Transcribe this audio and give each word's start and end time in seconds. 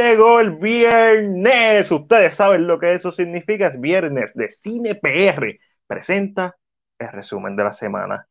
llegó 0.00 0.40
el 0.40 0.52
viernes. 0.52 1.90
Ustedes 1.90 2.34
saben 2.34 2.66
lo 2.66 2.78
que 2.78 2.94
eso 2.94 3.12
significa. 3.12 3.68
Es 3.68 3.80
viernes 3.80 4.34
de 4.34 4.50
Cine 4.50 4.94
PR. 4.94 5.58
Presenta 5.86 6.56
el 6.98 7.08
resumen 7.08 7.56
de 7.56 7.64
la 7.64 7.72
semana. 7.72 8.26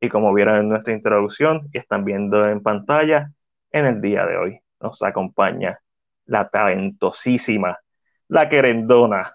Y 0.00 0.08
como 0.08 0.34
vieron 0.34 0.56
en 0.56 0.68
nuestra 0.68 0.92
introducción 0.92 1.68
y 1.72 1.78
están 1.78 2.04
viendo 2.04 2.46
en 2.48 2.62
pantalla, 2.62 3.30
en 3.70 3.86
el 3.86 4.00
día 4.00 4.26
de 4.26 4.36
hoy 4.36 4.60
nos 4.80 5.02
acompaña 5.02 5.80
la 6.26 6.48
talentosísima, 6.48 7.78
la 8.28 8.48
querendona, 8.48 9.34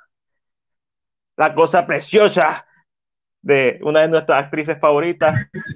la 1.37 1.55
cosa 1.55 1.85
preciosa 1.85 2.65
de 3.41 3.79
una 3.83 4.01
de 4.01 4.09
nuestras 4.09 4.43
actrices 4.43 4.77
favoritas, 4.79 5.35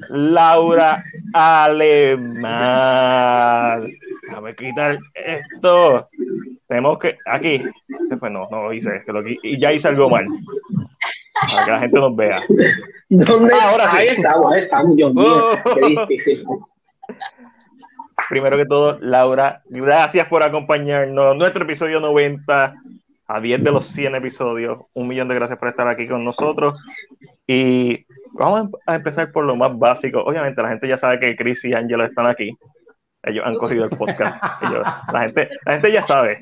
Laura 0.09 1.03
Alemán. 1.33 2.43
Déjame 4.27 4.55
quitar 4.55 4.99
esto. 5.13 6.09
Tenemos 6.67 6.99
que. 6.99 7.17
Aquí. 7.25 7.63
Pues 8.19 8.31
no, 8.31 8.47
no 8.49 8.63
lo 8.63 8.73
hice. 8.73 9.01
Que 9.05 9.11
lo, 9.11 9.21
y 9.27 9.59
ya 9.59 9.73
hice 9.73 9.87
algo 9.87 10.09
mal. 10.09 10.27
Para 11.51 11.65
que 11.65 11.71
la 11.71 11.79
gente 11.79 11.99
nos 11.99 12.15
vea. 12.15 12.37
¿Dónde? 13.09 13.53
Ah, 13.53 13.69
ahora 13.69 13.91
sí. 13.91 13.97
Ahí 13.97 14.07
estamos, 14.09 14.45
ahí 14.51 14.61
estamos. 14.61 14.95
Dios 14.95 15.13
mío. 15.13 15.49
Oh. 15.65 16.69
Primero 18.29 18.57
que 18.57 18.65
todo, 18.65 18.99
Laura, 19.01 19.61
gracias 19.65 20.27
por 20.27 20.43
acompañarnos. 20.43 21.35
Nuestro 21.35 21.63
episodio 21.63 21.99
90 21.99 22.75
a 23.27 23.39
10 23.39 23.63
de 23.63 23.71
los 23.71 23.85
100 23.87 24.15
episodios. 24.15 24.79
Un 24.93 25.07
millón 25.07 25.27
de 25.27 25.35
gracias 25.35 25.59
por 25.59 25.69
estar 25.69 25.87
aquí 25.87 26.07
con 26.07 26.23
nosotros. 26.23 26.75
Y 27.47 28.05
vamos 28.33 28.69
a 28.85 28.95
empezar 28.95 29.31
por 29.31 29.45
lo 29.45 29.55
más 29.55 29.77
básico. 29.77 30.21
Obviamente, 30.23 30.61
la 30.61 30.69
gente 30.69 30.87
ya 30.87 30.97
sabe 30.97 31.19
que 31.19 31.35
Chris 31.35 31.65
y 31.65 31.73
Angelo 31.73 32.05
están 32.05 32.27
aquí. 32.27 32.57
Ellos 33.23 33.45
han 33.45 33.55
cogido 33.55 33.85
el 33.85 33.89
podcast. 33.89 34.41
la, 35.11 35.21
gente, 35.21 35.49
la 35.65 35.73
gente 35.73 35.91
ya 35.91 36.03
sabe. 36.03 36.41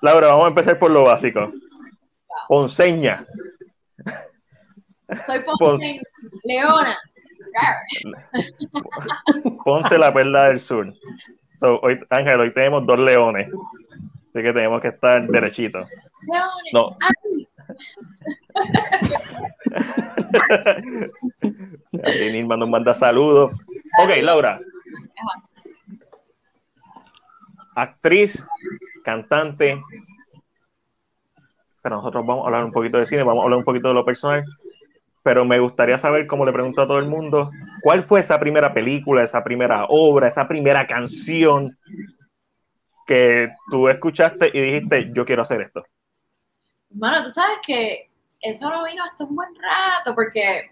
Laura, 0.00 0.28
vamos 0.28 0.46
a 0.46 0.48
empezar 0.48 0.78
por 0.78 0.90
lo 0.90 1.04
básico. 1.04 1.52
Ponceña. 2.48 3.26
Soy 5.26 5.40
Ponceña. 5.58 6.02
Leona. 6.44 6.98
Ponce 9.64 9.98
la 9.98 10.12
perla 10.12 10.48
del 10.48 10.60
sur. 10.60 10.92
hoy, 11.60 12.00
Ángel, 12.10 12.40
hoy 12.40 12.52
tenemos 12.52 12.86
dos 12.86 12.98
leones. 12.98 13.48
Así 13.48 14.42
que 14.42 14.52
tenemos 14.52 14.80
que 14.82 14.88
estar 14.88 15.26
derechitos. 15.26 15.88
Leones. 16.26 16.72
No. 16.72 16.96
Nilma 22.32 22.56
nos 22.56 22.68
manda 22.68 22.94
saludos. 22.94 23.52
Ok, 24.02 24.10
Laura. 24.22 24.60
Actriz, 27.74 28.42
cantante. 29.04 29.82
Pero 31.82 31.96
nosotros 31.96 32.26
vamos 32.26 32.44
a 32.44 32.46
hablar 32.46 32.64
un 32.64 32.72
poquito 32.72 32.98
de 32.98 33.06
cine, 33.06 33.22
vamos 33.22 33.42
a 33.42 33.44
hablar 33.44 33.58
un 33.58 33.64
poquito 33.64 33.88
de 33.88 33.94
lo 33.94 34.04
personal. 34.04 34.44
Pero 35.22 35.44
me 35.44 35.58
gustaría 35.58 35.98
saber, 35.98 36.26
como 36.26 36.44
le 36.44 36.52
pregunto 36.52 36.82
a 36.82 36.86
todo 36.86 36.98
el 36.98 37.06
mundo, 37.06 37.50
¿cuál 37.82 38.04
fue 38.04 38.20
esa 38.20 38.38
primera 38.38 38.72
película, 38.72 39.22
esa 39.22 39.42
primera 39.42 39.86
obra, 39.88 40.28
esa 40.28 40.46
primera 40.48 40.86
canción 40.86 41.76
que 43.06 43.50
tú 43.70 43.88
escuchaste 43.88 44.50
y 44.52 44.60
dijiste, 44.60 45.10
yo 45.14 45.24
quiero 45.24 45.42
hacer 45.42 45.60
esto? 45.62 45.84
Bueno, 46.98 47.22
tú 47.22 47.30
sabes 47.30 47.58
que 47.62 48.10
eso 48.40 48.70
no 48.70 48.82
vino 48.84 49.04
hasta 49.04 49.24
un 49.24 49.36
buen 49.36 49.54
rato 49.54 50.14
porque 50.14 50.70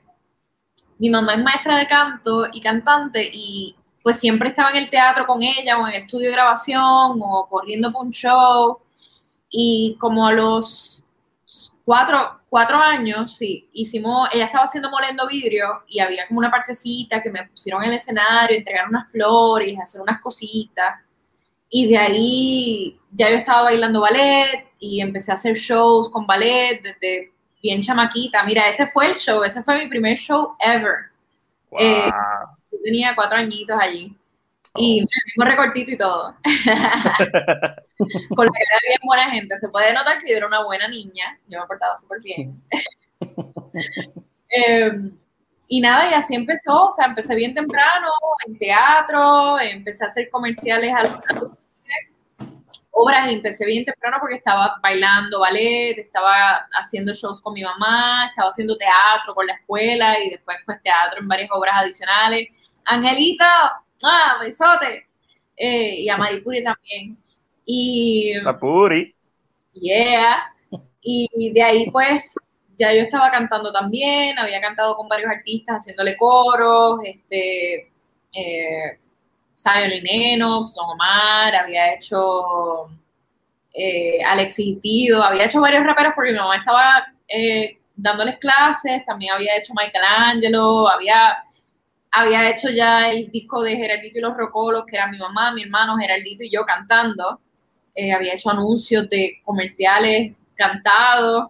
mi 0.98 1.11
mamá 1.11 1.34
es 1.34 1.42
maestra 1.42 1.77
de 1.77 1.86
canto 1.86 2.47
y 2.50 2.62
cantante 2.62 3.28
y 3.30 3.77
pues 4.03 4.20
siempre 4.20 4.48
estaba 4.48 4.70
en 4.70 4.77
el 4.77 4.91
teatro 4.91 5.27
con 5.27 5.42
ella 5.42 5.78
o 5.78 5.86
en 5.86 5.92
el 5.92 5.98
estudio 5.98 6.28
de 6.28 6.34
grabación 6.34 7.20
o 7.22 7.47
corriendo 7.50 7.92
por 7.92 8.06
un 8.06 8.11
show. 8.11 8.78
Y 9.50 9.97
como 10.00 10.27
a 10.27 10.33
los 10.33 11.05
cuatro, 11.84 12.40
cuatro 12.48 12.79
años, 12.79 13.36
sí, 13.36 13.68
hicimos, 13.74 14.30
ella 14.33 14.46
estaba 14.46 14.64
haciendo 14.64 14.90
molendo 14.90 15.27
vidrio 15.27 15.83
y 15.86 16.01
había 16.01 16.27
como 16.27 16.39
una 16.39 16.51
partecita 16.51 17.23
que 17.23 17.30
me 17.30 17.46
pusieron 17.48 17.83
en 17.83 17.90
el 17.90 17.96
escenario, 17.96 18.57
entregar 18.57 18.89
unas 18.89 19.13
flores, 19.13 19.79
hacer 19.79 20.01
unas 20.01 20.23
cositas. 20.23 21.01
Y 21.68 21.86
de 21.89 21.98
ahí 21.98 23.01
ya 23.11 23.29
yo 23.30 23.36
estaba 23.36 23.64
bailando 23.64 24.01
ballet 24.01 24.73
y 24.84 25.00
empecé 25.00 25.30
a 25.33 25.34
hacer 25.34 25.56
shows 25.56 26.11
con 26.11 26.27
ballet 26.27 26.83
desde 26.83 27.33
bien 27.62 27.80
chamaquita. 27.80 28.42
Mira, 28.45 28.68
ese 28.68 28.86
fue 28.86 29.06
el 29.06 29.14
show, 29.14 29.42
ese 29.42 29.62
fue 29.62 29.78
mi 29.78 29.89
primer 29.89 30.18
show 30.18 30.55
ever. 30.61 31.06
Eh, 31.78 32.11
yo 32.70 32.78
tenía 32.84 33.14
cuatro 33.14 33.39
añitos 33.39 33.77
allí. 33.80 34.14
Y 34.77 35.00
oh. 35.00 35.05
el 35.05 35.22
mismo 35.27 35.45
recortito 35.45 35.92
y 35.92 35.96
todo. 35.96 36.34
Con 38.36 38.46
la 38.46 38.52
que 38.52 38.62
era 38.62 38.78
bien 38.86 39.00
buena 39.05 39.30
gente. 39.30 39.56
Se 39.56 39.68
puede 39.68 39.92
notar 39.95 40.20
que 40.20 40.30
yo 40.30 40.36
era 40.36 40.46
una 40.46 40.64
buena 40.64 40.89
niña. 40.89 41.39
Yo 41.48 41.61
me 41.61 41.66
portaba 41.66 41.96
súper 41.96 42.18
bien. 42.22 42.62
Em, 44.56 45.18
y 45.66 45.80
nada, 45.80 46.08
y 46.08 46.14
así 46.14 46.34
empezó. 46.34 46.86
O 46.86 46.90
sea, 46.90 47.06
empecé 47.06 47.34
bien 47.34 47.55
temprano 47.55 48.08
en 48.46 48.56
teatro, 48.56 49.58
empecé 49.58 50.05
a 50.05 50.06
hacer 50.06 50.30
comerciales 50.30 50.92
a 50.95 51.02
los 51.02 51.55
obras 52.95 53.31
y 53.31 53.35
empecé 53.35 53.67
bien 53.67 53.85
temprano 53.85 54.19
porque 54.21 54.37
estaba 54.37 54.79
bailando 54.81 55.41
ballet, 55.41 55.99
estaba 55.99 56.67
haciendo 56.81 57.13
shows 57.13 57.43
con 57.43 57.53
mi 57.55 57.63
mamá, 57.63 58.29
estaba 58.29 58.49
haciendo 58.49 58.77
teatro 58.77 59.35
con 59.35 59.47
la 59.47 59.55
escuela 59.55 60.19
y 60.21 60.31
después 60.31 60.57
pues 60.65 60.81
teatro 60.83 61.21
en 61.21 61.29
varias 61.29 61.51
obras 61.53 61.75
adicionales. 61.77 62.49
Angelita, 62.85 63.83
ah, 64.05 64.37
besote. 64.41 65.07
Eh, 65.57 66.03
y 66.03 66.09
a 66.09 66.17
Maripuri 66.17 66.63
también. 66.63 67.19
Y... 67.65 68.35
Maripuri. 68.43 69.15
Yeah. 69.73 70.55
Y 71.01 71.53
de 71.53 71.63
ahí 71.63 71.91
pues 71.91 72.35
ya 72.79 72.93
yo 72.93 73.03
estaba 73.03 73.31
cantando 73.31 73.73
también, 73.73 74.39
había 74.39 74.61
cantado 74.61 74.97
con 74.97 75.09
varios 75.09 75.31
artistas 75.31 75.77
haciéndole 75.79 76.17
coros, 76.17 77.01
este... 77.05 77.93
Eh, 78.37 78.99
Zion 79.57 79.91
Lennox, 79.91 80.75
Don 80.75 80.91
Omar, 80.91 81.55
había 81.55 81.95
hecho 81.95 82.89
eh, 83.73 84.23
Alexis 84.25 84.67
y 84.67 84.81
Fido, 84.81 85.23
había 85.23 85.45
hecho 85.45 85.61
varios 85.61 85.85
raperos 85.85 86.13
porque 86.15 86.33
mi 86.33 86.39
mamá 86.39 86.57
estaba 86.57 87.07
eh, 87.29 87.79
dándoles 87.97 88.39
clases, 88.39 89.05
también 89.07 89.33
había 89.33 89.57
hecho 89.57 89.73
Michael 89.75 90.05
Angelo, 90.07 90.89
había, 90.89 91.37
había 92.11 92.51
hecho 92.51 92.70
ya 92.70 93.11
el 93.11 93.31
disco 93.31 93.63
de 93.63 93.77
Geraldito 93.77 94.19
y 94.19 94.23
los 94.23 94.37
Rocolos, 94.37 94.85
que 94.87 94.97
era 94.97 95.07
mi 95.09 95.19
mamá, 95.19 95.53
mi 95.53 95.63
hermano 95.63 95.97
Geraldito 95.97 96.45
y 96.45 96.51
yo 96.51 96.64
cantando, 96.64 97.41
eh, 97.95 98.13
había 98.13 98.35
hecho 98.35 98.51
anuncios 98.51 99.09
de 99.09 99.41
comerciales 99.45 100.33
cantados, 100.57 101.48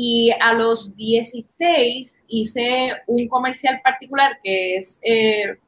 y 0.00 0.30
a 0.40 0.52
los 0.52 0.94
16 0.94 2.26
hice 2.28 2.92
un 3.08 3.26
comercial 3.26 3.80
particular 3.82 4.38
que 4.44 4.76
es 4.76 5.00
eh, 5.02 5.58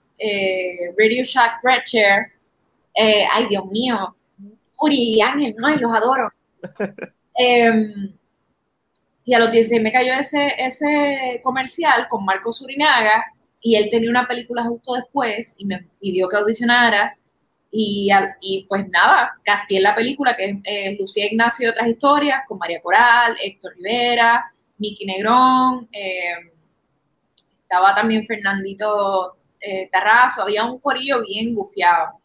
Radio 0.98 1.22
Shack 1.24 1.60
Red 1.62 1.84
Chair. 1.84 2.32
Eh, 2.94 3.24
ay, 3.32 3.46
Dios 3.48 3.64
mío. 3.66 4.14
Uri 4.78 5.14
y 5.14 5.20
Ángel, 5.20 5.54
ay, 5.64 5.76
los 5.78 5.92
adoro. 5.94 6.32
Em, 7.42 8.12
y 9.24 9.32
a 9.32 9.38
los 9.38 9.50
16 9.50 9.80
me 9.80 9.92
cayó 9.92 10.12
ese, 10.14 10.52
ese 10.58 11.40
comercial 11.42 12.06
con 12.08 12.24
Marco 12.24 12.52
Surinaga 12.52 13.24
y 13.62 13.76
él 13.76 13.88
tenía 13.88 14.10
una 14.10 14.26
película 14.26 14.64
justo 14.64 14.94
después 14.94 15.54
y 15.56 15.64
me 15.64 15.86
pidió 16.00 16.28
que 16.28 16.36
audicionara 16.36 17.16
y, 17.70 18.10
y 18.40 18.66
pues 18.68 18.88
nada, 18.88 19.32
casté 19.44 19.76
en 19.76 19.84
la 19.84 19.94
película 19.94 20.36
que 20.36 20.44
es 20.44 20.56
eh, 20.64 20.96
Lucía 20.98 21.26
Ignacio 21.26 21.66
y 21.68 21.70
otras 21.70 21.88
historias 21.88 22.42
con 22.46 22.58
María 22.58 22.82
Coral, 22.82 23.36
Héctor 23.42 23.74
Rivera, 23.76 24.52
Miki 24.78 25.06
Negrón, 25.06 25.88
em, 25.92 26.50
estaba 27.62 27.94
también 27.94 28.26
Fernandito 28.26 29.36
eh, 29.60 29.88
Tarrazo, 29.90 30.42
había 30.42 30.64
un 30.64 30.78
corillo 30.78 31.22
bien 31.22 31.54
gufiado. 31.54 32.20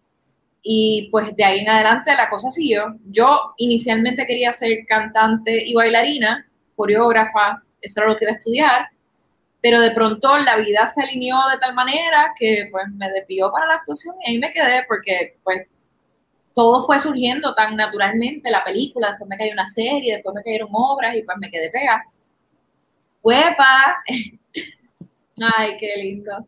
Y 0.61 1.09
pues 1.11 1.35
de 1.35 1.43
ahí 1.43 1.59
en 1.59 1.69
adelante 1.69 2.15
la 2.15 2.29
cosa 2.29 2.49
siguió. 2.49 2.97
Yo 3.05 3.53
inicialmente 3.57 4.25
quería 4.25 4.51
ser 4.53 4.85
cantante 4.87 5.63
y 5.65 5.73
bailarina, 5.73 6.49
coreógrafa, 6.75 7.61
eso 7.81 8.01
era 8.01 8.09
lo 8.09 8.17
que 8.17 8.25
iba 8.25 8.33
a 8.33 8.35
estudiar, 8.37 8.89
pero 9.61 9.81
de 9.81 9.91
pronto 9.91 10.37
la 10.39 10.57
vida 10.57 10.87
se 10.87 11.03
alineó 11.03 11.37
de 11.51 11.59
tal 11.59 11.73
manera 11.75 12.33
que 12.37 12.67
pues 12.71 12.85
me 12.95 13.09
desvió 13.09 13.51
para 13.51 13.67
la 13.67 13.73
actuación 13.75 14.15
y 14.23 14.31
ahí 14.31 14.37
me 14.39 14.53
quedé 14.53 14.85
porque 14.87 15.37
pues 15.43 15.67
todo 16.55 16.85
fue 16.85 16.97
surgiendo 16.99 17.53
tan 17.53 17.75
naturalmente, 17.75 18.49
la 18.49 18.63
película, 18.63 19.09
después 19.09 19.29
me 19.29 19.37
cayó 19.37 19.51
una 19.53 19.65
serie, 19.65 20.15
después 20.15 20.33
me 20.35 20.43
cayeron 20.43 20.69
obras 20.71 21.15
y 21.15 21.23
pues 21.23 21.37
me 21.37 21.51
quedé 21.51 21.69
pegada. 21.69 22.05
¡Huepa! 23.21 23.97
Ay, 25.57 25.77
qué 25.79 25.93
lindo. 26.01 26.47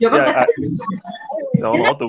Yo 0.00 0.10
contesté. 0.10 0.40
Ah, 0.40 0.46
no, 1.54 1.72
no, 1.72 1.96
tú, 1.96 2.08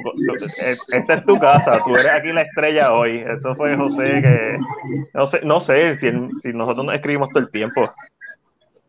esta 0.92 1.14
es 1.14 1.26
tu 1.26 1.40
casa, 1.40 1.82
tú 1.86 1.96
eres 1.96 2.12
aquí 2.12 2.30
la 2.34 2.42
estrella 2.42 2.94
hoy. 2.94 3.24
Eso 3.38 3.56
fue 3.56 3.76
José 3.76 4.04
que. 4.04 4.58
No 5.14 5.28
sé, 5.28 5.42
no 5.44 5.60
sé 5.60 5.96
si, 6.00 6.10
si 6.42 6.54
nosotros 6.54 6.86
nos 6.86 6.96
escribimos 6.96 7.30
todo 7.30 7.40
el 7.40 7.52
tiempo. 7.52 7.90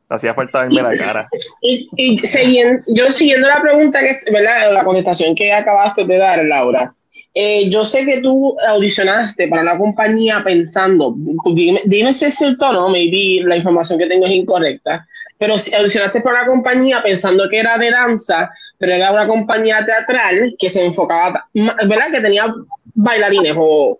Hacía 0.09 0.35
falta 0.35 0.63
verme 0.63 0.83
la 0.83 0.97
cara. 0.97 1.29
Y, 1.61 1.89
y 1.97 2.19
siguiendo, 2.19 2.83
yo 2.87 3.11
siguiendo 3.11 3.49
la 3.49 3.61
pregunta, 3.61 4.01
que, 4.01 4.21
¿verdad? 4.33 4.73
La 4.73 4.85
contestación 4.85 5.35
que 5.35 5.53
acabaste 5.53 6.05
de 6.05 6.17
dar, 6.17 6.45
Laura. 6.45 6.95
Eh, 7.39 7.69
yo 7.69 7.85
sé 7.85 8.05
que 8.07 8.23
tú 8.23 8.57
audicionaste 8.67 9.49
para 9.49 9.63
una 9.63 9.77
compañía 9.77 10.43
pensando, 10.43 11.15
dime, 11.55 11.83
dime 11.85 12.13
si 12.13 12.25
es 12.25 12.35
cierto 12.35 12.69
o 12.69 12.73
no, 12.73 12.89
maybe 12.89 13.47
la 13.47 13.57
información 13.57 13.99
que 13.99 14.07
tengo 14.07 14.25
es 14.25 14.33
incorrecta, 14.33 15.07
pero 15.39 15.55
audicionaste 15.55 16.21
para 16.21 16.43
una 16.43 16.47
compañía 16.47 17.03
pensando 17.03 17.49
que 17.49 17.59
era 17.59 17.77
de 17.79 17.91
danza, 17.91 18.51
pero 18.79 18.95
era 18.95 19.13
una 19.13 19.27
compañía 19.27 19.85
teatral 19.85 20.55
que 20.59 20.69
se 20.69 20.85
enfocaba, 20.85 21.47
¿verdad? 21.53 22.11
Que 22.11 22.21
tenía 22.21 22.55
bailarines 22.95 23.55
o... 23.59 23.99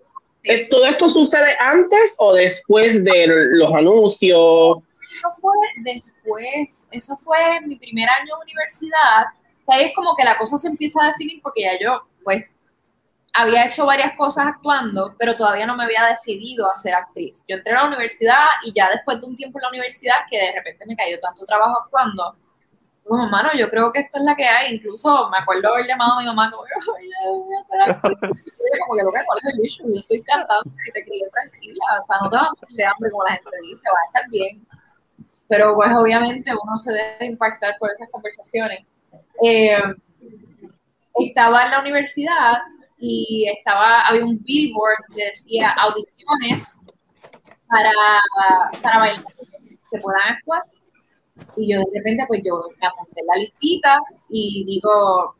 ¿Todo 0.69 0.85
esto 0.85 1.09
sucede 1.09 1.57
antes 1.59 2.15
o 2.19 2.33
después 2.33 3.03
de 3.03 3.27
los 3.27 3.73
anuncios? 3.73 4.77
Eso 5.17 5.27
fue 5.41 5.53
después, 5.83 6.87
eso 6.91 7.17
fue 7.17 7.37
mi 7.65 7.75
primer 7.75 8.07
año 8.09 8.35
de 8.37 8.43
universidad, 8.43 9.25
ahí 9.67 9.85
es 9.85 9.95
como 9.95 10.15
que 10.15 10.23
la 10.23 10.37
cosa 10.37 10.57
se 10.57 10.67
empieza 10.67 11.03
a 11.03 11.07
definir 11.07 11.41
porque 11.41 11.63
ya 11.63 11.71
yo, 11.79 12.01
pues, 12.23 12.45
había 13.33 13.65
hecho 13.65 13.85
varias 13.85 14.15
cosas 14.15 14.47
actuando, 14.47 15.15
pero 15.17 15.35
todavía 15.35 15.65
no 15.65 15.75
me 15.75 15.83
había 15.83 16.05
decidido 16.05 16.69
a 16.71 16.75
ser 16.75 16.95
actriz. 16.95 17.43
Yo 17.47 17.57
entré 17.57 17.73
a 17.73 17.83
la 17.83 17.87
universidad 17.87 18.45
y 18.63 18.73
ya 18.73 18.89
después 18.89 19.19
de 19.19 19.27
un 19.27 19.35
tiempo 19.35 19.59
en 19.59 19.63
la 19.63 19.69
universidad 19.69 20.15
que 20.29 20.37
de 20.37 20.51
repente 20.53 20.85
me 20.87 20.95
cayó 20.95 21.19
tanto 21.19 21.45
trabajo 21.45 21.81
actuando, 21.83 22.35
como, 23.07 23.25
mano, 23.29 23.49
yo 23.55 23.69
creo 23.69 23.91
que 23.93 24.01
esto 24.01 24.19
es 24.19 24.25
la 24.25 24.35
que 24.35 24.43
hay. 24.43 24.75
Incluso 24.75 25.29
me 25.29 25.37
acuerdo 25.37 25.73
haber 25.73 25.87
llamado 25.87 26.13
a 26.13 26.19
mi 26.19 26.25
mamá 26.25 26.51
como, 26.51 26.63
voy 26.63 27.55
a 27.55 27.63
ser 27.65 27.81
actriz. 27.81 28.17
como 28.19 28.97
que 28.97 29.03
lo 29.03 29.11
que 29.11 29.19
es 29.19 29.53
el 29.53 29.65
issue, 29.65 29.93
yo 29.93 30.01
soy 30.01 30.21
cantante 30.23 30.69
y 30.87 30.91
te 30.91 31.05
crié 31.05 31.23
tranquila, 31.31 31.85
o 31.97 32.01
sea, 32.01 32.17
no 32.21 32.29
te 32.29 32.35
vas 32.35 32.47
a 32.47 32.51
morir 32.51 32.77
de 32.77 32.85
hambre 32.85 33.11
como 33.11 33.23
la 33.23 33.31
gente 33.31 33.49
dice, 33.61 33.81
va 33.93 33.99
a 33.99 34.05
estar 34.07 34.29
bien. 34.29 34.67
Pero 35.47 35.75
pues 35.75 35.89
obviamente 35.95 36.51
uno 36.51 36.77
se 36.77 36.91
debe 36.91 37.25
impactar 37.25 37.75
por 37.79 37.89
esas 37.91 38.09
conversaciones. 38.09 38.85
Eh, 39.41 39.77
estaba 41.15 41.63
en 41.63 41.71
la 41.71 41.79
universidad 41.79 42.57
y 42.99 43.47
estaba, 43.47 44.01
había 44.01 44.25
un 44.25 44.41
billboard 44.43 45.15
que 45.15 45.25
decía 45.25 45.71
audiciones 45.71 46.81
para, 47.67 47.91
para 48.81 48.99
bailar 48.99 49.25
que 49.91 49.99
puedan 49.99 50.35
actuar. 50.35 50.63
Y 51.55 51.71
yo 51.71 51.79
de 51.79 51.85
repente, 51.93 52.25
pues 52.27 52.41
yo 52.43 52.63
me 52.81 52.87
apunté 52.87 53.21
en 53.21 53.27
la 53.27 53.35
listita 53.35 53.99
y 54.29 54.63
digo, 54.65 55.35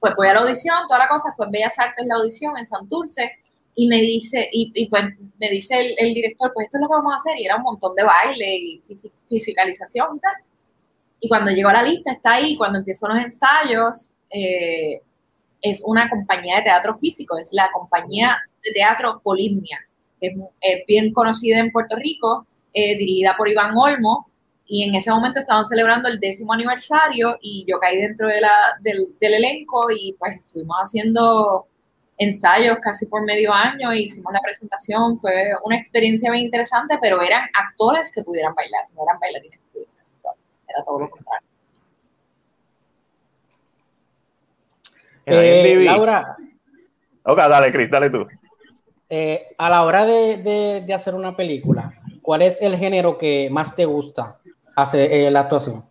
pues 0.00 0.14
voy 0.16 0.28
a 0.28 0.34
la 0.34 0.40
audición, 0.40 0.86
toda 0.88 1.00
la 1.00 1.08
cosa, 1.08 1.32
fue 1.36 1.46
en 1.46 1.52
Bellas 1.52 1.78
Artes 1.78 2.06
la 2.06 2.16
audición 2.16 2.56
en 2.56 2.66
Santurce 2.66 3.32
y 3.74 3.88
me 3.88 3.96
dice, 4.00 4.48
y, 4.52 4.72
y 4.74 4.88
pues 4.88 5.04
me 5.38 5.50
dice 5.50 5.94
el, 5.98 6.14
director, 6.14 6.50
pues 6.54 6.66
esto 6.66 6.78
es 6.78 6.82
lo 6.82 6.88
que 6.88 6.94
vamos 6.94 7.12
a 7.12 7.16
hacer, 7.16 7.38
y 7.38 7.44
era 7.44 7.56
un 7.56 7.62
montón 7.62 7.94
de 7.94 8.04
baile 8.04 8.56
y 8.56 8.82
fisicalización 9.28 10.16
y 10.16 10.20
tal. 10.20 10.32
Y 11.20 11.28
cuando 11.28 11.50
llegó 11.50 11.68
a 11.68 11.74
la 11.74 11.82
lista, 11.82 12.12
está 12.12 12.34
ahí, 12.34 12.56
cuando 12.56 12.78
empiezo 12.78 13.06
los 13.06 13.18
ensayos, 13.18 14.14
eh, 14.30 15.02
es 15.62 15.82
una 15.86 16.08
compañía 16.08 16.56
de 16.56 16.62
teatro 16.62 16.94
físico, 16.94 17.36
es 17.38 17.50
la 17.52 17.70
compañía 17.72 18.38
de 18.64 18.72
teatro 18.72 19.20
Polimnia, 19.22 19.80
que 20.20 20.34
es, 20.60 20.86
bien 20.86 21.12
conocida 21.12 21.58
en 21.58 21.72
Puerto 21.72 21.96
Rico, 21.96 22.46
eh, 22.72 22.96
dirigida 22.96 23.36
por 23.36 23.48
Iván 23.48 23.76
Olmo, 23.76 24.28
y 24.66 24.82
en 24.82 24.94
ese 24.96 25.10
momento 25.10 25.40
estaban 25.40 25.64
celebrando 25.64 26.08
el 26.08 26.18
décimo 26.18 26.52
aniversario 26.52 27.36
y 27.40 27.64
yo 27.68 27.78
caí 27.78 27.98
dentro 27.98 28.26
de 28.26 28.40
la, 28.40 28.52
del, 28.80 29.14
del, 29.20 29.34
elenco 29.34 29.90
y 29.92 30.14
pues 30.18 30.36
estuvimos 30.36 30.76
haciendo 30.78 31.68
ensayos 32.18 32.78
casi 32.82 33.06
por 33.06 33.24
medio 33.24 33.52
año 33.52 33.94
y 33.94 34.04
hicimos 34.04 34.32
la 34.32 34.40
presentación, 34.40 35.16
fue 35.16 35.52
una 35.64 35.76
experiencia 35.76 36.30
bien 36.32 36.46
interesante, 36.46 36.98
pero 37.00 37.22
eran 37.22 37.42
actores 37.54 38.10
que 38.12 38.22
pudieran 38.22 38.54
bailar, 38.54 38.86
no 38.94 39.04
eran 39.04 39.20
bailarines 39.20 39.58
que 39.58 39.72
pudiesen 39.72 40.00
era 40.68 40.84
todo 40.84 41.00
lo 41.00 41.10
contrario. 41.10 41.45
Eh, 45.26 45.76
Laura. 45.80 46.36
Ok, 47.24 47.36
dale, 47.36 47.72
Cris, 47.72 47.90
dale 47.90 48.10
tú. 48.10 48.26
Eh, 49.08 49.54
a 49.58 49.68
la 49.68 49.82
hora 49.82 50.06
de, 50.06 50.82
de, 50.86 50.94
hacer 50.94 51.14
una 51.14 51.36
película, 51.36 51.92
¿cuál 52.22 52.42
es 52.42 52.62
el 52.62 52.76
género 52.76 53.18
que 53.18 53.48
más 53.50 53.74
te 53.74 53.84
gusta 53.84 54.38
hacer 54.76 55.12
eh, 55.12 55.30
la 55.30 55.40
actuación? 55.40 55.84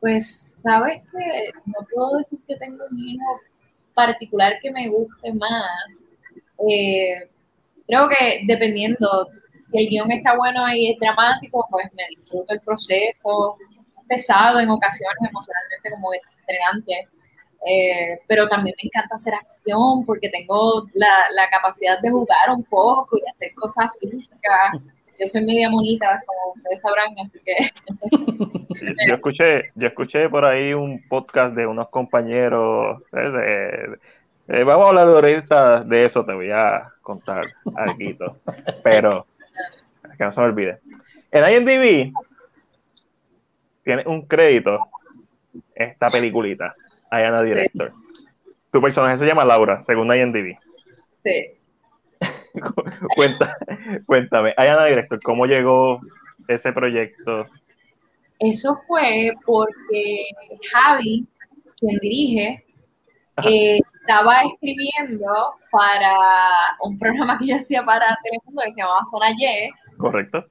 Pues, 0.00 0.56
sabes 0.62 1.02
que 1.10 1.50
no 1.66 1.86
puedo 1.92 2.18
decir 2.18 2.38
que 2.46 2.56
tengo 2.56 2.84
un 2.88 2.96
género 2.96 3.40
particular 3.94 4.54
que 4.62 4.70
me 4.70 4.88
guste 4.88 5.32
más. 5.34 6.06
creo 7.86 8.08
que 8.08 8.42
dependiendo, 8.46 9.28
si 9.58 9.76
el 9.76 9.88
guion 9.88 10.10
está 10.12 10.36
bueno 10.36 10.72
y 10.72 10.92
es 10.92 11.00
dramático, 11.00 11.66
pues 11.70 11.86
me 11.94 12.04
disfruto 12.16 12.54
el 12.54 12.60
proceso, 12.60 13.56
pesado 14.08 14.60
en 14.60 14.70
ocasiones 14.70 15.18
emocionalmente 15.28 15.90
como 15.90 16.10
estrenante 16.12 17.08
eh, 17.66 18.20
pero 18.26 18.48
también 18.48 18.74
me 18.82 18.88
encanta 18.88 19.16
hacer 19.16 19.34
acción 19.34 20.04
porque 20.06 20.30
tengo 20.30 20.86
la, 20.94 21.48
capacidad 21.50 22.00
de 22.00 22.10
jugar 22.10 22.50
un 22.54 22.64
poco 22.64 23.18
y 23.18 23.28
hacer 23.28 23.52
cosas 23.54 23.90
físicas. 24.00 24.78
Yo 25.18 25.26
soy 25.26 25.44
media 25.44 25.68
monita, 25.68 26.22
como 26.24 26.54
ustedes 26.54 26.80
sabrán, 26.80 27.14
así 27.20 27.38
que... 27.44 27.54
yo, 29.06 29.14
escuché, 29.14 29.70
yo 29.74 29.88
escuché 29.88 30.30
por 30.30 30.46
ahí 30.46 30.72
un 30.72 31.06
podcast 31.08 31.54
de 31.54 31.66
unos 31.66 31.90
compañeros, 31.90 33.02
eh, 33.12 34.64
vamos 34.64 34.86
a 34.86 34.88
hablar 34.88 35.08
ahorita 35.08 35.84
de 35.84 36.06
eso, 36.06 36.24
te 36.24 36.32
voy 36.32 36.50
a 36.50 36.90
contar 37.02 37.44
algo, 37.76 38.36
pero 38.82 39.26
que 40.16 40.24
no 40.24 40.32
se 40.32 40.40
me 40.40 40.46
olvide. 40.46 40.78
En 41.30 41.50
IMDb 41.50 42.12
tiene 43.84 44.04
un 44.06 44.22
crédito 44.22 44.80
esta 45.74 46.08
peliculita 46.08 46.74
Ayana 47.10 47.42
Director. 47.42 47.92
Tu 48.72 48.80
personaje 48.80 49.18
se 49.18 49.26
llama 49.26 49.44
Laura, 49.44 49.82
según 49.82 50.14
IMDb. 50.14 50.56
Sí. 51.22 51.58
Cuenta, 53.14 53.56
cuéntame, 54.06 54.54
Ayana 54.56 54.84
Director, 54.86 55.18
¿cómo 55.22 55.46
llegó 55.46 56.00
ese 56.48 56.72
proyecto? 56.72 57.46
Eso 58.38 58.74
fue 58.86 59.32
porque 59.44 60.24
Javi, 60.72 61.26
quien 61.78 61.98
dirige, 61.98 62.64
estaba 63.36 64.42
escribiendo 64.42 65.54
para 65.70 66.16
un 66.82 66.98
programa 66.98 67.38
que 67.38 67.48
yo 67.48 67.56
hacía 67.56 67.84
para 67.84 68.16
Telemundo 68.22 68.62
que 68.64 68.72
se 68.72 68.80
llamaba 68.80 69.00
Zona 69.10 69.30
Y. 69.30 69.70
Correcto 69.96 70.46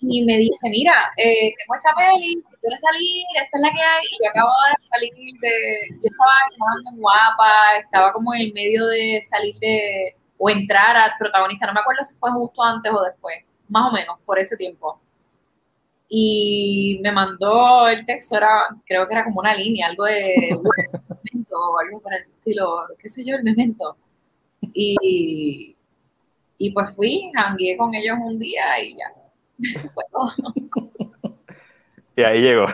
y 0.00 0.24
me 0.24 0.36
dice, 0.36 0.68
mira, 0.70 0.94
eh, 1.16 1.52
tengo 1.58 1.74
esta 1.74 1.94
peli, 1.96 2.42
quieres 2.60 2.80
salir, 2.80 3.24
esta 3.34 3.58
es 3.58 3.62
la 3.62 3.70
que 3.70 3.80
hay, 3.80 4.04
y 4.04 4.24
yo 4.24 4.30
acabo 4.30 4.50
de 4.68 4.86
salir 4.86 5.34
de, 5.40 5.50
yo 5.90 6.08
estaba 6.08 6.32
trabajando 6.56 6.90
en 6.92 7.00
Guapa, 7.00 7.52
estaba 7.82 8.12
como 8.12 8.34
en 8.34 8.42
el 8.42 8.52
medio 8.52 8.86
de 8.86 9.20
salir 9.22 9.56
de, 9.58 10.14
o 10.38 10.50
entrar 10.50 10.96
al 10.96 11.12
protagonista, 11.18 11.66
no 11.66 11.74
me 11.74 11.80
acuerdo 11.80 12.04
si 12.04 12.14
fue 12.14 12.30
justo 12.30 12.62
antes 12.62 12.92
o 12.92 13.02
después, 13.02 13.38
más 13.68 13.90
o 13.90 13.92
menos, 13.92 14.18
por 14.24 14.38
ese 14.38 14.56
tiempo. 14.56 15.00
Y 16.08 17.00
me 17.02 17.12
mandó 17.12 17.88
el 17.88 18.04
texto, 18.04 18.36
era, 18.36 18.62
creo 18.86 19.06
que 19.06 19.14
era 19.14 19.24
como 19.24 19.40
una 19.40 19.54
línea, 19.54 19.88
algo 19.88 20.04
de 20.04 20.56
memento 21.24 21.56
o 21.56 21.78
algo 21.80 22.00
para 22.00 22.16
el 22.16 22.22
estilo, 22.22 22.86
qué 22.98 23.08
sé 23.08 23.24
yo, 23.26 23.36
el 23.36 23.42
memento. 23.42 23.96
Y, 24.72 25.76
y 26.56 26.70
pues 26.72 26.94
fui, 26.94 27.30
hangué 27.36 27.76
con 27.76 27.94
ellos 27.94 28.16
un 28.24 28.38
día 28.38 28.80
y 28.82 28.96
ya 28.96 29.12
y 32.16 32.22
ahí 32.22 32.40
llegó. 32.40 32.66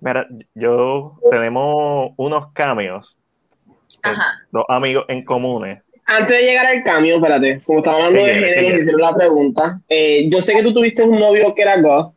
Mira, 0.00 0.26
yo 0.54 1.18
tenemos 1.30 2.12
unos 2.16 2.52
cambios. 2.52 3.16
Dos 4.50 4.64
amigos 4.68 5.04
en 5.08 5.24
comunes. 5.24 5.82
Antes 6.06 6.38
de 6.38 6.42
llegar 6.42 6.66
al 6.66 6.82
cambio, 6.82 7.16
espérate, 7.16 7.60
como 7.64 7.78
estaba 7.78 7.98
hablando 7.98 8.24
de 8.24 8.34
género, 8.34 8.78
hicieron 8.78 9.00
la 9.00 9.14
pregunta. 9.14 9.80
Eh, 9.88 10.28
yo 10.28 10.40
sé 10.40 10.54
que 10.54 10.62
tú 10.62 10.74
tuviste 10.74 11.04
un 11.04 11.20
novio 11.20 11.54
que 11.54 11.62
era 11.62 11.80
goth, 11.80 12.12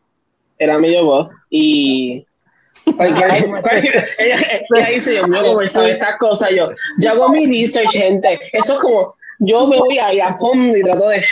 era 0.57 0.79
medio 0.79 1.05
goth, 1.05 1.31
y 1.49 2.25
ella, 2.99 4.87
dice, 4.89 5.15
yo 5.15 5.27
me 5.27 5.41
voy 5.41 5.65
a 5.65 5.67
saber 5.67 5.91
estas 5.91 6.17
cosas, 6.17 6.51
yo, 6.51 6.69
yo 6.97 7.11
hago 7.11 7.29
mi 7.29 7.45
research, 7.45 7.91
gente. 7.91 8.39
Esto 8.51 8.73
es 8.73 8.79
como, 8.79 9.15
yo 9.45 9.67
me 9.67 9.77
voy 9.77 9.97
a 9.97 10.13
ir 10.13 10.21
a 10.21 10.35
fondo 10.37 10.75
y 10.75 10.83
trato 10.83 11.09
de. 11.09 11.23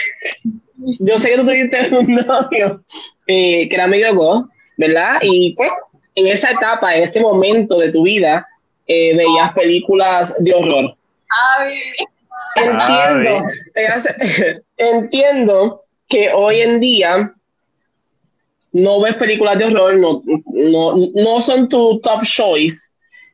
Yo 1.00 1.16
sé 1.16 1.30
que 1.30 1.36
tú 1.36 1.44
tuviste 1.44 1.88
un 1.96 2.14
novio 2.14 2.82
eh, 3.26 3.68
que 3.68 3.74
era 3.74 3.86
medio 3.86 4.14
go, 4.14 4.48
¿verdad? 4.76 5.18
Y 5.22 5.54
pues, 5.54 5.70
en 6.14 6.26
esa 6.26 6.50
etapa, 6.50 6.94
en 6.94 7.04
ese 7.04 7.20
momento 7.20 7.78
de 7.78 7.90
tu 7.90 8.02
vida, 8.02 8.46
eh, 8.86 9.16
veías 9.16 9.52
películas 9.52 10.34
de 10.38 10.54
horror. 10.54 10.96
Ay. 11.58 11.74
Entiendo, 12.54 13.44
entiendo 14.76 15.82
que 16.08 16.30
hoy 16.32 16.60
en 16.60 16.80
día 16.80 17.32
no 18.72 19.00
ves 19.00 19.14
películas 19.14 19.58
de 19.58 19.64
horror, 19.66 19.98
no, 19.98 20.22
no, 20.52 21.10
no 21.14 21.40
son 21.40 21.68
tu 21.68 21.98
top 22.00 22.22
choice, 22.22 22.91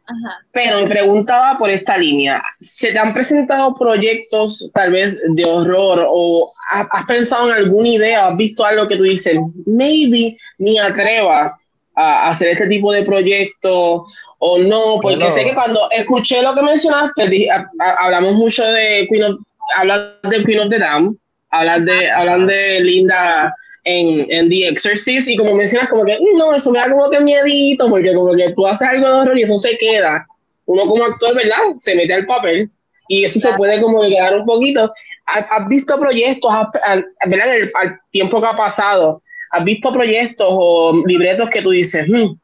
Ajá. 0.09 0.39
Pero 0.53 0.81
me 0.81 0.87
preguntaba 0.89 1.59
por 1.59 1.69
esta 1.71 1.97
línea, 1.99 2.43
¿se 2.61 2.93
te 2.93 2.99
han 2.99 3.13
presentado 3.13 3.75
proyectos 3.75 4.71
tal 4.73 4.91
vez 4.93 5.21
de 5.29 5.45
horror 5.45 6.07
o 6.09 6.51
ha- 6.71 6.89
has 6.91 7.05
pensado 7.07 7.49
en 7.51 7.57
alguna 7.57 7.89
idea, 7.89 8.29
has 8.29 8.37
visto 8.37 8.65
algo 8.65 8.89
que 8.89 8.97
tú 8.97 9.03
dices, 9.03 9.37
maybe 9.67 10.37
ni 10.59 10.79
atreva 10.79 11.59
a 11.95 12.29
hacer 12.29 12.49
este 12.49 12.67
tipo 12.69 12.93
de 12.93 13.03
proyecto 13.03 14.07
o 14.39 14.59
no? 14.59 14.99
Porque 15.03 15.17
Bueno. 15.19 15.31
sé 15.31 15.45
que 15.45 15.55
cuando 15.55 15.81
escuché 15.91 16.41
lo 16.43 16.55
que 16.55 16.63
mencionaste, 16.63 17.29
dije, 17.29 17.51
a- 17.51 17.69
a- 17.81 17.97
hablamos 18.07 18.35
mucho 18.35 18.65
de 18.65 19.07
Queen 19.11 19.25
of, 19.25 19.41
hablas 19.77 20.01
de 20.23 20.45
Queen 20.45 20.61
of 20.61 20.69
the 20.71 20.79
Dam, 20.79 21.17
hablas 21.51 21.85
de, 21.85 22.11
hablan 22.11 22.47
de 22.47 22.81
Linda 22.81 23.55
en, 23.89 24.31
en 24.31 24.49
The 24.51 24.69
Exorcist 24.69 25.29
y 25.29 25.37
como 25.37 25.55
mencionas 25.55 25.89
como 25.89 26.05
que 26.05 26.17
"Mm, 26.19 26.37
no, 26.37 26.55
eso 26.55 26.71
me 26.71 26.79
da 26.79 26.91
como 26.91 27.09
que 27.11 27.21
miedito 27.21 27.89
porque 27.89 28.15
como 28.15 28.35
que 28.35 28.53
tú 28.55 28.67
haces 28.67 28.87
algo 28.89 29.07
de 29.07 29.13
horror 29.15 29.39
y 29.39 29.43
eso 29.43 29.59
se 29.59 29.77
queda. 29.77 30.27
Uno 30.67 30.83
como 30.87 31.05
actor, 31.05 31.35
¿verdad? 31.35 31.75
Se 31.75 31.95
mete 31.95 32.13
al 32.15 32.27
papel 32.27 32.71
y 33.09 33.25
eso 33.25 33.41
se 33.41 33.53
puede 33.55 33.81
como 33.81 34.03
que 34.03 34.11
quedar 34.11 34.37
un 34.37 34.45
poquito. 34.45 34.93
¿Has, 35.27 35.47
has 35.51 35.69
visto 35.69 35.99
proyectos, 35.99 36.51
has- 36.53 37.03
¿verdad? 37.27 37.57
El, 37.57 37.73
al 37.75 37.99
tiempo 38.11 38.41
que 38.41 38.47
ha 38.49 38.57
pasado, 38.57 39.23
has 39.53 39.65
visto 39.65 39.91
proyectos 39.93 40.47
o 40.51 40.93
libretos 41.07 41.49
que 41.49 41.63
tú 41.63 41.71
dices, 41.71 42.07
"Hmm, 42.09 42.35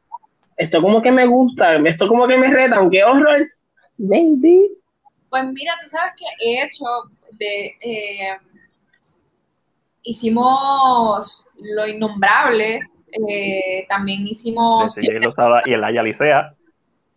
esto 0.57 0.81
como 0.81 1.01
que 1.01 1.11
me 1.11 1.25
gusta, 1.27 1.75
esto 1.85 2.07
como 2.07 2.27
que 2.27 2.37
me 2.37 2.47
reta, 2.49 2.77
aunque 2.77 3.03
horror, 3.03 3.45
maybe. 3.97 4.69
Pues 5.29 5.43
mira, 5.53 5.73
tú 5.83 5.89
sabes 5.89 6.13
que 6.17 6.25
he 6.47 6.63
hecho 6.65 6.85
de 7.33 7.65
eh, 7.81 8.37
hicimos 10.05 11.51
lo 11.59 11.85
innombrable, 11.85 12.79
eh, 13.27 13.85
también 13.89 14.23
De 14.23 14.31
hicimos 14.31 14.93
Cielo 14.93 15.19
Lozada 15.19 15.61
y 15.65 15.73
el 15.73 15.83
Aya 15.83 16.03
Licea. 16.03 16.53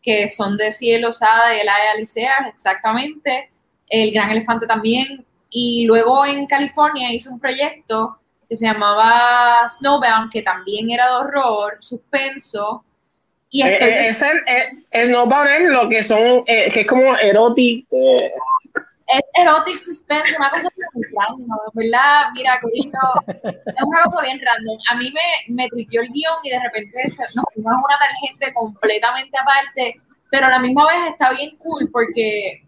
que 0.02 0.28
son 0.28 0.57
de 0.57 0.71
Cielo 0.73 1.09
Osada 1.09 1.54
y 1.54 1.61
el 1.61 1.68
Aya 1.68 1.95
Licea, 1.97 2.49
exactamente, 2.52 3.50
el 3.88 4.11
Gran 4.12 4.30
Elefante 4.30 4.66
también, 4.66 5.25
y 5.50 5.85
luego 5.87 6.25
en 6.26 6.47
California 6.47 7.12
hice 7.12 7.28
un 7.28 7.38
proyecto 7.38 8.18
que 8.49 8.57
se 8.57 8.66
llamaba 8.66 9.68
Snowbound, 9.68 10.33
que 10.33 10.42
también 10.42 10.90
era 10.90 11.07
de 11.07 11.16
horror, 11.16 11.76
suspenso, 11.80 12.85
y 13.50 13.62
Eh, 13.62 13.73
estoy 13.73 13.88
eh, 13.88 14.09
es, 14.47 14.68
es 14.90 15.11
no 15.11 15.28
poner 15.28 15.71
lo 15.71 15.88
que 15.88 16.04
son, 16.04 16.42
eh, 16.47 16.71
que 16.73 16.80
es 16.80 16.87
como 16.87 17.16
erótico. 17.16 17.97
Es 19.09 19.23
erotic 19.41 19.79
suspense, 19.79 20.37
una 20.38 20.50
cosa 20.50 20.69
muy 20.95 21.03
random, 21.17 21.49
¿verdad? 21.75 22.27
Mira, 22.35 22.61
Corito, 22.61 22.99
es 23.45 23.83
una 23.83 24.03
cosa 24.05 24.23
bien 24.23 24.41
random. 24.45 24.79
A 24.91 24.95
mí 24.97 25.11
me, 25.12 25.55
me 25.55 25.69
tripió 25.69 26.03
el 26.03 26.09
guion 26.09 26.38
y 26.43 26.50
de 26.50 26.61
repente 26.62 26.99
nos 27.35 27.45
fuimos 27.55 27.73
una 27.73 27.99
tangente 27.99 28.53
completamente 28.55 29.38
aparte, 29.41 30.00
pero 30.31 30.47
a 30.47 30.50
la 30.50 30.59
misma 30.59 30.87
vez 30.87 31.12
está 31.12 31.31
bien 31.33 31.57
cool 31.59 31.88
porque 31.93 32.62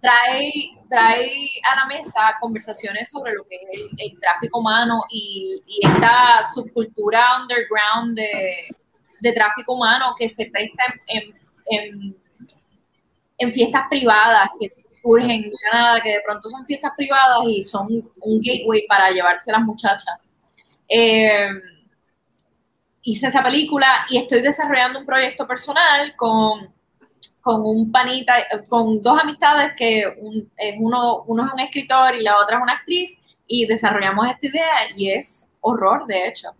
trae, 0.00 0.52
trae 0.88 1.48
a 1.72 1.76
la 1.76 1.86
mesa 1.86 2.36
conversaciones 2.40 3.10
sobre 3.10 3.32
lo 3.34 3.44
que 3.44 3.56
es 3.56 3.62
el, 3.72 3.88
el 4.12 4.20
tráfico 4.20 4.60
humano 4.60 5.00
y, 5.10 5.60
y 5.66 5.86
esta 5.86 6.40
subcultura 6.54 7.26
underground 7.42 8.16
de, 8.16 8.68
de 9.20 9.32
tráfico 9.32 9.74
humano 9.74 10.14
que 10.16 10.28
se 10.28 10.46
presta 10.50 10.84
en, 11.08 11.22
en- 11.22 11.36
en- 11.70 12.16
en 13.40 13.52
fiestas 13.52 13.84
privadas 13.88 14.50
que 14.58 14.68
surgen 15.02 15.42
de 15.42 15.50
nada, 15.72 16.00
que 16.00 16.10
de 16.10 16.20
pronto 16.24 16.48
son 16.48 16.64
fiestas 16.66 16.92
privadas 16.96 17.38
y 17.48 17.62
son 17.62 17.86
un 17.90 18.40
gateway 18.40 18.86
para 18.86 19.10
llevarse 19.10 19.52
las 19.52 19.62
muchachas. 19.62 20.18
Eh, 20.88 21.48
hice 23.02 23.28
esa 23.28 23.42
película 23.42 24.06
y 24.10 24.18
estoy 24.18 24.42
desarrollando 24.42 25.00
un 25.00 25.06
proyecto 25.06 25.46
personal 25.46 26.14
con, 26.16 26.60
con 27.40 27.62
un 27.62 27.90
panita, 27.92 28.34
con 28.68 29.02
dos 29.02 29.18
amistades 29.20 29.72
que 29.76 30.04
un- 30.20 30.50
es 30.56 30.76
uno, 30.78 31.22
uno 31.26 31.46
es 31.46 31.52
un 31.52 31.60
escritor 31.60 32.14
y 32.16 32.22
la 32.22 32.38
otra 32.38 32.58
es 32.58 32.62
una 32.62 32.74
actriz 32.74 33.18
y 33.46 33.66
desarrollamos 33.66 34.26
esta 34.28 34.46
idea 34.46 34.74
y 34.96 35.10
es 35.10 35.52
horror, 35.60 36.06
de 36.06 36.28
hecho. 36.28 36.50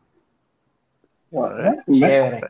Chévere. 1.31 2.41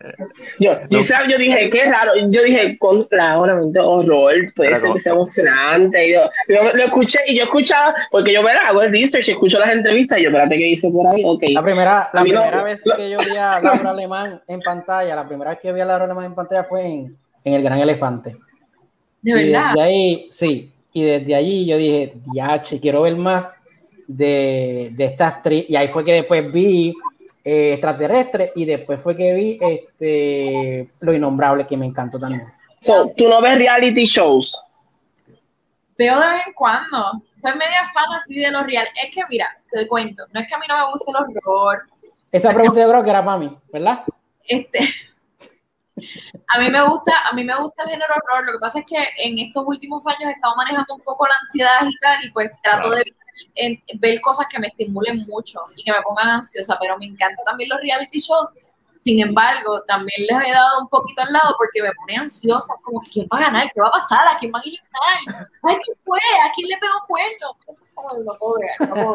Yo, 0.60 0.72
yo, 0.88 0.98
sab- 1.00 1.28
yo 1.28 1.36
dije, 1.36 1.68
qué 1.70 1.84
raro. 1.84 2.12
Yo 2.30 2.42
dije, 2.42 2.78
contra, 2.78 3.38
obviamente, 3.38 3.80
horror, 3.80 4.34
puede 4.54 4.76
ser 4.76 4.92
que 4.92 5.00
sea 5.00 5.12
emocionante. 5.12 6.08
Y 6.08 6.12
yo, 6.12 6.20
yo 6.48 6.62
lo 6.74 6.84
escuché 6.84 7.18
y 7.26 7.36
yo 7.38 7.44
escuchaba, 7.44 7.94
porque 8.10 8.32
yo 8.32 8.42
¿verdad? 8.42 8.62
hago 8.66 8.82
el 8.82 8.92
research, 8.92 9.28
escucho 9.28 9.58
las 9.58 9.74
entrevistas 9.74 10.18
y 10.18 10.22
yo, 10.22 10.28
espérate, 10.28 10.56
¿qué 10.56 10.64
dice 10.64 10.90
por 10.90 11.06
ahí? 11.06 11.22
Ok. 11.24 11.42
La 11.50 11.62
primera, 11.62 12.08
la 12.12 12.20
A 12.20 12.24
mí 12.24 12.30
no- 12.30 12.40
primera 12.42 12.62
vez 12.62 12.80
no- 12.86 12.94
que 12.96 13.10
yo 13.10 13.18
vi 13.18 13.36
a 13.36 13.58
Laura 13.62 13.90
Alemán 13.90 14.40
en 14.46 14.60
pantalla, 14.60 15.16
la 15.16 15.26
primera 15.26 15.50
vez 15.50 15.58
que 15.60 15.72
vi 15.72 15.80
a 15.80 15.84
Laura 15.84 16.04
Alemán 16.04 16.26
en 16.26 16.34
pantalla 16.34 16.64
fue 16.64 16.86
en, 16.86 17.16
en 17.44 17.54
El 17.54 17.62
Gran 17.62 17.78
Elefante. 17.80 18.36
De 19.22 19.30
Y 19.30 19.50
verdad. 19.52 19.70
desde 19.74 19.82
ahí, 19.82 20.28
sí, 20.30 20.72
y 20.92 21.02
desde 21.02 21.34
allí 21.34 21.66
yo 21.66 21.76
dije, 21.76 22.14
diache, 22.32 22.78
quiero 22.80 23.02
ver 23.02 23.16
más 23.16 23.56
de, 24.06 24.90
de 24.92 25.04
esta 25.04 25.26
actriz. 25.28 25.64
Y 25.68 25.74
ahí 25.76 25.88
fue 25.88 26.04
que 26.04 26.12
después 26.12 26.50
vi 26.52 26.94
eh, 27.50 27.72
Extraterrestre 27.72 28.52
y 28.56 28.66
después 28.66 29.00
fue 29.00 29.16
que 29.16 29.32
vi 29.32 29.58
este 29.58 30.90
Lo 31.00 31.14
Innombrable, 31.14 31.66
que 31.66 31.78
me 31.78 31.86
encantó 31.86 32.18
también. 32.18 32.44
So, 32.78 33.10
tú 33.16 33.26
no 33.26 33.40
ves 33.40 33.56
reality 33.56 34.04
shows. 34.04 34.62
Veo 35.96 36.20
de 36.20 36.28
vez 36.28 36.46
en 36.46 36.52
cuando. 36.52 37.22
Soy 37.40 37.52
media 37.52 37.90
fan 37.94 38.12
así 38.14 38.38
de 38.38 38.50
lo 38.50 38.64
real. 38.64 38.86
Es 39.02 39.14
que, 39.14 39.22
mira, 39.30 39.48
te 39.70 39.86
cuento, 39.86 40.26
no 40.30 40.40
es 40.40 40.46
que 40.46 40.54
a 40.54 40.58
mí 40.58 40.66
no 40.68 40.76
me 40.76 40.92
guste 40.92 41.10
el 41.10 41.16
horror. 41.16 41.86
Esa 42.30 42.52
pregunta 42.52 42.82
yo 42.82 42.90
creo 42.90 43.02
que 43.02 43.10
era 43.10 43.24
para 43.24 43.38
mí, 43.38 43.58
¿verdad? 43.72 44.04
Este, 44.44 44.80
a 46.54 46.58
mí 46.58 46.68
me 46.68 46.86
gusta, 46.86 47.12
a 47.30 47.34
mí 47.34 47.44
me 47.44 47.58
gusta 47.58 47.84
el 47.84 47.88
género 47.88 48.12
horror. 48.14 48.44
Lo 48.44 48.52
que 48.52 48.58
pasa 48.58 48.80
es 48.80 48.84
que 48.84 48.96
en 49.24 49.38
estos 49.38 49.64
últimos 49.66 50.06
años 50.06 50.24
he 50.28 50.32
estado 50.32 50.54
manejando 50.54 50.96
un 50.96 51.00
poco 51.00 51.26
la 51.26 51.36
ansiedad 51.40 51.80
y 51.88 51.96
tal, 51.98 52.24
y 52.26 52.30
pues 52.30 52.50
trato 52.62 52.90
de 52.90 53.04
en- 53.54 53.82
ver 54.00 54.20
cosas 54.20 54.46
que 54.50 54.58
me 54.58 54.68
estimulen 54.68 55.18
mucho 55.26 55.60
y 55.76 55.84
que 55.84 55.92
me 55.92 56.02
pongan 56.02 56.28
ansiosa, 56.28 56.76
pero 56.80 56.96
me 56.98 57.06
encantan 57.06 57.44
también 57.44 57.70
los 57.70 57.80
reality 57.80 58.18
shows. 58.20 58.54
Sin 59.00 59.20
embargo, 59.20 59.80
también 59.86 60.26
les 60.28 60.48
he 60.48 60.50
dado 60.52 60.82
un 60.82 60.88
poquito 60.88 61.22
al 61.22 61.32
lado 61.32 61.54
porque 61.56 61.80
me 61.82 61.92
pone 61.92 62.16
ansiosa, 62.16 62.74
como 62.82 63.00
quién 63.00 63.28
va 63.32 63.38
a 63.38 63.42
ganar, 63.42 63.70
qué 63.72 63.80
va 63.80 63.88
a 63.88 63.92
pasar, 63.92 64.26
a 64.26 64.36
quién 64.38 64.52
va 64.52 64.58
a 64.58 64.62
eliminar, 64.62 65.48
ay, 65.62 65.76
quién 65.84 65.96
fue, 66.04 66.18
a 66.44 66.52
quién 66.52 66.68
le 66.68 66.76
pegó 66.78 67.00
cuerno. 67.06 67.56
No. 68.94 69.14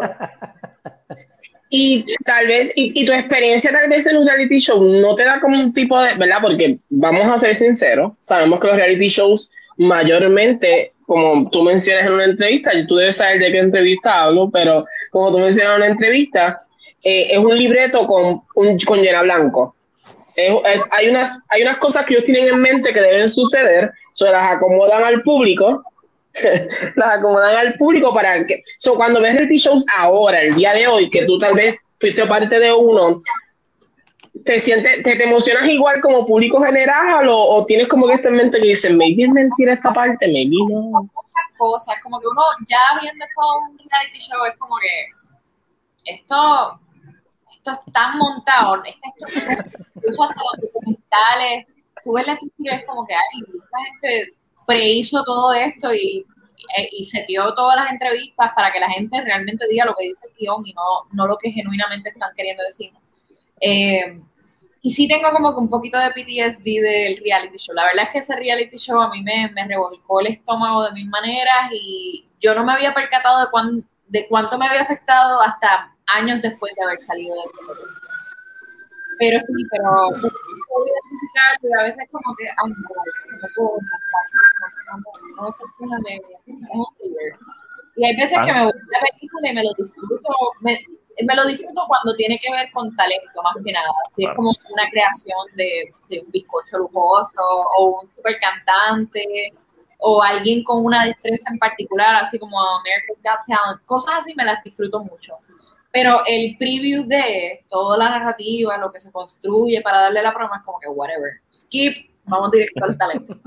Y 1.69 2.05
tal 2.23 2.47
vez, 2.47 2.71
y 2.75 3.05
tu 3.05 3.11
experiencia 3.11 3.71
tal 3.71 3.89
vez 3.89 4.05
en 4.05 4.17
un 4.17 4.27
reality 4.27 4.59
show 4.59 4.81
no 5.01 5.15
te 5.15 5.23
da 5.25 5.41
como 5.41 5.57
un 5.59 5.73
tipo 5.73 5.99
de, 5.99 6.13
¿verdad? 6.15 6.37
Porque 6.41 6.79
vamos 6.89 7.25
a 7.25 7.39
ser 7.39 7.55
sinceros, 7.55 8.13
sabemos 8.19 8.59
que 8.59 8.67
los 8.67 8.75
reality 8.75 9.07
shows 9.07 9.49
mayormente, 9.77 10.92
como 11.05 11.49
tú 11.49 11.63
mencionas 11.63 12.05
en 12.07 12.13
una 12.13 12.25
entrevista, 12.25 12.71
tú 12.87 12.95
debes 12.95 13.17
saber 13.17 13.39
de 13.39 13.51
qué 13.51 13.59
entrevista 13.59 14.23
hablo, 14.23 14.49
pero 14.51 14.85
como 15.11 15.31
tú 15.31 15.39
mencionas 15.39 15.73
en 15.75 15.77
una 15.81 15.91
entrevista, 15.91 16.61
eh, 17.03 17.27
es 17.31 17.37
un 17.37 17.57
libreto 17.57 18.05
con, 18.07 18.41
un, 18.55 18.77
con 18.79 19.01
llena 19.01 19.21
blanco. 19.23 19.75
Es- 20.35 20.55
es- 20.73 20.89
hay, 20.91 21.09
unas, 21.09 21.41
hay 21.49 21.61
unas 21.61 21.77
cosas 21.77 22.05
que 22.05 22.13
ellos 22.13 22.25
tienen 22.25 22.47
en 22.53 22.61
mente 22.61 22.93
que 22.93 23.01
deben 23.01 23.29
suceder, 23.29 23.91
se 24.13 24.25
las 24.25 24.53
acomodan 24.53 25.03
al 25.03 25.21
público 25.21 25.83
las 26.95 27.09
acomodan 27.19 27.55
al 27.55 27.73
público 27.75 28.11
para 28.13 28.45
que. 28.47 28.61
So, 28.77 28.95
cuando 28.95 29.21
ves 29.21 29.33
reality 29.35 29.57
shows 29.57 29.85
ahora, 29.95 30.41
el 30.41 30.55
día 30.55 30.73
de 30.73 30.87
hoy, 30.87 31.09
que 31.09 31.25
tú 31.25 31.37
tal 31.37 31.53
vez 31.53 31.75
fuiste 31.99 32.25
parte 32.25 32.57
de 32.59 32.73
uno, 32.73 33.21
¿te 34.45 34.59
sientes, 34.59 35.03
te, 35.03 35.15
te 35.15 35.23
emocionas 35.23 35.65
igual 35.65 36.01
como 36.01 36.25
público 36.25 36.61
general 36.61 37.27
o, 37.29 37.65
tienes 37.65 37.87
como 37.87 38.07
que 38.07 38.15
esto 38.15 38.29
en 38.29 38.35
mente 38.35 38.59
que 38.59 38.67
dices, 38.67 38.91
maybe 38.91 39.23
es 39.23 39.29
mentira 39.29 39.73
esta 39.73 39.93
parte, 39.93 40.27
maybe 40.27 40.55
no? 40.69 40.81
muchas 40.91 41.47
cosas, 41.57 41.95
como 42.01 42.19
que 42.19 42.27
uno 42.27 42.41
ya 42.67 42.99
viendo 43.01 43.25
todo 43.35 43.59
un 43.69 43.77
reality 43.77 44.19
show 44.19 44.43
es 44.45 44.57
como 44.57 44.75
que 44.77 46.11
esto, 46.11 46.79
esto 47.55 47.71
está 47.71 48.15
montado, 48.15 48.83
esto, 48.83 49.25
esto, 49.27 49.79
incluso 49.95 50.23
hasta 50.23 50.41
los 50.41 50.73
documentales, 50.73 51.67
tú 52.03 52.13
ves 52.13 52.27
la 52.27 52.33
estructura 52.33 52.73
y 52.73 52.77
es 52.77 52.85
como 52.85 53.05
que, 53.05 53.13
ay, 53.13 53.41
esta 53.63 53.77
gente 53.85 54.33
prehizo 54.65 55.23
todo 55.23 55.53
esto 55.53 55.93
y, 55.93 56.25
y, 56.91 57.03
setió 57.03 57.53
todas 57.53 57.77
las 57.77 57.91
entrevistas 57.91 58.51
para 58.55 58.71
que 58.71 58.79
la 58.79 58.89
gente 58.89 59.21
realmente 59.21 59.65
diga 59.69 59.85
lo 59.85 59.93
que 59.93 60.07
dice 60.07 60.27
el 60.27 60.33
guion 60.37 60.65
y 60.65 60.73
no, 60.73 60.81
no 61.11 61.27
lo 61.27 61.37
que 61.37 61.51
genuinamente 61.51 62.09
están 62.09 62.31
queriendo 62.35 62.63
decir. 62.63 62.91
Eh, 63.65 64.19
y 64.81 64.89
sí 64.89 65.07
tengo 65.07 65.31
como 65.31 65.53
que 65.53 65.61
un 65.61 65.69
poquito 65.69 65.97
de 65.97 66.09
PTSD 66.09 66.81
del 66.81 67.17
reality 67.23 67.57
show. 67.57 67.73
La 67.73 67.85
verdad 67.85 68.03
es 68.05 68.09
que 68.11 68.19
ese 68.19 68.35
reality 68.35 68.77
show 68.77 69.01
a 69.01 69.09
mí 69.09 69.23
me, 69.23 69.49
me 69.53 69.65
revolcó 69.65 70.19
el 70.19 70.27
estómago 70.27 70.83
de 70.83 70.91
mil 70.91 71.09
maneras 71.09 71.71
y 71.71 72.27
yo 72.41 72.53
no 72.53 72.65
me 72.65 72.73
había 72.73 72.93
percatado 72.93 73.45
de, 73.45 73.49
cuán, 73.49 73.79
de 74.07 74.27
cuánto 74.27 74.57
me 74.57 74.67
había 74.67 74.81
afectado 74.81 75.41
hasta 75.41 75.95
años 76.13 76.41
después 76.41 76.73
de 76.75 76.83
haber 76.83 77.01
salido 77.05 77.33
de 77.33 77.41
ese 77.41 77.57
programa. 77.65 77.97
Pero 79.19 79.39
sí, 79.39 79.53
pero 79.71 80.11
yo 81.61 81.79
a 81.79 81.83
veces 81.83 82.05
como 82.11 82.35
que, 82.35 82.43
ay, 82.43 82.69
no, 82.69 82.75
no 83.41 83.47
puedo, 83.55 83.77
no, 83.77 83.95
no, 84.91 84.97
no, 84.97 85.53
no. 86.73 86.85
Y 87.95 88.05
hay 88.05 88.15
veces 88.17 88.37
que 88.43 88.51
me 88.51 88.63
voy 88.63 88.71
a 88.71 88.99
la 88.99 88.99
película 89.11 89.49
y 89.49 89.53
me 89.53 89.63
lo 89.63 89.73
disfruto, 89.77 90.29
me, 90.61 90.79
me 91.21 91.35
lo 91.35 91.45
disfruto 91.45 91.83
cuando 91.87 92.15
tiene 92.15 92.39
que 92.39 92.51
ver 92.51 92.71
con 92.71 92.95
talento, 92.95 93.41
más 93.43 93.55
que 93.63 93.71
nada. 93.71 93.87
Si 94.15 94.25
es 94.25 94.33
como 94.33 94.49
una 94.49 94.89
creación 94.89 95.37
de 95.55 95.93
un 96.23 96.31
bizcocho 96.31 96.79
lujoso 96.79 97.41
o 97.77 98.01
un 98.01 98.09
super 98.15 98.39
cantante 98.39 99.53
o 99.99 100.21
alguien 100.21 100.63
con 100.63 100.83
una 100.83 101.05
destreza 101.05 101.51
en 101.51 101.59
particular, 101.59 102.15
así 102.15 102.37
como 102.39 102.59
America's 102.59 103.21
Got 103.23 103.45
Talent, 103.47 103.85
cosas 103.85 104.15
así 104.19 104.33
me 104.35 104.43
las 104.43 104.63
disfruto 104.63 105.03
mucho. 105.03 105.37
Pero 105.91 106.21
el 106.25 106.57
preview 106.57 107.05
de 107.05 107.63
toda 107.69 107.97
la 107.97 108.09
narrativa, 108.09 108.77
lo 108.77 108.91
que 108.91 108.99
se 108.99 109.11
construye 109.11 109.81
para 109.81 109.99
darle 110.01 110.23
la 110.23 110.31
broma 110.31 110.57
es 110.57 110.63
como 110.63 110.79
que 110.79 110.87
whatever. 110.89 111.33
Skip, 111.53 112.09
vamos 112.25 112.51
directo 112.51 112.83
al 112.83 112.97
talento. 112.97 113.37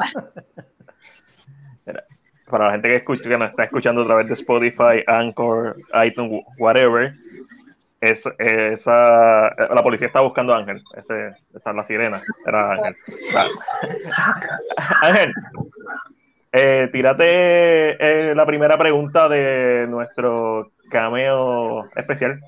Para 2.49 2.67
la 2.67 2.73
gente 2.73 2.89
que 2.89 2.97
escucha, 2.97 3.29
que 3.29 3.37
nos 3.37 3.51
está 3.51 3.65
escuchando 3.65 4.03
a 4.03 4.07
través 4.07 4.29
de 4.29 4.35
Spotify, 4.35 5.03
Anchor, 5.09 5.77
iTunes, 6.05 6.45
whatever, 6.59 7.13
es, 8.01 8.25
esa, 8.39 9.55
la 9.57 9.83
policía 9.83 10.09
está 10.09 10.21
buscando 10.21 10.55
a 10.55 10.59
Ángel. 10.59 10.83
Ese, 10.97 11.29
esa 11.55 11.71
es 11.71 11.77
la 11.77 11.85
sirena. 11.85 12.21
Era 12.47 12.73
Ángel. 12.73 12.97
Ángel, 15.03 15.33
eh, 16.53 16.89
tírate 16.93 18.31
eh, 18.31 18.35
la 18.35 18.47
primera 18.47 18.79
pregunta 18.79 19.29
de 19.29 19.87
nuestro 19.89 20.73
cameo 20.91 21.89
especial. 21.97 22.41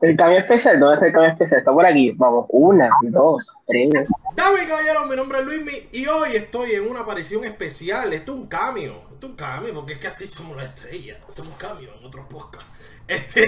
El 0.00 0.14
cameo 0.16 0.38
especial, 0.38 0.78
¿dónde 0.78 0.96
está 0.96 1.06
el 1.06 1.12
cameo 1.12 1.30
especial? 1.30 1.58
Está 1.60 1.72
por 1.72 1.86
aquí. 1.86 2.12
Vamos, 2.16 2.46
una, 2.50 2.90
dos, 3.10 3.50
tres. 3.66 3.90
Dame, 4.34 4.66
caballero, 4.68 5.06
mi 5.08 5.16
nombre 5.16 5.38
es 5.38 5.44
Luismi 5.46 5.72
y 5.92 6.06
hoy 6.06 6.30
estoy 6.34 6.72
en 6.72 6.88
una 6.88 7.00
aparición 7.00 7.44
especial. 7.44 8.12
Esto 8.12 8.34
es 8.34 8.40
un 8.40 8.48
cameo. 8.48 9.05
Un 9.22 9.34
cameo 9.34 9.74
porque 9.74 9.94
es 9.94 9.98
que 9.98 10.06
así 10.08 10.26
somos 10.26 10.56
las 10.56 10.66
estrellas. 10.66 11.18
Hacemos 11.28 11.56
cameo 11.58 11.94
en 11.98 12.04
otros 12.04 12.26
podcasts. 12.26 12.68
Este 13.08 13.44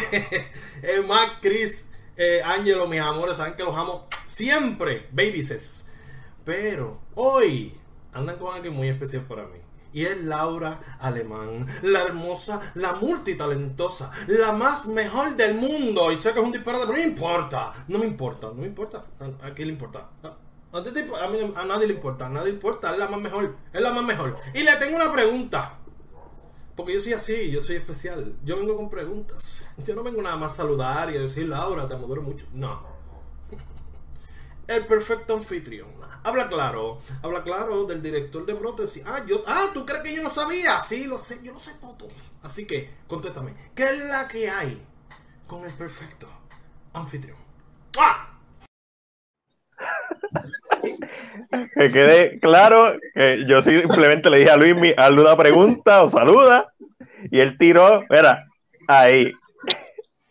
es 0.83 1.07
Mac, 1.07 1.39
Chris, 1.43 1.85
eh, 2.17 2.41
Angelo, 2.45 2.87
mis 2.87 3.01
amores, 3.01 3.37
saben 3.37 3.55
que 3.55 3.65
los 3.65 3.77
amo 3.77 4.09
siempre, 4.27 5.09
babies. 5.11 5.85
Pero 6.45 7.01
hoy 7.15 7.75
andan 8.13 8.39
con 8.39 8.55
alguien 8.55 8.75
muy 8.75 8.89
especial 8.89 9.25
para 9.25 9.47
mí 9.47 9.59
y 9.93 10.05
es 10.05 10.23
Laura 10.23 10.81
Alemán, 11.01 11.67
la 11.83 12.03
hermosa, 12.03 12.61
la 12.75 12.95
multitalentosa, 12.95 14.11
la 14.27 14.53
más 14.53 14.87
mejor 14.87 15.37
del 15.37 15.55
mundo. 15.57 16.13
Y 16.13 16.19
sé 16.19 16.33
que 16.33 16.41
es 16.41 16.45
un 16.45 16.53
disparate, 16.53 16.85
pero 16.87 16.99
no 16.99 17.03
me 17.03 17.09
importa, 17.09 17.73
no 17.89 17.99
me 17.99 18.07
importa, 18.07 18.47
no 18.49 18.55
me 18.55 18.67
importa. 18.67 19.05
¿A, 19.43 19.51
quién 19.55 19.69
le 19.69 19.73
importa? 19.75 20.09
A, 20.73 20.79
a, 20.79 21.65
nadie 21.65 21.87
le 21.87 21.95
importa, 21.95 22.27
a 22.27 22.29
nadie 22.29 22.49
le 22.49 22.55
importa, 22.55 22.93
es 22.93 22.99
la 22.99 23.09
más 23.09 23.21
mejor, 23.21 23.57
es 23.73 23.81
la 23.81 23.93
más 23.93 24.05
mejor. 24.05 24.37
Y 24.55 24.63
le 24.63 24.77
tengo 24.77 24.97
una 24.97 25.13
pregunta. 25.13 25.79
Porque 26.77 26.95
yo 26.95 27.01
soy 27.01 27.15
así, 27.15 27.51
yo 27.51 27.61
soy 27.61 27.77
especial. 27.77 28.37
Yo 28.45 28.57
vengo 28.57 28.77
con 28.77 28.89
preguntas. 28.89 29.65
Yo 29.79 29.95
no 29.97 30.03
vengo 30.03 30.23
nada 30.23 30.37
más 30.37 30.53
a 30.53 30.57
saludar 30.57 31.13
y 31.13 31.17
a 31.17 31.21
decir, 31.21 31.49
Laura, 31.49 31.89
te 31.89 31.95
adoro 31.95 32.23
mucho. 32.23 32.47
No. 32.53 32.87
El 34.69 34.85
perfecto 34.85 35.35
anfitrión 35.35 35.99
Habla 36.25 36.49
claro, 36.49 36.99
habla 37.23 37.43
claro 37.43 37.85
del 37.85 38.03
director 38.03 38.45
de 38.45 38.55
prótesis. 38.55 39.03
Ah, 39.07 39.25
yo, 39.27 39.43
ah, 39.47 39.69
¿tú 39.73 39.87
crees 39.87 40.03
que 40.03 40.15
yo 40.15 40.23
no 40.23 40.31
sabía? 40.31 40.81
Sí, 40.81 41.05
lo 41.05 41.17
sé, 41.17 41.41
yo 41.43 41.53
lo 41.53 41.61
sé 41.61 41.75
todo. 41.81 42.09
Así 42.43 42.67
que, 42.67 42.95
contéstame, 43.07 43.55
¿qué 43.75 43.85
es 43.85 43.99
la 44.05 44.29
que 44.29 44.51
hay 44.51 44.85
con 45.47 45.65
el 45.65 45.73
perfecto 45.75 46.29
anfitrión? 46.93 47.39
¡Ah! 47.99 48.38
Que 51.51 51.91
quede 51.91 52.39
claro 52.41 52.99
que 53.15 53.45
yo 53.47 53.63
simplemente 53.63 54.31
le 54.31 54.41
dije 54.41 54.51
a 54.51 54.57
Luis, 54.57 54.95
hazle 54.97 55.21
una 55.21 55.37
pregunta 55.37 56.03
o 56.03 56.09
saluda, 56.09 56.73
y 57.31 57.41
él 57.41 57.57
tiró, 57.59 58.05
mira, 58.11 58.45
ahí. 58.87 59.33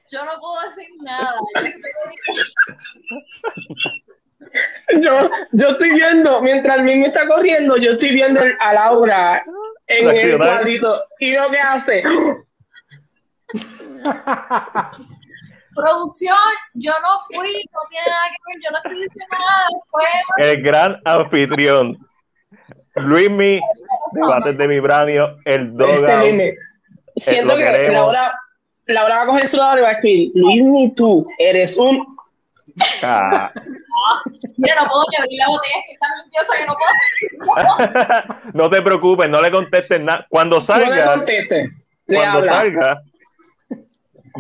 Yo 0.09 0.24
no 0.24 0.31
puedo 0.39 0.62
decir 0.67 0.88
nada. 1.01 1.33
Yo, 5.01 5.29
yo 5.51 5.69
estoy 5.69 5.91
viendo, 5.91 6.41
mientras 6.41 6.77
el 6.77 6.83
mismo 6.83 7.07
está 7.07 7.27
corriendo, 7.27 7.77
yo 7.77 7.91
estoy 7.91 8.13
viendo 8.13 8.41
a 8.59 8.74
Laura 8.74 9.43
en 9.88 10.09
el 10.09 10.38
cuadrito 10.38 11.03
y 11.19 11.31
lo 11.31 11.50
que 11.50 11.59
hace. 11.59 12.03
Producción, 15.77 16.38
yo 16.74 16.91
no 17.01 17.19
fui, 17.27 17.53
no 17.72 17.79
tiene 17.89 18.07
nada 18.10 18.25
que 18.29 18.38
ver, 18.48 18.63
yo 18.63 18.72
no 18.72 18.77
estoy 18.77 19.03
diciendo 19.03 19.38
nada. 19.39 20.50
El 20.51 20.62
gran 20.63 21.01
anfitrión, 21.05 21.98
Luismi, 22.96 23.62
debates 24.13 24.58
de 24.58 24.67
Vibranio, 24.67 25.38
el 25.45 25.75
Doga. 25.78 26.25
Este, 26.25 26.58
Siento 27.15 27.56
que 27.56 27.89
Laura, 27.91 28.34
Laura 28.86 29.15
va 29.17 29.21
a 29.23 29.25
coger 29.28 29.43
el 29.43 29.47
celular 29.47 29.78
y 29.78 29.82
va 29.82 29.89
a 29.89 29.91
escribir, 29.93 30.32
Luismi, 30.36 30.93
tú 30.95 31.28
eres 31.39 31.78
un 31.78 32.06
Ah. 33.04 33.51
Mira, 34.58 34.75
no 34.82 34.89
puedo 34.89 35.04
ni 35.10 35.17
abrir 35.17 35.39
la 35.39 35.47
botella, 35.47 35.75
que 35.86 35.93
está 35.93 36.08
limpiosa 36.21 36.54
que 36.58 36.65
no 36.65 36.75
puedo. 37.45 38.51
no 38.54 38.69
te 38.69 38.82
preocupes, 38.82 39.30
no 39.30 39.41
le 39.41 39.51
contestes 39.51 40.01
nada. 40.01 40.25
Cuando 40.30 40.62
salga, 40.62 41.15
no 41.15 41.23
le 41.25 41.71
cuando 42.06 42.43
salga, 42.43 43.01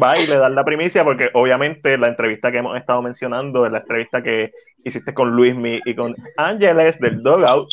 va 0.01 0.17
y 0.17 0.27
le 0.27 0.37
das 0.37 0.51
la 0.51 0.63
primicia, 0.63 1.03
porque 1.03 1.29
obviamente 1.33 1.97
la 1.97 2.07
entrevista 2.07 2.51
que 2.51 2.59
hemos 2.59 2.77
estado 2.77 3.01
mencionando 3.01 3.65
es 3.65 3.71
la 3.71 3.79
entrevista 3.79 4.21
que 4.21 4.51
hiciste 4.83 5.13
con 5.13 5.31
Luismi 5.31 5.81
y 5.85 5.95
con 5.95 6.15
Ángeles 6.37 6.99
del 6.99 7.21
Dogout, 7.23 7.69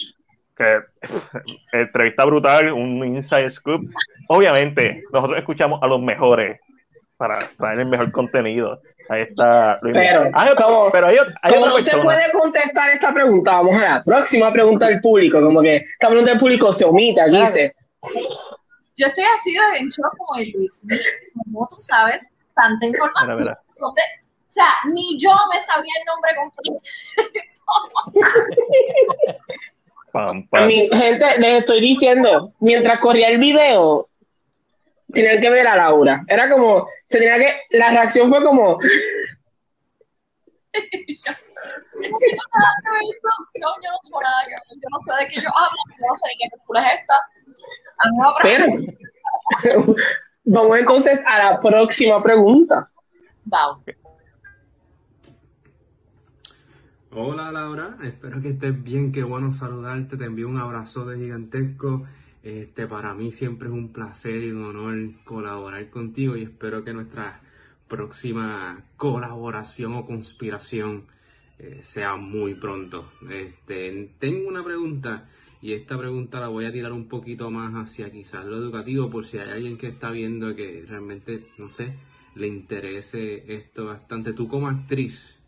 que 0.56 0.80
entrevista 1.72 2.24
brutal, 2.24 2.72
un 2.72 3.04
inside 3.04 3.50
scoop. 3.50 3.82
Obviamente, 4.28 5.02
nosotros 5.12 5.38
escuchamos 5.38 5.82
a 5.82 5.86
los 5.86 6.00
mejores 6.00 6.60
para 7.16 7.38
traer 7.56 7.80
el 7.80 7.86
mejor 7.86 8.10
contenido. 8.12 8.80
Ahí 9.08 9.22
está. 9.22 9.78
Pero, 9.82 10.30
ah, 10.32 10.54
como, 10.56 10.90
pero 10.90 11.08
no 11.66 11.78
se 11.78 11.96
puede 11.98 12.30
contestar 12.32 12.90
esta 12.90 13.12
pregunta, 13.12 13.52
vamos 13.52 13.74
a 13.76 13.96
la 13.96 14.02
próxima 14.02 14.50
pregunta 14.50 14.86
del 14.86 15.00
público. 15.00 15.40
Como 15.42 15.60
que 15.60 15.76
esta 15.76 16.08
pregunta 16.08 16.30
del 16.30 16.40
público 16.40 16.72
se 16.72 16.84
omite 16.84 17.20
aquí. 17.20 17.38
Dice. 17.38 17.74
Yo 18.96 19.08
estoy 19.08 19.24
así 19.36 19.52
de 19.52 19.78
en 19.78 19.88
shock 19.88 20.16
como 20.16 20.38
el 20.38 20.52
Luis. 20.52 20.86
¿Cómo 21.44 21.66
tú 21.68 21.74
sabes 21.78 22.28
tanta 22.54 22.86
información? 22.86 23.56
O 23.80 23.92
sea, 24.48 24.68
ni 24.92 25.18
yo 25.18 25.32
me 25.52 25.60
sabía 25.62 25.92
el 26.00 26.06
nombre 26.06 26.30
completo. 26.36 26.80
Mi 30.68 30.88
gente, 30.90 31.38
les 31.38 31.58
estoy 31.60 31.80
diciendo, 31.80 32.52
mientras 32.60 33.00
corría 33.00 33.30
el 33.30 33.38
video, 33.38 34.08
tenían 35.12 35.40
que 35.40 35.50
ver 35.50 35.66
a 35.66 35.74
Laura. 35.74 36.22
Era 36.28 36.48
como, 36.48 36.86
se 37.04 37.18
tenía 37.18 37.36
que, 37.38 37.62
la 37.76 37.90
reacción 37.90 38.30
fue 38.30 38.44
como... 38.44 38.78
yo 44.74 44.88
no 44.90 44.98
sé 44.98 45.14
de 45.18 45.26
qué 45.28 45.40
yo 45.40 45.48
hablo, 45.48 45.78
yo 45.88 46.06
no 46.06 46.14
sé 46.14 46.28
de 46.28 46.34
qué 46.38 46.50
película 46.50 46.92
es 46.92 47.00
esta. 47.00 47.18
Pero, 48.42 48.66
vamos 50.44 50.78
entonces 50.78 51.22
a 51.26 51.38
la 51.38 51.60
próxima 51.60 52.22
pregunta. 52.22 52.90
Vamos. 53.44 53.82
Hola 57.16 57.52
Laura, 57.52 57.96
espero 58.02 58.42
que 58.42 58.48
estés 58.48 58.82
bien, 58.82 59.12
qué 59.12 59.22
bueno 59.22 59.52
saludarte, 59.52 60.16
te 60.16 60.24
envío 60.24 60.48
un 60.48 60.58
abrazo 60.58 61.04
de 61.04 61.16
gigantesco 61.16 62.04
este, 62.44 62.86
para 62.86 63.14
mí 63.14 63.32
siempre 63.32 63.68
es 63.68 63.74
un 63.74 63.90
placer 63.90 64.44
y 64.44 64.50
un 64.50 64.66
honor 64.66 65.24
colaborar 65.24 65.88
contigo 65.88 66.36
y 66.36 66.42
espero 66.42 66.84
que 66.84 66.92
nuestra 66.92 67.40
próxima 67.88 68.84
colaboración 68.98 69.94
o 69.94 70.04
conspiración 70.04 71.06
eh, 71.58 71.78
sea 71.82 72.16
muy 72.16 72.52
pronto. 72.54 73.12
Este, 73.30 74.12
tengo 74.18 74.46
una 74.46 74.62
pregunta 74.62 75.26
y 75.64 75.72
esta 75.72 75.96
pregunta 75.96 76.40
la 76.40 76.48
voy 76.48 76.66
a 76.66 76.72
tirar 76.72 76.92
un 76.92 77.08
poquito 77.08 77.50
más 77.50 77.72
hacia 77.72 78.12
quizás 78.12 78.44
lo 78.44 78.58
educativo 78.58 79.08
por 79.08 79.26
si 79.26 79.38
hay 79.38 79.48
alguien 79.48 79.78
que 79.78 79.86
está 79.86 80.10
viendo 80.10 80.54
que 80.54 80.84
realmente, 80.86 81.46
no 81.56 81.70
sé, 81.70 81.94
le 82.34 82.48
interese 82.48 83.42
esto 83.50 83.86
bastante. 83.86 84.34
Tú 84.34 84.46
como 84.46 84.68
actriz, 84.68 85.40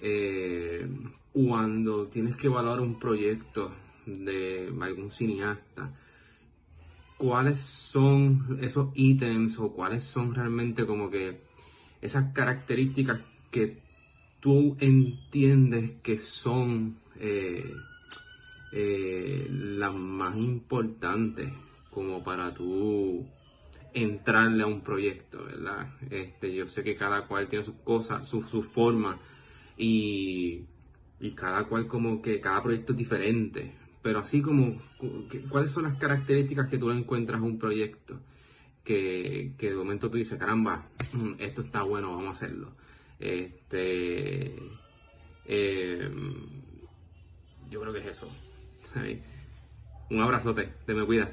eh, 0.00 0.88
cuando 1.34 2.06
tienes 2.06 2.34
que 2.36 2.46
evaluar 2.46 2.80
un 2.80 2.98
proyecto 2.98 3.74
de 4.06 4.72
algún 4.80 5.10
cineasta, 5.10 5.92
cuáles 7.18 7.60
son 7.60 8.58
esos 8.62 8.88
ítems 8.94 9.58
o 9.58 9.70
cuáles 9.70 10.02
son 10.02 10.34
realmente 10.34 10.86
como 10.86 11.10
que 11.10 11.42
esas 12.00 12.32
características 12.32 13.20
que 13.50 13.82
tú 14.40 14.78
entiendes 14.80 16.00
que 16.02 16.16
son 16.16 16.96
eh, 17.20 17.70
eh, 18.72 19.46
las 19.50 19.94
más 19.94 20.36
importantes 20.36 21.52
como 21.90 22.22
para 22.22 22.52
tú 22.52 23.26
entrarle 23.94 24.62
a 24.62 24.66
un 24.66 24.82
proyecto, 24.82 25.44
¿verdad? 25.44 25.88
Este, 26.10 26.54
yo 26.54 26.68
sé 26.68 26.84
que 26.84 26.94
cada 26.94 27.26
cual 27.26 27.48
tiene 27.48 27.64
sus 27.64 27.76
cosas, 27.76 28.28
su, 28.28 28.42
su 28.42 28.62
forma 28.62 29.18
y, 29.78 30.66
y 31.20 31.30
cada 31.32 31.64
cual 31.64 31.86
como 31.86 32.20
que 32.20 32.40
cada 32.40 32.62
proyecto 32.62 32.92
es 32.92 32.98
diferente, 32.98 33.72
pero 34.02 34.20
así 34.20 34.42
como, 34.42 34.76
¿cuáles 35.48 35.70
son 35.70 35.84
las 35.84 35.98
características 35.98 36.68
que 36.68 36.78
tú 36.78 36.90
encuentras 36.90 37.38
en 37.38 37.44
un 37.44 37.58
proyecto 37.58 38.20
que, 38.84 39.54
que 39.58 39.70
de 39.70 39.74
momento 39.74 40.08
tú 40.10 40.16
dices, 40.16 40.38
caramba, 40.38 40.88
mm, 41.12 41.32
esto 41.38 41.62
está 41.62 41.82
bueno, 41.82 42.10
vamos 42.10 42.28
a 42.28 42.30
hacerlo. 42.30 42.76
Este, 43.18 44.54
eh, 45.46 46.10
yo 47.68 47.80
creo 47.80 47.92
que 47.92 47.98
es 48.00 48.06
eso. 48.06 48.30
Un 50.10 50.22
abrazote, 50.22 50.72
te 50.86 50.94
me 50.94 51.04
cuida. 51.04 51.28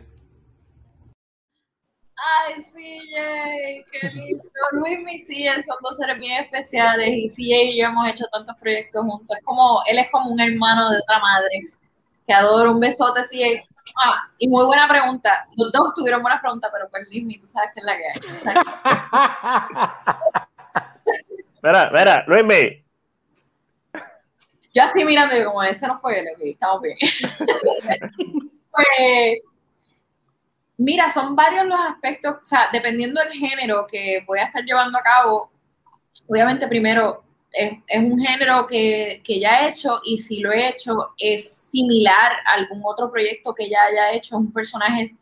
Ay, 2.15 2.55
CJ, 2.55 3.85
qué 3.91 4.09
lindo. 4.09 4.43
Luis 4.71 4.99
y 5.11 5.45
CJ 5.45 5.63
son 5.63 5.77
dos 5.81 5.97
seres 5.97 6.17
bien 6.17 6.43
especiales 6.43 7.09
y 7.09 7.29
CJ 7.29 7.71
y 7.71 7.79
yo 7.79 7.87
hemos 7.87 8.07
hecho 8.07 8.25
tantos 8.31 8.55
proyectos 8.57 9.03
juntos. 9.03 9.37
Es 9.37 9.43
como, 9.43 9.81
él 9.87 9.99
es 9.99 10.09
como 10.11 10.31
un 10.31 10.39
hermano 10.39 10.91
de 10.91 10.99
otra 10.99 11.19
madre 11.19 11.69
que 12.25 12.33
adoro. 12.33 12.71
Un 12.71 12.79
besote, 12.79 13.23
CJ. 13.23 13.67
Ah, 14.01 14.21
y 14.37 14.47
muy 14.47 14.65
buena 14.65 14.87
pregunta. 14.87 15.45
Los 15.57 15.71
dos 15.71 15.93
tuvieron 15.93 16.21
buenas 16.21 16.41
preguntas, 16.41 16.71
pero 16.73 16.89
pues 16.89 17.07
Luis, 17.11 17.39
tú 17.41 17.47
sabes 17.47 17.71
que 17.73 17.79
es 17.79 17.85
la 17.85 17.97
que 17.97 18.03
hay. 18.07 18.19
Mira, 21.61 21.89
mira, 21.93 22.23
Luis 22.27 22.82
Yo 24.73 24.83
así 24.83 25.03
mirando, 25.05 25.35
como 25.45 25.63
ese 25.63 25.87
no 25.87 25.97
fue 25.97 26.19
él, 26.19 26.27
estamos 26.41 26.81
bien. 26.81 26.97
pues 28.71 29.43
Mira, 30.77 31.11
son 31.11 31.35
varios 31.35 31.65
los 31.65 31.79
aspectos, 31.79 32.35
o 32.41 32.45
sea, 32.45 32.69
dependiendo 32.73 33.21
del 33.21 33.33
género 33.33 33.85
que 33.89 34.23
voy 34.25 34.39
a 34.39 34.45
estar 34.45 34.63
llevando 34.65 34.97
a 34.97 35.03
cabo, 35.03 35.51
obviamente 36.27 36.67
primero 36.67 37.23
es, 37.51 37.79
un 37.95 38.19
género 38.19 38.65
que, 38.67 39.21
ya 39.25 39.61
he 39.61 39.69
hecho 39.69 39.99
y 40.03 40.17
si 40.17 40.39
lo 40.39 40.51
he 40.51 40.69
hecho 40.69 41.13
es 41.17 41.69
similar 41.69 42.33
a 42.45 42.53
algún 42.55 42.81
otro 42.83 43.11
proyecto 43.11 43.53
que 43.53 43.69
ya 43.69 43.83
haya 43.83 44.13
hecho, 44.13 44.37
un 44.37 44.51
personaje 44.51 45.15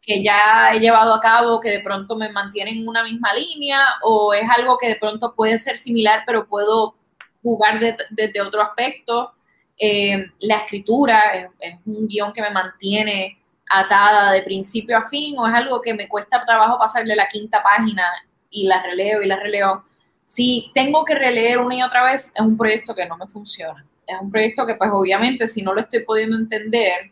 que 0.00 0.22
ya 0.22 0.72
he 0.72 0.80
llevado 0.80 1.12
a 1.14 1.20
cabo 1.20 1.60
que 1.60 1.70
de 1.70 1.80
pronto 1.80 2.16
me 2.16 2.30
mantiene 2.30 2.70
en 2.70 2.88
una 2.88 3.04
misma 3.04 3.34
línea 3.34 3.84
o 4.02 4.32
es 4.32 4.48
algo 4.56 4.78
que 4.78 4.88
de 4.88 4.96
pronto 4.96 5.34
puede 5.34 5.58
ser 5.58 5.78
similar 5.78 6.22
pero 6.26 6.46
puedo 6.46 6.94
jugar 7.42 7.80
desde 8.10 8.40
otro 8.40 8.62
aspecto. 8.62 9.32
Eh, 9.78 10.26
la 10.40 10.58
escritura 10.58 11.50
es 11.58 11.74
un 11.86 12.06
guion 12.06 12.32
que 12.32 12.42
me 12.42 12.50
mantiene 12.50 13.38
atada 13.68 14.32
de 14.32 14.42
principio 14.42 14.98
a 14.98 15.02
fin 15.02 15.36
o 15.38 15.46
es 15.46 15.54
algo 15.54 15.80
que 15.80 15.94
me 15.94 16.08
cuesta 16.08 16.44
trabajo 16.44 16.78
pasarle 16.78 17.16
la 17.16 17.26
quinta 17.26 17.62
página 17.62 18.04
y 18.50 18.66
la 18.66 18.82
releo 18.82 19.22
y 19.22 19.26
la 19.26 19.36
releo. 19.36 19.84
Si 20.24 20.70
tengo 20.74 21.04
que 21.04 21.14
releer 21.14 21.58
una 21.58 21.76
y 21.76 21.82
otra 21.82 22.04
vez, 22.04 22.32
es 22.34 22.40
un 22.40 22.56
proyecto 22.56 22.94
que 22.94 23.06
no 23.06 23.16
me 23.16 23.26
funciona. 23.26 23.84
Es 24.06 24.16
un 24.20 24.30
proyecto 24.30 24.66
que 24.66 24.74
pues 24.74 24.90
obviamente 24.92 25.48
si 25.48 25.62
no 25.62 25.74
lo 25.74 25.80
estoy 25.80 26.04
pudiendo 26.04 26.36
entender 26.36 27.10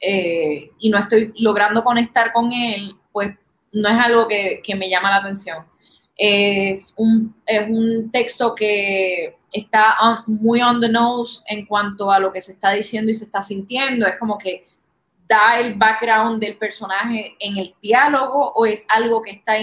eh, 0.00 0.70
y 0.78 0.90
no 0.90 0.98
estoy 0.98 1.32
logrando 1.36 1.84
conectar 1.84 2.32
con 2.32 2.52
él, 2.52 2.94
pues 3.12 3.36
no 3.72 3.88
es 3.88 3.98
algo 3.98 4.26
que, 4.26 4.60
que 4.62 4.74
me 4.74 4.90
llama 4.90 5.10
la 5.10 5.16
atención. 5.18 5.64
Es 6.16 6.94
un, 6.96 7.34
es 7.46 7.68
un 7.68 8.10
texto 8.10 8.54
que 8.54 9.36
está 9.52 9.96
muy 10.26 10.62
on 10.62 10.80
the 10.80 10.88
nose 10.88 11.42
en 11.46 11.66
cuanto 11.66 12.10
a 12.10 12.18
lo 12.18 12.32
que 12.32 12.40
se 12.40 12.52
está 12.52 12.70
diciendo 12.70 13.10
y 13.10 13.14
se 13.14 13.24
está 13.24 13.42
sintiendo. 13.42 14.06
Es 14.06 14.18
como 14.18 14.38
que 14.38 14.66
da 15.28 15.58
el 15.58 15.74
background 15.74 16.40
del 16.40 16.56
personaje 16.56 17.36
en 17.38 17.58
el 17.58 17.74
diálogo 17.80 18.52
o 18.52 18.66
es 18.66 18.86
algo 18.88 19.22
que 19.22 19.32
está 19.32 19.54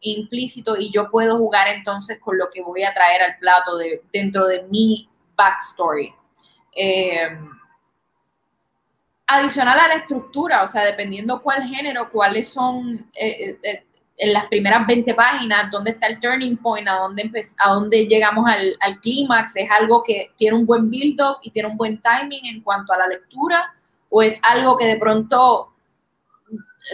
implícito 0.00 0.76
y 0.76 0.90
yo 0.92 1.10
puedo 1.10 1.38
jugar 1.38 1.68
entonces 1.68 2.18
con 2.20 2.38
lo 2.38 2.50
que 2.52 2.62
voy 2.62 2.82
a 2.82 2.92
traer 2.92 3.22
al 3.22 3.38
plato 3.38 3.76
de, 3.76 4.02
dentro 4.12 4.46
de 4.46 4.64
mi 4.64 5.08
backstory. 5.36 6.12
Eh, 6.76 7.38
adicional 9.26 9.78
a 9.80 9.88
la 9.88 9.94
estructura, 9.94 10.62
o 10.62 10.66
sea, 10.66 10.84
dependiendo 10.84 11.42
cuál 11.42 11.64
género, 11.64 12.10
cuáles 12.10 12.48
son 12.48 13.10
eh, 13.14 13.58
eh, 13.62 13.85
en 14.18 14.32
las 14.32 14.46
primeras 14.46 14.86
20 14.86 15.14
páginas, 15.14 15.70
dónde 15.70 15.90
está 15.90 16.06
el 16.06 16.18
turning 16.20 16.56
point, 16.56 16.88
a 16.88 16.94
dónde, 16.94 17.30
a 17.58 17.70
dónde 17.70 18.06
llegamos 18.06 18.46
al, 18.48 18.76
al 18.80 19.00
clímax, 19.00 19.56
es 19.56 19.70
algo 19.70 20.02
que 20.02 20.30
tiene 20.36 20.56
un 20.56 20.64
buen 20.64 20.88
build-up 20.88 21.38
y 21.42 21.50
tiene 21.50 21.68
un 21.68 21.76
buen 21.76 22.00
timing 22.00 22.46
en 22.46 22.62
cuanto 22.62 22.92
a 22.92 22.98
la 22.98 23.06
lectura 23.08 23.74
o 24.08 24.22
es 24.22 24.38
algo 24.42 24.76
que 24.76 24.86
de 24.86 24.96
pronto 24.96 25.72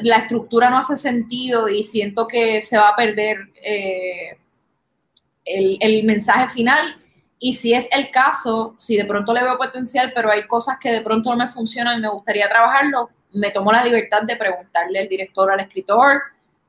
la 0.00 0.16
estructura 0.16 0.70
no 0.70 0.78
hace 0.78 0.96
sentido 0.96 1.68
y 1.68 1.82
siento 1.82 2.26
que 2.26 2.60
se 2.62 2.78
va 2.78 2.88
a 2.88 2.96
perder 2.96 3.38
eh, 3.64 4.38
el, 5.44 6.04
mensaje 6.04 6.48
final. 6.48 6.96
Y 7.38 7.54
si 7.54 7.74
es 7.74 7.88
el 7.92 8.10
caso, 8.10 8.74
si 8.78 8.96
de 8.96 9.04
pronto 9.04 9.34
le 9.34 9.42
veo 9.42 9.58
potencial, 9.58 10.12
pero 10.14 10.30
hay 10.30 10.46
cosas 10.46 10.78
que 10.80 10.90
de 10.90 11.00
pronto 11.00 11.30
no 11.30 11.36
me 11.36 11.48
funcionan 11.48 12.00
me 12.00 12.08
gustaría 12.08 12.48
trabajarlo, 12.48 13.10
me 13.34 13.50
tomo 13.50 13.72
la 13.72 13.84
libertad 13.84 14.22
de 14.22 14.36
preguntarle 14.36 15.00
al 15.00 15.08
director, 15.08 15.50
al 15.50 15.60
escritor, 15.60 16.22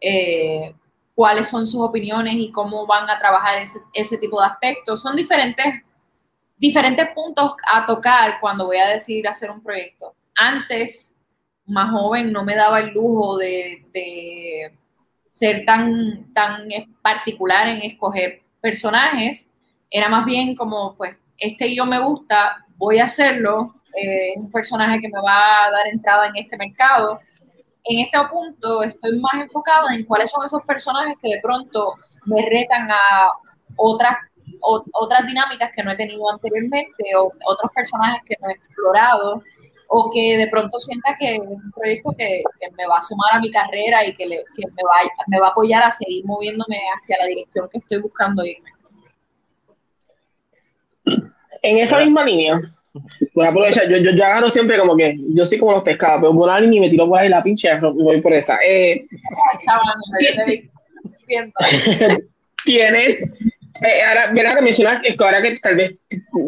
eh, 0.04 0.76
cuáles 1.16 1.48
son 1.48 1.66
sus 1.66 1.82
opiniones 1.82 2.36
y 2.36 2.52
cómo 2.52 2.86
van 2.86 3.10
a 3.10 3.18
trabajar 3.18 3.64
ese, 3.94 4.18
tipo 4.18 4.42
de 4.42 4.48
aspectos. 4.48 5.02
Son 5.02 5.16
diferentes, 5.16 5.82
diferentes 6.58 7.08
puntos 7.16 7.56
a 7.72 7.86
tocar 7.86 8.40
cuando 8.42 8.66
voy 8.66 8.78
a 8.78 8.90
decidir 8.90 9.28
hacer 9.28 9.50
un 9.50 9.62
proyecto 9.62 10.14
antes, 10.36 11.16
más 11.66 11.92
joven, 11.92 12.32
no 12.34 12.44
me 12.44 12.56
daba 12.56 12.80
el 12.80 12.90
lujo 12.90 13.38
de, 13.38 14.72
ser 15.30 15.66
tan, 15.66 16.34
tan 16.34 16.68
particular 17.02 17.68
en 17.68 17.82
escoger 17.84 18.42
personajes. 18.62 19.52
Era 19.90 20.10
más 20.10 20.26
bien 20.26 20.56
como, 20.56 20.96
pues, 20.96 21.16
este 21.38 21.74
yo 21.76 21.86
me 21.86 22.00
gusta, 22.00 22.66
voy 22.76 23.00
a 23.00 23.06
hacerlo. 23.06 23.76
Eh, 23.96 24.34
es 24.34 24.38
un 24.38 24.52
personaje 24.52 25.00
que 25.00 25.10
me 25.10 25.22
va 25.22 25.66
a 25.66 25.72
dar 25.72 25.88
entrada 25.88 26.28
en 26.28 26.36
este 26.36 26.58
mercado. 26.58 27.20
En 27.86 28.06
este 28.06 28.18
punto 28.32 28.84
estoy 28.84 29.20
más 29.20 29.42
enfocado 29.42 29.90
en 29.90 30.06
cuáles 30.06 30.32
son 30.32 30.46
esos 30.46 30.62
personajes 30.64 31.18
que 31.22 31.36
de 31.36 31.42
pronto 31.42 31.96
me 32.26 32.42
retan 32.50 32.90
a 32.90 33.30
otras, 33.76 34.16
otras 34.62 35.26
dinámicas 35.28 35.72
que 35.76 35.84
no 35.84 35.92
he 35.92 35.98
tenido 35.98 36.30
anteriormente 36.32 37.16
o 37.18 37.32
otros 37.46 37.72
personajes 37.74 38.22
que 38.28 38.36
no 38.42 38.50
he 38.50 38.54
explorado 38.54 39.44
o 39.96 40.10
que 40.12 40.38
de 40.38 40.48
pronto 40.48 40.80
sienta 40.80 41.16
que 41.20 41.36
es 41.36 41.40
un 41.40 41.72
proyecto 41.72 42.12
que, 42.18 42.42
me 42.78 42.88
va 42.88 42.98
a 42.98 43.02
sumar 43.02 43.34
a 43.34 43.40
mi 43.40 43.52
carrera 43.52 44.06
y 44.06 44.16
que, 44.16 44.26
me, 44.26 44.38
va, 44.38 45.12
me 45.28 45.40
va 45.40 45.48
a 45.48 45.52
apoyar 45.52 45.84
a 45.84 45.92
seguir 45.92 46.26
moviéndome 46.26 46.80
hacia 46.96 47.18
la 47.20 47.28
dirección 47.28 47.68
que 47.70 47.78
estoy 47.80 48.02
buscando 48.02 48.44
irme. 48.44 48.72
En 51.62 51.78
esa 51.78 52.00
misma 52.00 52.24
línea, 52.24 52.60
voy 53.34 53.46
a 53.46 53.50
aprovechar, 53.50 53.90
yo, 53.90 53.98
yo, 53.98 54.12
yo, 54.12 54.24
agarro 54.24 54.50
siempre 54.50 54.78
como 54.78 54.96
que, 54.96 55.18
yo 55.30 55.46
soy 55.46 55.58
como 55.58 55.72
los 55.72 55.84
pescados, 55.84 56.22
pero 56.22 56.34
por 56.34 56.50
alguien 56.50 56.74
y 56.74 56.80
me 56.80 56.90
tiro 56.90 57.08
por 57.08 57.20
ahí 57.20 57.30
la 57.30 57.44
pinche 57.44 57.70
y 57.70 58.04
voy 58.04 58.22
por 58.22 58.34
esa. 58.34 58.58
Eh, 58.66 59.06
¿Tienes 62.66 63.20
eh, 63.82 64.04
ahora. 64.04 64.56
Que 64.56 64.62
mencionas 64.62 65.02
que 65.02 65.16
ahora 65.20 65.42
que 65.42 65.56
tal 65.58 65.76
vez 65.76 65.96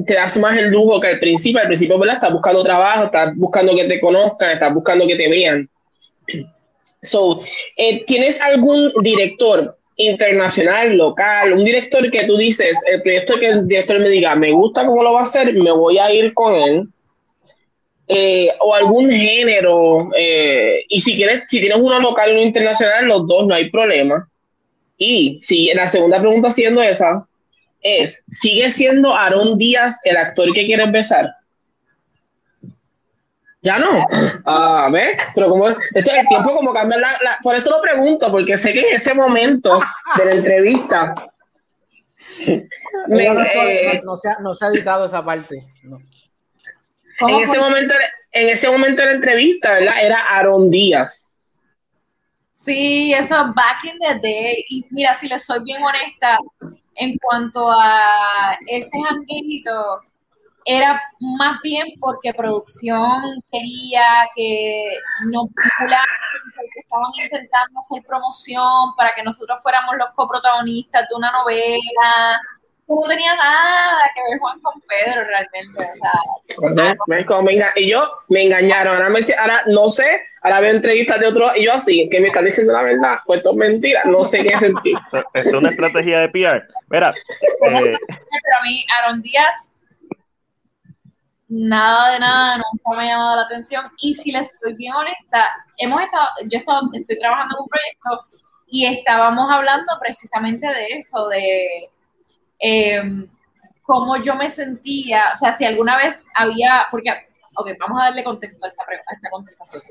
te 0.05 0.13
das 0.13 0.37
más 0.37 0.57
el 0.57 0.69
lujo 0.69 0.99
que 0.99 1.07
al 1.07 1.19
principio, 1.19 1.59
al 1.59 1.67
principio, 1.67 1.97
¿verdad? 1.97 2.15
Estás 2.15 2.33
buscando 2.33 2.63
trabajo, 2.63 3.05
estás 3.05 3.35
buscando 3.35 3.75
que 3.75 3.85
te 3.85 3.99
conozcan, 3.99 4.51
estás 4.51 4.73
buscando 4.73 5.07
que 5.07 5.15
te 5.15 5.29
vean. 5.29 5.69
So, 7.01 7.39
eh, 7.77 8.03
¿tienes 8.05 8.41
algún 8.41 8.91
director 9.03 9.77
internacional, 9.97 10.95
local, 10.97 11.53
un 11.53 11.63
director 11.63 12.09
que 12.11 12.25
tú 12.25 12.37
dices, 12.37 12.77
el 12.87 13.01
proyecto 13.01 13.39
que 13.39 13.47
el 13.47 13.67
director 13.67 13.99
me 13.99 14.09
diga, 14.09 14.35
me 14.35 14.51
gusta 14.51 14.85
cómo 14.85 15.03
lo 15.03 15.13
va 15.13 15.21
a 15.21 15.23
hacer, 15.23 15.53
me 15.53 15.71
voy 15.71 15.97
a 15.97 16.11
ir 16.13 16.33
con 16.33 16.55
él? 16.55 16.87
Eh, 18.07 18.49
o 18.59 18.75
algún 18.75 19.09
género, 19.09 20.09
y 20.89 20.99
si 20.99 21.15
quieres, 21.15 21.43
si 21.47 21.59
tienes 21.59 21.79
uno 21.79 21.99
local 21.99 22.29
y 22.29 22.33
uno 22.33 22.41
internacional, 22.43 23.05
los 23.05 23.25
dos, 23.25 23.47
no 23.47 23.55
hay 23.55 23.69
problema 23.69 24.29
y 24.97 25.39
si 25.41 25.71
la 25.73 25.87
segunda 25.87 26.19
pregunta 26.19 26.51
siendo 26.51 26.81
esa, 26.81 27.27
es, 27.81 28.23
¿sigue 28.29 28.69
siendo 28.69 29.13
Aarón 29.13 29.57
Díaz 29.57 29.99
el 30.03 30.17
actor 30.17 30.51
que 30.53 30.65
quieres 30.65 30.91
besar? 30.91 31.29
Ya 33.65 33.79
no. 33.79 34.05
A 34.45 34.89
ver, 34.91 35.17
pero 35.33 35.49
como 35.49 35.67
eso 35.67 35.79
es 35.95 36.07
el 36.07 36.27
tiempo 36.27 36.55
como 36.55 36.71
cambia 36.71 36.99
la, 36.99 37.39
Por 37.41 37.55
eso 37.55 37.71
lo 37.71 37.81
pregunto, 37.81 38.31
porque 38.31 38.57
sé 38.57 38.73
que 38.73 38.81
en 38.81 38.95
ese 38.95 39.15
momento 39.15 39.81
de 40.17 40.25
la 40.25 40.31
entrevista. 40.31 41.13
Eh, 43.11 44.01
no, 44.03 44.15
se 44.15 44.29
ha, 44.29 44.67
editado 44.69 45.05
esa 45.05 45.23
parte. 45.23 45.63
En 47.19 47.35
ese, 47.41 47.59
momento, 47.59 47.93
en 48.31 48.49
ese 48.49 48.69
momento 48.69 49.01
de 49.01 49.09
la 49.09 49.15
entrevista, 49.15 49.75
¿verdad? 49.75 49.93
Era 50.01 50.19
Aarón 50.29 50.71
Díaz. 50.71 51.29
Sí, 52.51 53.13
eso 53.13 53.35
back 53.53 53.83
in 53.83 53.99
the 53.99 54.19
day. 54.19 54.65
Y 54.69 54.85
mira, 54.89 55.13
si 55.13 55.27
le 55.27 55.37
soy 55.37 55.63
bien 55.63 55.83
honesta, 55.83 56.39
en 56.95 57.17
cuanto 57.17 57.69
a 57.69 58.57
ese 58.67 58.97
janguito, 59.07 60.01
era 60.65 61.01
más 61.37 61.61
bien 61.61 61.85
porque 61.99 62.33
producción 62.33 63.41
quería 63.51 64.03
que 64.35 64.83
nos 65.31 65.45
vincularan, 65.45 66.05
porque 66.55 66.79
estaban 66.79 67.11
intentando 67.23 67.79
hacer 67.79 68.03
promoción 68.07 68.95
para 68.97 69.13
que 69.15 69.23
nosotros 69.23 69.59
fuéramos 69.61 69.95
los 69.97 70.09
coprotagonistas 70.15 71.07
de 71.07 71.15
una 71.15 71.31
novela. 71.31 72.41
No 72.87 73.07
tenía 73.07 73.35
nada 73.35 74.01
que 74.13 74.21
ver 74.29 74.39
Juan 74.39 74.59
con 74.59 74.81
Pedro 74.81 75.23
realmente. 75.23 75.91
O 76.57 76.73
sea, 76.73 77.73
y 77.75 77.89
yo 77.89 78.11
me 78.29 78.43
engañaron. 78.43 78.97
Ahora, 78.97 79.09
me, 79.09 79.19
ahora 79.39 79.63
no 79.67 79.89
sé 79.89 80.21
Ahora 80.45 80.59
veo 80.59 80.75
entrevistas 80.75 81.19
de 81.19 81.25
otros 81.25 81.53
y 81.55 81.65
yo 81.65 81.73
así, 81.73 82.07
que 82.11 82.19
me 82.19 82.27
están 82.27 82.45
diciendo 82.45 82.71
la 82.71 82.83
verdad, 82.83 83.17
pues 83.25 83.39
esto 83.39 83.49
es 83.49 83.57
mentira, 83.57 84.03
no 84.05 84.23
sé 84.25 84.43
qué 84.43 84.55
sentir. 84.59 84.95
Es 85.33 85.51
una 85.51 85.69
estrategia 85.69 86.19
de 86.19 86.29
PR. 86.29 86.63
Mira, 86.91 87.15
Pero 87.61 87.79
eh, 87.79 87.97
a 87.97 88.63
mí, 88.63 88.85
Aaron 88.95 89.23
Díaz, 89.23 89.71
nada 91.55 92.11
de 92.11 92.19
nada, 92.19 92.57
nunca 92.57 92.97
me 92.97 93.03
ha 93.03 93.13
llamado 93.13 93.35
la 93.37 93.41
atención. 93.43 93.85
Y 93.99 94.13
si 94.13 94.31
les 94.31 94.53
estoy 94.53 94.75
bien 94.75 94.93
honesta, 94.93 95.49
hemos 95.77 96.01
estado, 96.01 96.27
yo 96.43 96.57
he 96.57 96.57
estado, 96.57 96.81
estoy 96.93 97.19
trabajando 97.19 97.55
en 97.55 97.63
un 97.63 97.69
proyecto 97.69 98.37
y 98.67 98.85
estábamos 98.85 99.49
hablando 99.51 99.93
precisamente 99.99 100.67
de 100.67 100.87
eso, 100.97 101.27
de 101.29 101.89
em, 102.59 103.27
cómo 103.83 104.17
yo 104.17 104.35
me 104.35 104.49
sentía, 104.49 105.29
o 105.33 105.35
sea, 105.35 105.53
si 105.53 105.63
alguna 105.63 105.97
vez 105.97 106.27
había, 106.35 106.87
porque, 106.91 107.11
ok, 107.55 107.69
vamos 107.79 108.01
a 108.01 108.05
darle 108.05 108.23
contexto 108.23 108.65
a 108.65 108.69
esta, 108.69 108.83
a 108.83 109.13
esta 109.13 109.29
contestación. 109.29 109.83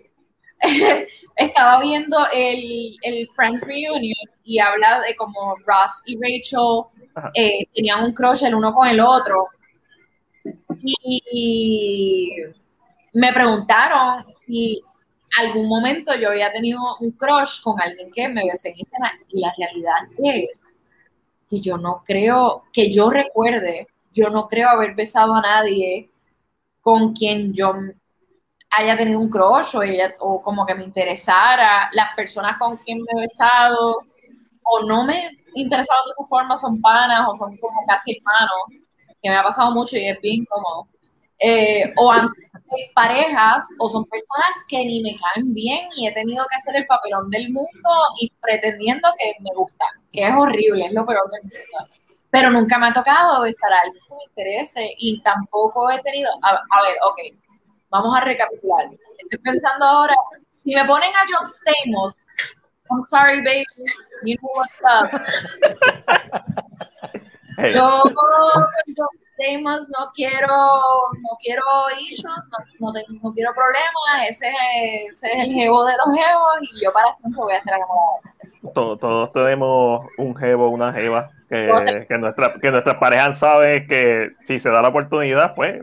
Estaba 1.37 1.81
viendo 1.81 2.19
el, 2.33 2.97
el 3.03 3.29
Friends 3.35 3.63
Reunion 3.63 4.31
y 4.45 4.59
habla 4.59 5.01
de 5.01 5.17
cómo 5.17 5.57
Ross 5.65 6.03
y 6.07 6.17
Rachel 6.17 6.85
eh, 7.35 7.67
tenían 7.75 8.05
un 8.05 8.13
crush 8.13 8.45
el 8.45 8.55
uno 8.55 8.75
con 8.75 8.87
el 8.87 9.01
otro. 9.01 9.49
Y 10.85 12.33
me 13.15 13.33
preguntaron 13.33 14.25
si 14.37 14.83
algún 15.39 15.69
momento 15.69 16.15
yo 16.15 16.31
había 16.31 16.53
tenido 16.53 16.81
un 17.01 17.13
crush 17.13 17.63
con 17.63 17.81
alguien 17.81 18.11
que 18.13 18.29
me 18.29 18.45
besé 18.45 18.69
en 18.69 18.81
escena 18.81 19.13
y 19.29 19.41
la 19.41 19.53
realidad 19.57 19.95
es 20.19 20.61
que 21.49 21.61
yo 21.61 21.79
no 21.79 22.03
creo, 22.05 22.65
que 22.73 22.93
yo 22.93 23.11
recuerde, 23.11 23.89
yo 24.13 24.29
no 24.29 24.47
creo 24.49 24.69
haber 24.69 24.95
besado 24.95 25.35
a 25.35 25.41
nadie 25.41 26.11
con 26.81 27.15
quien 27.15 27.53
yo 27.55 27.75
haya 28.71 28.97
tenido 28.97 29.21
un 29.21 29.31
crush 29.31 29.77
o, 29.77 29.83
ella, 29.83 30.15
o 30.21 30.41
como 30.41 30.67
que 30.67 30.75
me 30.75 30.85
interesara. 30.85 31.89
Las 31.93 32.15
personas 32.15 32.59
con 32.59 32.77
quien 32.79 32.99
me 32.99 33.19
he 33.19 33.23
besado 33.23 33.99
o 34.65 34.83
no 34.83 35.05
me 35.05 35.27
he 35.27 35.31
interesado 35.55 35.99
de 36.07 36.11
esa 36.11 36.29
forma 36.29 36.57
son 36.57 36.81
panas 36.81 37.27
o 37.29 37.37
son 37.37 37.57
como 37.59 37.81
casi 37.87 38.17
hermanos, 38.17 38.84
que 39.25 39.31
me 39.31 39.37
ha 39.37 39.43
pasado 39.43 39.71
mucho 39.73 39.97
y 39.97 40.07
es 40.07 40.21
bien 40.21 40.43
incómodo. 40.43 40.87
Eh, 41.39 41.93
o 41.97 42.13
han 42.13 42.29
sido 42.29 42.49
seis 42.71 42.91
parejas 42.95 43.67
o 43.79 43.89
son 43.89 44.05
personas 44.05 44.55
que 44.69 44.85
ni 44.85 45.03
me 45.03 45.17
caen 45.17 45.53
bien 45.53 45.89
y 45.97 46.07
he 46.07 46.13
tenido 46.13 46.45
que 46.49 46.57
hacer 46.57 46.77
el 46.77 46.87
papelón 46.87 47.29
del 47.31 47.51
mundo 47.51 47.91
y 48.21 48.31
pretendiendo 48.41 49.09
que 49.19 49.33
me 49.41 49.51
gustan, 49.57 49.89
que 50.13 50.29
es 50.29 50.35
horrible, 50.35 50.87
es 50.87 50.93
lo 50.93 51.07
peor 51.07 51.29
del. 51.31 51.51
Pero 52.31 52.51
nunca 52.51 52.79
me 52.79 52.89
ha 52.89 52.93
tocado 52.93 53.43
besar 53.43 53.73
a 53.73 53.81
alguien 53.81 54.05
que 54.07 54.15
me 54.15 54.25
interese 54.29 54.95
y 54.99 55.23
tampoco 55.23 55.91
he 55.91 56.01
tenido, 56.03 56.31
a, 56.43 56.51
a 56.51 56.83
ver, 56.83 56.97
ok, 57.03 57.19
vamos 57.89 58.17
a 58.17 58.21
recapitular. 58.21 58.91
Estoy 59.19 59.39
pensando 59.39 59.87
ahora, 59.87 60.15
si 60.51 60.75
me 60.75 60.85
ponen 60.85 61.11
a 61.15 61.25
John 61.31 61.49
Stamos, 61.49 62.17
I'm 62.91 63.03
sorry 63.03 63.43
baby, 63.43 63.65
you 64.25 64.37
know 64.37 64.51
what's 64.55 64.83
up. 64.85 65.11
Yo 67.73 68.03
John 68.97 69.09
Stamos 69.37 69.89
no 69.89 70.13
quiero, 70.15 70.47
no 70.47 71.31
quiero 71.43 71.63
issues, 72.01 72.49
no, 72.79 72.93
no, 72.93 73.01
no 73.23 73.33
quiero 73.33 73.53
problemas, 73.53 74.29
ese, 74.29 74.47
ese 75.09 75.27
es 75.27 75.45
el 75.49 75.53
jevo 75.53 75.85
de 75.85 75.93
los 76.07 76.17
jevos 76.17 76.55
y 76.61 76.85
yo 76.85 76.93
para 76.93 77.13
siempre 77.15 77.41
voy 77.43 77.53
a 77.53 77.57
estar 77.59 77.75
enamorada. 77.75 78.73
to- 78.75 78.97
todos 78.97 79.33
tenemos 79.33 80.07
un 80.19 80.37
jevo, 80.37 80.69
una 80.69 80.93
jeva, 80.93 81.31
que, 81.49 81.67
Todos 81.67 81.83
que, 82.09 82.19
nuestra, 82.19 82.55
que 82.63 82.71
nuestras 82.71 82.95
parejas 82.99 83.39
saben 83.41 83.89
que 83.89 84.31
si 84.45 84.61
se 84.61 84.71
da 84.71 84.81
la 84.83 84.89
oportunidad, 84.91 85.57
pues, 85.57 85.83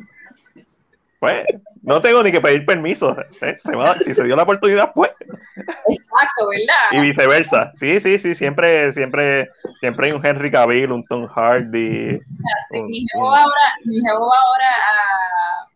pues, 1.22 1.46
no 1.84 2.02
tengo 2.02 2.24
ni 2.24 2.32
que 2.32 2.42
pedir 2.42 2.66
permiso. 2.66 3.16
¿eh? 3.42 3.56
Se 3.56 3.76
va- 3.76 3.96
si 3.96 4.14
se 4.16 4.24
dio 4.24 4.36
la 4.36 4.42
oportunidad, 4.44 4.92
pues, 4.94 5.16
Exacto, 5.22 6.48
¿verdad? 6.50 6.92
y 6.92 7.00
viceversa. 7.00 7.72
Sí, 7.76 8.00
sí, 8.00 8.18
sí, 8.18 8.34
siempre, 8.34 8.92
siempre, 8.92 9.50
siempre 9.80 10.08
hay 10.08 10.14
un 10.14 10.26
Henry 10.26 10.50
Cavill, 10.52 10.92
un 10.92 11.06
Tom 11.06 11.28
Hardy. 11.28 12.16
Así, 12.16 12.80
un- 12.80 12.88
mi 12.88 13.06
jevo 13.14 13.34
ahora, 13.36 13.76
mi 13.86 14.02
jevo 14.02 14.20
va 14.28 14.36
ahora 14.42 15.68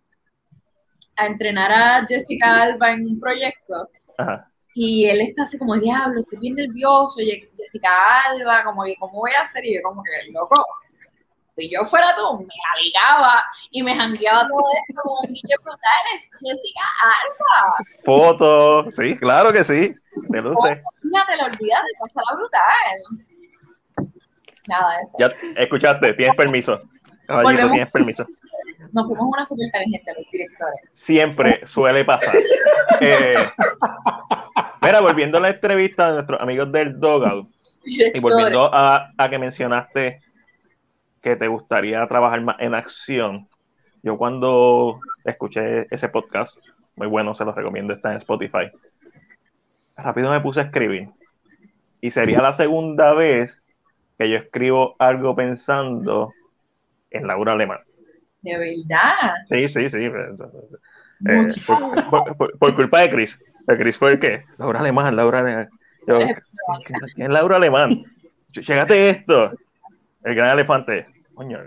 a, 1.17 1.23
a 1.23 1.27
entrenar 1.27 1.71
a 1.71 2.05
Jessica 2.07 2.63
Alba 2.63 2.91
en 2.93 3.05
un 3.05 3.19
proyecto 3.19 3.89
Ajá. 4.17 4.49
y 4.73 5.05
él 5.05 5.21
está 5.21 5.43
así 5.43 5.57
como, 5.59 5.75
diablo, 5.77 6.21
estoy 6.21 6.39
bien 6.39 6.55
nervioso, 6.55 7.19
Jessica 7.55 7.89
Alba, 8.31 8.63
como 8.63 8.83
que, 8.83 8.95
¿cómo 8.99 9.19
voy 9.19 9.31
a 9.37 9.41
hacer? 9.41 9.63
Y 9.63 9.75
yo 9.75 9.81
como 9.83 10.01
que, 10.03 10.31
loco, 10.31 10.65
si 11.55 11.69
yo 11.69 11.83
fuera 11.85 12.13
tú, 12.15 12.39
me 12.39 12.53
aligaba 12.73 13.43
y 13.71 13.81
me 13.81 13.95
jangueaba 13.95 14.47
todo 14.47 14.63
esto 14.89 15.01
como 15.01 15.21
un 15.21 15.31
niño 15.31 15.55
brutal, 15.63 16.01
es 16.13 16.29
Jessica 16.41 16.81
Alba. 17.03 17.73
Fotos, 18.03 18.95
sí, 18.95 19.17
claro 19.17 19.53
que 19.53 19.63
sí. 19.63 19.95
Te 20.31 20.41
lo 20.41 20.55
sé. 20.61 20.81
Fíjate, 21.01 21.37
lo 21.37 21.45
olvídate, 21.45 21.87
pasarla 21.99 22.35
brutal. 22.35 24.13
Nada 24.67 24.97
de 24.97 25.03
eso. 25.03 25.17
Ya 25.19 25.61
escuchaste, 25.61 26.13
tienes 26.13 26.35
permiso. 26.35 26.81
Caballito, 27.27 27.69
tienes 27.69 27.91
permiso. 27.91 28.25
Nos 28.91 29.07
fuimos 29.07 29.25
una 29.25 29.45
super 29.45 29.65
inteligente 29.65 30.13
los 30.17 30.31
directores. 30.31 30.91
Siempre 30.93 31.65
suele 31.67 32.05
pasar. 32.05 32.35
Eh, 33.01 33.35
mira, 34.81 35.01
volviendo 35.01 35.37
a 35.37 35.41
la 35.41 35.49
entrevista 35.49 36.07
de 36.07 36.13
nuestros 36.13 36.39
amigos 36.39 36.71
del 36.71 36.97
Dogout 36.97 37.49
y 37.83 38.17
volviendo 38.21 38.73
a, 38.73 39.11
a 39.17 39.29
que 39.29 39.37
mencionaste 39.37 40.21
que 41.25 41.35
te 41.35 41.47
gustaría 41.47 42.05
trabajar 42.07 42.39
más 42.41 42.57
en 42.59 42.75
acción, 42.75 43.47
yo 44.03 44.15
cuando 44.15 44.99
escuché 45.23 45.87
ese 45.89 46.07
podcast, 46.07 46.55
muy 46.95 47.07
bueno, 47.07 47.33
se 47.33 47.43
los 47.43 47.55
recomiendo, 47.55 47.93
está 47.93 48.11
en 48.11 48.17
Spotify, 48.17 48.69
rápido 49.97 50.29
me 50.29 50.39
puse 50.39 50.59
a 50.59 50.63
escribir. 50.63 51.09
Y 51.99 52.11
sería 52.11 52.43
la 52.43 52.53
segunda 52.53 53.13
vez 53.15 53.63
que 54.19 54.29
yo 54.29 54.37
escribo 54.37 54.95
algo 54.99 55.35
pensando 55.35 56.31
en 57.09 57.25
Laura 57.25 57.53
Alemán. 57.53 57.79
De 58.43 58.55
verdad. 58.59 59.33
Sí, 59.49 59.67
sí, 59.67 59.89
sí. 59.89 60.05
Eh, 60.05 60.11
Muchas 61.21 61.65
por, 61.65 62.09
por- 62.11 62.37
por- 62.37 62.59
por 62.59 62.75
culpa 62.75 62.99
de 62.99 63.09
Chris. 63.09 63.39
De 63.65 63.77
Chris 63.79 63.97
fue 63.97 64.11
el 64.11 64.19
que, 64.19 64.43
Laura 64.59 64.79
Alemán, 64.81 65.15
Laura 65.15 65.39
Alemán. 65.39 65.69
Yo, 66.05 66.19
¿Quién 66.85 67.01
es 67.17 67.29
Laura 67.29 67.55
Alemán? 67.55 68.03
Llegate 68.53 69.09
esto. 69.09 69.53
El 70.23 70.35
gran 70.35 70.49
elefante. 70.51 71.07
Coño, 71.35 71.59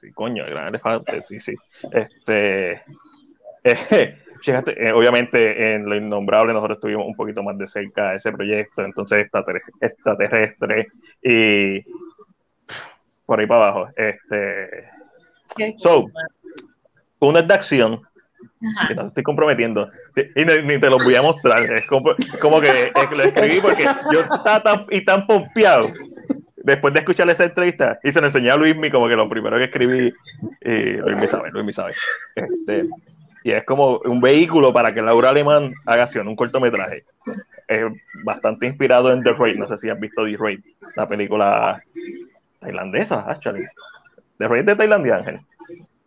sí, 0.00 0.12
coño, 0.12 0.44
el 0.44 0.50
gran 0.50 0.68
elefante, 0.68 1.22
sí, 1.22 1.40
sí. 1.40 1.54
Este, 1.90 2.72
eh, 3.64 4.18
fíjate, 4.40 4.86
eh, 4.88 4.92
obviamente 4.92 5.74
en 5.74 5.86
lo 5.86 5.96
innombrable 5.96 6.52
nosotros 6.52 6.76
estuvimos 6.78 7.06
un 7.06 7.16
poquito 7.16 7.42
más 7.42 7.58
de 7.58 7.66
cerca 7.66 8.10
de 8.10 8.16
ese 8.16 8.30
proyecto, 8.32 8.84
entonces 8.84 9.26
extrater- 9.26 9.60
extraterrestre 9.80 10.86
y 11.22 11.82
por 13.26 13.40
ahí 13.40 13.46
para 13.46 13.68
abajo. 13.68 13.88
Este, 13.96 14.88
So, 15.78 16.06
uno 17.18 17.38
es 17.40 17.48
de 17.48 17.54
acción, 17.54 18.00
que 18.86 18.94
no 18.94 19.02
te 19.02 19.08
estoy 19.08 19.22
comprometiendo, 19.24 19.90
y 20.36 20.44
ni, 20.44 20.62
ni 20.62 20.78
te 20.80 20.88
lo 20.88 20.98
voy 20.98 21.16
a 21.16 21.22
mostrar, 21.22 21.58
es 21.72 21.86
como, 21.88 22.14
como 22.40 22.60
que 22.60 22.68
eh, 22.84 22.92
lo 23.16 23.22
escribí 23.24 23.60
porque 23.60 23.84
yo 24.12 24.20
estaba 24.20 24.62
tan, 24.62 24.86
y 24.90 25.04
tan 25.04 25.26
pompeado 25.26 25.88
después 26.68 26.94
de 26.94 27.00
escuchar 27.00 27.28
esa 27.30 27.44
entrevista 27.44 27.98
y 28.02 28.12
se 28.12 28.20
lo 28.20 28.26
enseñé 28.26 28.50
a 28.50 28.56
Luismi 28.56 28.90
como 28.90 29.08
que 29.08 29.16
lo 29.16 29.28
primero 29.28 29.56
que 29.56 29.64
escribí 29.64 30.12
y 30.60 30.92
Luismi 30.92 31.26
sabe, 31.26 31.50
Luismi 31.50 31.72
sabe. 31.72 31.92
Este, 32.34 32.88
y 33.44 33.52
es 33.52 33.64
como 33.64 33.98
un 33.98 34.20
vehículo 34.20 34.72
para 34.72 34.92
que 34.92 35.02
Laura 35.02 35.30
Alemán 35.30 35.72
haga 35.86 36.04
acción, 36.04 36.28
un 36.28 36.36
cortometraje. 36.36 37.04
Es 37.66 37.84
bastante 38.24 38.66
inspirado 38.66 39.12
en 39.12 39.22
The 39.22 39.32
Raid, 39.32 39.56
no 39.56 39.68
sé 39.68 39.78
si 39.78 39.88
han 39.88 40.00
visto 40.00 40.24
The 40.24 40.36
Raid 40.36 40.60
la 40.96 41.08
película 41.08 41.82
tailandesa, 42.60 43.20
actually. 43.20 43.66
The 44.38 44.48
Raid 44.48 44.64
de 44.64 44.76
Tailandia, 44.76 45.16
Ángel. 45.16 45.40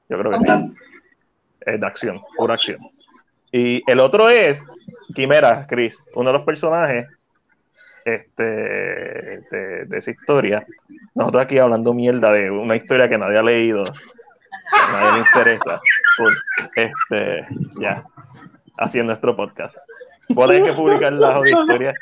Yo 0.10 0.20
creo 0.20 0.32
que 0.32 0.40
sí. 0.40 0.76
Es 1.62 1.80
de 1.80 1.86
acción, 1.86 2.22
pura 2.38 2.56
acción. 2.56 2.80
Y 3.52 3.82
el 3.90 4.00
otro 4.00 4.30
es 4.30 4.62
Quimera, 5.14 5.66
Chris, 5.68 6.02
uno 6.16 6.32
de 6.32 6.38
los 6.38 6.46
personajes 6.46 7.08
este, 8.06 8.44
de, 8.44 9.86
de 9.86 9.98
esa 10.00 10.12
historia. 10.12 10.66
Nosotros 11.16 11.44
aquí 11.44 11.58
hablando 11.58 11.94
mierda 11.94 12.32
de 12.32 12.50
una 12.50 12.76
historia 12.76 13.10
que 13.10 13.18
nadie 13.18 13.38
ha 13.38 13.44
leído, 13.44 13.84
que 13.84 13.92
a 14.72 14.92
nadie 14.92 15.12
le 15.14 15.20
interesa. 15.20 15.82
Cool. 16.18 16.34
Este, 16.76 17.48
ya, 17.80 18.04
haciendo 18.78 19.12
nuestro 19.12 19.36
podcast. 19.36 19.76
Vos 20.30 20.50
tenés 20.50 20.72
que 20.72 20.78
publicar 20.78 21.14
la 21.14 21.36
jodida 21.36 21.60
historia. 21.62 21.94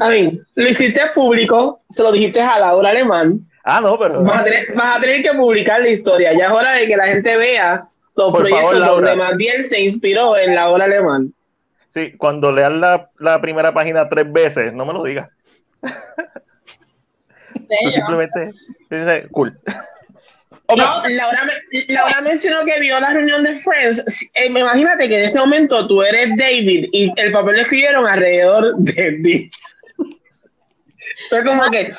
A 0.00 0.10
mí, 0.10 0.40
lo 0.54 0.68
hiciste 0.68 1.00
público, 1.14 1.80
se 1.88 2.02
lo 2.02 2.12
dijiste 2.12 2.40
a 2.40 2.60
Laura 2.60 2.90
Alemán. 2.90 3.40
Ah, 3.64 3.80
no, 3.80 3.98
pero. 3.98 4.22
Vas 4.22 4.40
a, 4.40 4.44
tener, 4.44 4.72
vas 4.74 4.96
a 4.96 5.00
tener 5.00 5.22
que 5.22 5.32
publicar 5.32 5.80
la 5.80 5.88
historia. 5.88 6.32
Ya 6.34 6.46
es 6.46 6.52
hora 6.52 6.72
de 6.74 6.86
que 6.86 6.96
la 6.96 7.06
gente 7.08 7.36
vea 7.36 7.84
los 8.14 8.30
Por 8.30 8.40
proyectos 8.42 8.72
favor, 8.72 8.78
Laura. 8.78 9.10
donde 9.10 9.24
Matiel 9.24 9.64
se 9.64 9.80
inspiró 9.80 10.36
en 10.36 10.54
Laura 10.54 10.84
Alemán. 10.84 11.32
Sí, 11.96 12.12
cuando 12.18 12.52
leas 12.52 12.74
la, 12.74 13.10
la 13.20 13.40
primera 13.40 13.72
página 13.72 14.06
tres 14.06 14.30
veces, 14.30 14.70
no 14.74 14.84
me 14.84 14.92
lo 14.92 15.02
digas. 15.02 15.30
Tú 15.80 15.88
simplemente 17.90 18.52
dices, 18.90 19.24
cool. 19.30 19.58
Ok, 20.66 20.76
No, 20.76 21.02
Laura 21.88 22.20
mencionó 22.20 22.66
que 22.66 22.78
vio 22.80 23.00
la 23.00 23.14
reunión 23.14 23.44
de 23.44 23.56
Friends. 23.60 24.28
Eh, 24.34 24.44
imagínate 24.44 25.08
que 25.08 25.20
en 25.20 25.24
este 25.24 25.38
momento 25.38 25.88
tú 25.88 26.02
eres 26.02 26.36
David 26.36 26.90
y 26.92 27.10
el 27.18 27.32
papel 27.32 27.54
lo 27.54 27.62
escribieron 27.62 28.06
alrededor 28.06 28.76
de 28.76 29.12
ti. 29.24 29.50
Fue 31.30 31.42
como 31.46 31.62
que, 31.70 31.92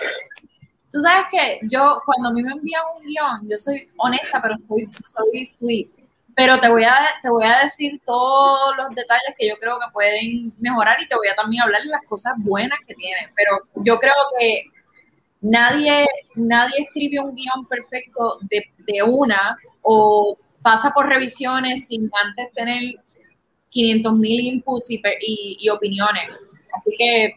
Tú 0.92 1.02
sabes 1.02 1.26
que 1.32 1.60
yo, 1.70 2.04
cuando 2.06 2.30
a 2.30 2.34
mí 2.34 2.44
me 2.44 2.52
envían 2.52 2.84
un 2.96 3.04
guion, 3.04 3.50
yo 3.50 3.58
soy 3.58 3.90
honesta, 3.98 4.40
pero 4.44 4.58
soy, 4.68 4.88
soy 5.04 5.44
sweet. 5.44 6.07
Pero 6.38 6.60
te 6.62 6.70
voy, 6.70 6.86
a, 6.86 6.96
te 7.24 7.30
voy 7.32 7.46
a 7.46 7.64
decir 7.64 8.00
todos 8.06 8.78
los 8.78 8.90
detalles 8.92 9.36
que 9.38 9.50
yo 9.50 9.58
creo 9.58 9.80
que 9.80 9.92
pueden 9.92 10.52
mejorar 10.60 11.02
y 11.02 11.08
te 11.10 11.16
voy 11.16 11.28
a 11.30 11.36
también 11.36 11.64
hablar 11.64 11.82
de 11.84 11.90
las 11.90 12.04
cosas 12.06 12.34
buenas 12.38 12.80
que 12.88 12.96
tiene. 12.96 13.30
Pero 13.36 13.58
yo 13.78 14.00
creo 14.00 14.14
que 14.40 14.66
nadie, 15.42 16.06
nadie 16.36 16.76
escribe 16.84 17.20
un 17.22 17.36
guion 17.36 17.66
perfecto 17.70 18.40
de, 18.50 18.64
de 18.80 19.04
una 19.04 19.58
o 19.84 20.38
pasa 20.62 20.92
por 20.94 21.08
revisiones 21.08 21.88
sin 21.88 22.10
antes 22.26 22.54
tener 22.54 22.96
500 23.70 24.14
mil 24.16 24.42
inputs 24.42 24.92
y, 24.92 25.02
y- 25.22 25.58
y 25.62 25.70
opiniones. 25.70 26.30
Así 26.74 26.92
que 26.98 27.34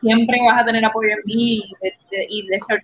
siempre 0.00 0.38
vas 0.46 0.62
a 0.62 0.64
tener 0.64 0.84
apoyo 0.84 1.08
en 1.10 1.20
mí 1.24 1.58
y 1.58 1.74
de, 1.82 1.90
de- 2.10 2.26
y 2.28 2.46
de 2.46 2.60
ser 2.60 2.82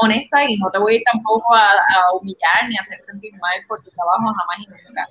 honesta 0.00 0.44
y 0.48 0.56
no 0.58 0.70
te 0.70 0.78
voy 0.78 0.94
a 0.94 0.96
ir 0.98 1.02
tampoco 1.12 1.54
a, 1.54 1.70
a 1.72 2.12
humillar 2.20 2.68
ni 2.68 2.76
a 2.76 2.80
hacer 2.80 3.00
sentir 3.00 3.32
mal 3.34 3.54
por 3.68 3.82
tu 3.82 3.90
trabajo 3.90 4.22
jamás 4.24 4.58
y 4.60 4.66
nunca. 4.68 5.06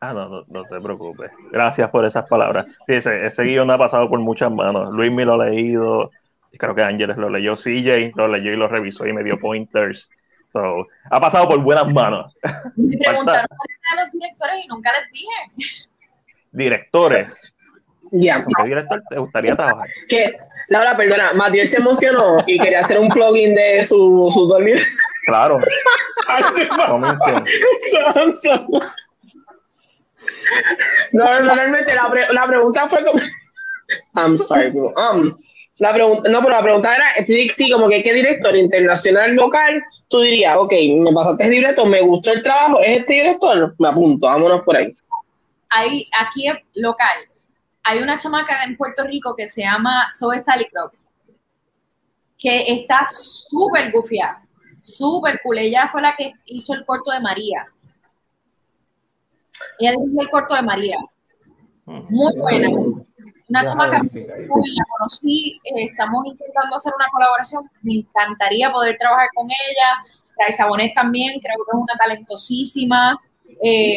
Ah, 0.00 0.12
no, 0.12 0.28
no, 0.28 0.44
no 0.46 0.64
te 0.64 0.80
preocupes. 0.80 1.30
Gracias 1.50 1.90
por 1.90 2.04
esas 2.04 2.28
palabras. 2.28 2.66
Fíjese, 2.86 3.22
ese 3.22 3.42
guion 3.42 3.70
ha 3.70 3.78
pasado 3.78 4.08
por 4.08 4.20
muchas 4.20 4.50
manos. 4.52 4.90
Luis 4.92 5.10
me 5.12 5.24
lo 5.24 5.34
ha 5.34 5.46
leído, 5.46 6.10
y 6.52 6.58
creo 6.58 6.74
que 6.74 6.82
Ángeles 6.82 7.16
lo 7.16 7.28
leyó, 7.28 7.56
CJ 7.56 8.12
lo 8.14 8.28
leyó 8.28 8.52
y 8.52 8.56
lo 8.56 8.68
revisó 8.68 9.06
y 9.06 9.12
me 9.12 9.24
dio 9.24 9.38
pointers. 9.40 10.08
So, 10.52 10.86
ha 11.10 11.20
pasado 11.20 11.48
por 11.48 11.60
buenas 11.62 11.92
manos. 11.92 12.32
Me 12.76 12.96
preguntaron 12.96 13.48
de 13.48 14.02
los 14.02 14.12
directores 14.12 14.64
y 14.64 14.68
nunca 14.68 14.90
les 14.92 15.10
dije. 15.10 15.80
Directores, 16.52 17.47
ya. 18.12 18.44
¿con 18.44 18.52
qué 18.56 18.68
director 18.68 19.02
te 19.08 19.18
gustaría 19.18 19.54
trabajar? 19.56 19.88
Que, 20.08 20.36
Laura, 20.68 20.96
perdona, 20.96 21.32
Matiel 21.34 21.66
se 21.66 21.78
emocionó 21.78 22.36
y 22.46 22.58
quería 22.58 22.80
hacer 22.80 22.98
un 22.98 23.08
plugin 23.08 23.54
de 23.54 23.82
su, 23.82 24.28
su 24.32 24.46
dormir. 24.46 24.82
Claro. 25.26 25.60
No, 31.12 31.40
no, 31.42 31.54
realmente 31.54 31.94
la, 31.94 32.10
pre- 32.10 32.32
la 32.32 32.46
pregunta 32.46 32.88
fue 32.88 33.04
como. 33.04 33.18
I'm 34.16 34.38
sorry, 34.38 34.70
bro. 34.70 34.92
Um, 34.96 35.36
la 35.78 35.92
pregunta, 35.94 36.28
no, 36.30 36.40
pero 36.42 36.54
la 36.54 36.62
pregunta 36.62 36.94
era, 36.96 37.26
sí, 37.26 37.48
sí, 37.50 37.70
como 37.70 37.88
que 37.88 38.02
qué 38.02 38.12
director 38.12 38.54
internacional 38.56 39.34
local 39.34 39.82
tú 40.08 40.20
dirías, 40.20 40.56
ok, 40.56 40.72
me 41.00 41.12
pasaste 41.12 41.44
el 41.44 41.50
libreto, 41.50 41.86
me 41.86 42.00
gustó 42.00 42.32
el 42.32 42.42
trabajo, 42.42 42.80
es 42.80 42.98
este 42.98 43.14
director, 43.14 43.74
me 43.78 43.88
apunto, 43.88 44.26
vámonos 44.26 44.62
por 44.64 44.76
ahí. 44.76 44.92
Hay, 45.70 46.08
aquí 46.18 46.48
en 46.48 46.58
local, 46.74 47.16
hay 47.88 48.02
una 48.02 48.18
chamaca 48.18 48.64
en 48.64 48.76
Puerto 48.76 49.02
Rico 49.04 49.34
que 49.34 49.48
se 49.48 49.62
llama 49.62 50.08
Zoe 50.14 50.38
Salicrop, 50.38 50.92
que 52.36 52.70
está 52.70 53.06
súper 53.08 53.90
gufiada, 53.90 54.42
súper 54.78 55.40
cool. 55.42 55.56
Ella 55.58 55.88
fue 55.88 56.02
la 56.02 56.14
que 56.14 56.34
hizo 56.44 56.74
el 56.74 56.84
corto 56.84 57.10
de 57.12 57.20
María. 57.20 57.66
Ella 59.78 59.92
hizo 59.94 60.20
el 60.20 60.28
corto 60.28 60.54
de 60.54 60.60
María. 60.62 60.98
Muy 61.86 62.38
buena. 62.38 62.68
Una 63.48 63.64
chamaca 63.64 64.00
verificar. 64.02 64.46
cool, 64.48 64.62
la 64.74 64.84
conocí, 64.98 65.58
eh, 65.64 65.84
estamos 65.90 66.26
intentando 66.26 66.76
hacer 66.76 66.92
una 66.94 67.08
colaboración. 67.10 67.70
Me 67.80 67.94
encantaría 67.94 68.70
poder 68.70 68.98
trabajar 68.98 69.28
con 69.34 69.46
ella. 69.46 70.04
Raiza 70.38 70.66
Bonet 70.66 70.92
también, 70.92 71.40
creo 71.40 71.56
que 71.56 71.70
es 71.72 71.78
una 71.78 71.96
talentosísima. 71.98 73.18
Eh, 73.62 73.96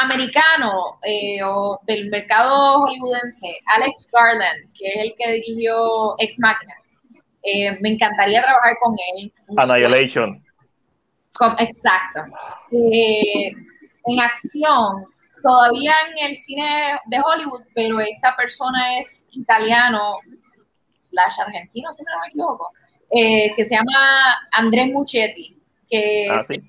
americano 0.00 0.98
eh, 1.02 1.42
o 1.44 1.78
del 1.86 2.08
mercado 2.10 2.80
hollywoodense, 2.80 3.60
Alex 3.66 4.08
Garland, 4.12 4.72
que 4.76 4.86
es 4.88 4.96
el 4.96 5.14
que 5.16 5.32
dirigió 5.32 6.14
Ex 6.18 6.38
Machina. 6.40 6.74
Eh, 7.42 7.78
me 7.80 7.90
encantaría 7.90 8.42
trabajar 8.42 8.74
con 8.82 8.94
él. 9.16 9.32
Annihilation. 9.56 10.42
Exacto. 11.58 12.20
Eh, 12.72 13.52
en 14.06 14.20
acción, 14.20 15.04
todavía 15.42 15.94
en 16.10 16.30
el 16.30 16.36
cine 16.36 16.98
de 17.06 17.18
Hollywood, 17.24 17.62
pero 17.74 18.00
esta 18.00 18.34
persona 18.36 18.98
es 18.98 19.26
italiano, 19.32 20.18
slash 20.98 21.40
argentino, 21.40 21.92
si 21.92 22.02
no 22.04 22.18
me 22.20 22.26
equivoco, 22.28 22.68
eh, 23.10 23.50
que 23.54 23.64
se 23.64 23.74
llama 23.74 24.36
Andrés 24.52 24.88
Muchetti, 24.92 25.58
que 25.88 26.28
Ah, 26.30 26.36
es- 26.36 26.46
sí. 26.46 26.62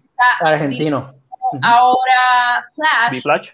Ahora 1.62 2.66
Flash, 2.74 3.12
B-Flash. 3.12 3.50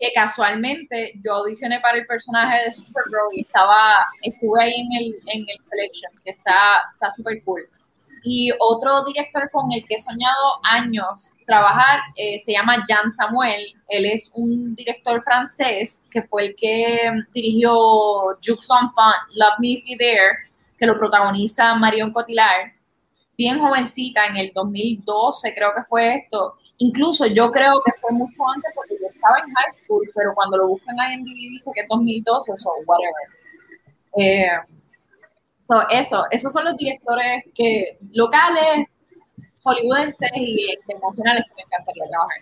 que 0.00 0.12
casualmente 0.14 1.12
yo 1.24 1.34
audicioné 1.34 1.80
para 1.80 1.98
el 1.98 2.06
personaje 2.06 2.64
de 2.64 2.72
Supergirl 2.72 3.32
y 3.32 3.42
estaba, 3.42 4.06
estuve 4.22 4.62
ahí 4.62 4.74
en 4.74 4.92
el, 4.92 5.14
en 5.26 5.40
el 5.48 5.64
selection, 5.68 6.12
que 6.24 6.30
está 6.30 6.82
está 6.94 7.10
súper 7.10 7.42
cool. 7.44 7.68
Y 8.22 8.50
otro 8.58 9.04
director 9.04 9.48
con 9.50 9.70
el 9.72 9.84
que 9.86 9.94
he 9.94 9.98
soñado 9.98 10.60
años 10.62 11.32
trabajar 11.46 12.00
eh, 12.16 12.38
se 12.38 12.52
llama 12.52 12.84
Jean 12.88 13.10
Samuel. 13.10 13.66
Él 13.88 14.06
es 14.06 14.30
un 14.34 14.74
director 14.74 15.22
francés 15.22 16.08
que 16.10 16.22
fue 16.22 16.46
el 16.46 16.56
que 16.56 17.10
mm, 17.10 17.32
dirigió 17.32 17.72
Jux 18.44 18.68
Enfant, 18.70 19.16
Love 19.34 19.58
Me 19.60 19.68
If 19.68 19.84
You're 19.86 19.98
There, 19.98 20.36
que 20.78 20.86
lo 20.86 20.98
protagoniza 20.98 21.74
Marion 21.74 22.12
Cotillard. 22.12 22.72
Bien 23.36 23.58
jovencita, 23.60 24.26
en 24.26 24.36
el 24.36 24.52
2012 24.52 25.54
creo 25.54 25.72
que 25.74 25.84
fue 25.84 26.16
esto. 26.16 26.56
Incluso 26.78 27.26
yo 27.26 27.50
creo 27.50 27.80
que 27.84 27.92
fue 28.00 28.12
mucho 28.12 28.42
antes 28.54 28.70
porque 28.74 28.94
yo 29.00 29.06
estaba 29.06 29.38
en 29.40 29.52
high 29.52 29.72
school, 29.72 30.08
pero 30.14 30.32
cuando 30.34 30.56
lo 30.58 30.68
buscan 30.68 30.96
en 31.00 31.20
IMDb 31.20 31.50
dice 31.50 31.70
que 31.74 31.80
es 31.80 31.88
2012, 31.88 32.56
so 32.56 32.70
whatever. 32.86 33.12
Eh, 34.16 34.50
so 35.68 35.88
eso, 35.90 36.24
esos 36.30 36.52
son 36.52 36.64
los 36.66 36.76
directores 36.76 37.42
que 37.54 37.98
locales, 38.12 38.86
hollywoodenses 39.64 40.30
y 40.36 40.72
internacionales 40.72 41.44
que 41.48 41.54
me 41.56 41.62
encantaría 41.62 42.04
trabajar. 42.08 42.38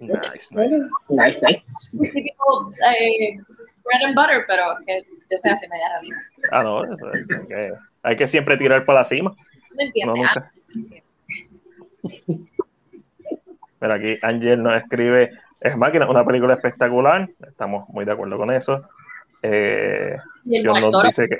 Nice, 0.00 0.54
nice. 0.54 0.78
Nice, 1.08 1.40
nice. 1.46 1.62
Es 2.04 2.12
típico 2.12 2.70
eh, 2.98 3.36
bread 3.84 4.04
and 4.06 4.14
butter, 4.14 4.44
pero 4.46 4.76
que 4.86 5.02
yo 5.30 5.38
soy 5.38 5.50
así 5.50 5.66
media 5.68 5.88
realidad. 5.90 6.18
Ah, 6.52 6.62
no, 6.62 6.84
eso 6.84 7.12
es- 7.12 7.30
hay, 7.32 7.46
que, 7.46 7.72
hay 8.02 8.16
que 8.16 8.28
siempre 8.28 8.56
tirar 8.56 8.84
para 8.84 9.00
la 9.00 9.04
cima. 9.04 9.34
¿Me 9.72 9.84
entiendes? 9.84 10.16
No, 10.16 10.22
nunca. 10.22 10.52
Pero 13.82 13.94
aquí 13.94 14.16
Angel 14.22 14.62
nos 14.62 14.80
escribe, 14.80 15.32
es 15.58 15.76
máquina, 15.76 16.08
una 16.08 16.24
película 16.24 16.54
espectacular, 16.54 17.28
estamos 17.44 17.88
muy 17.88 18.04
de 18.04 18.12
acuerdo 18.12 18.36
con 18.38 18.52
eso. 18.52 18.80
Eh, 19.42 20.16
y 20.44 20.58
el 20.58 20.68
John 20.68 20.82
nos 20.82 21.02
dice 21.02 21.28
que 21.28 21.38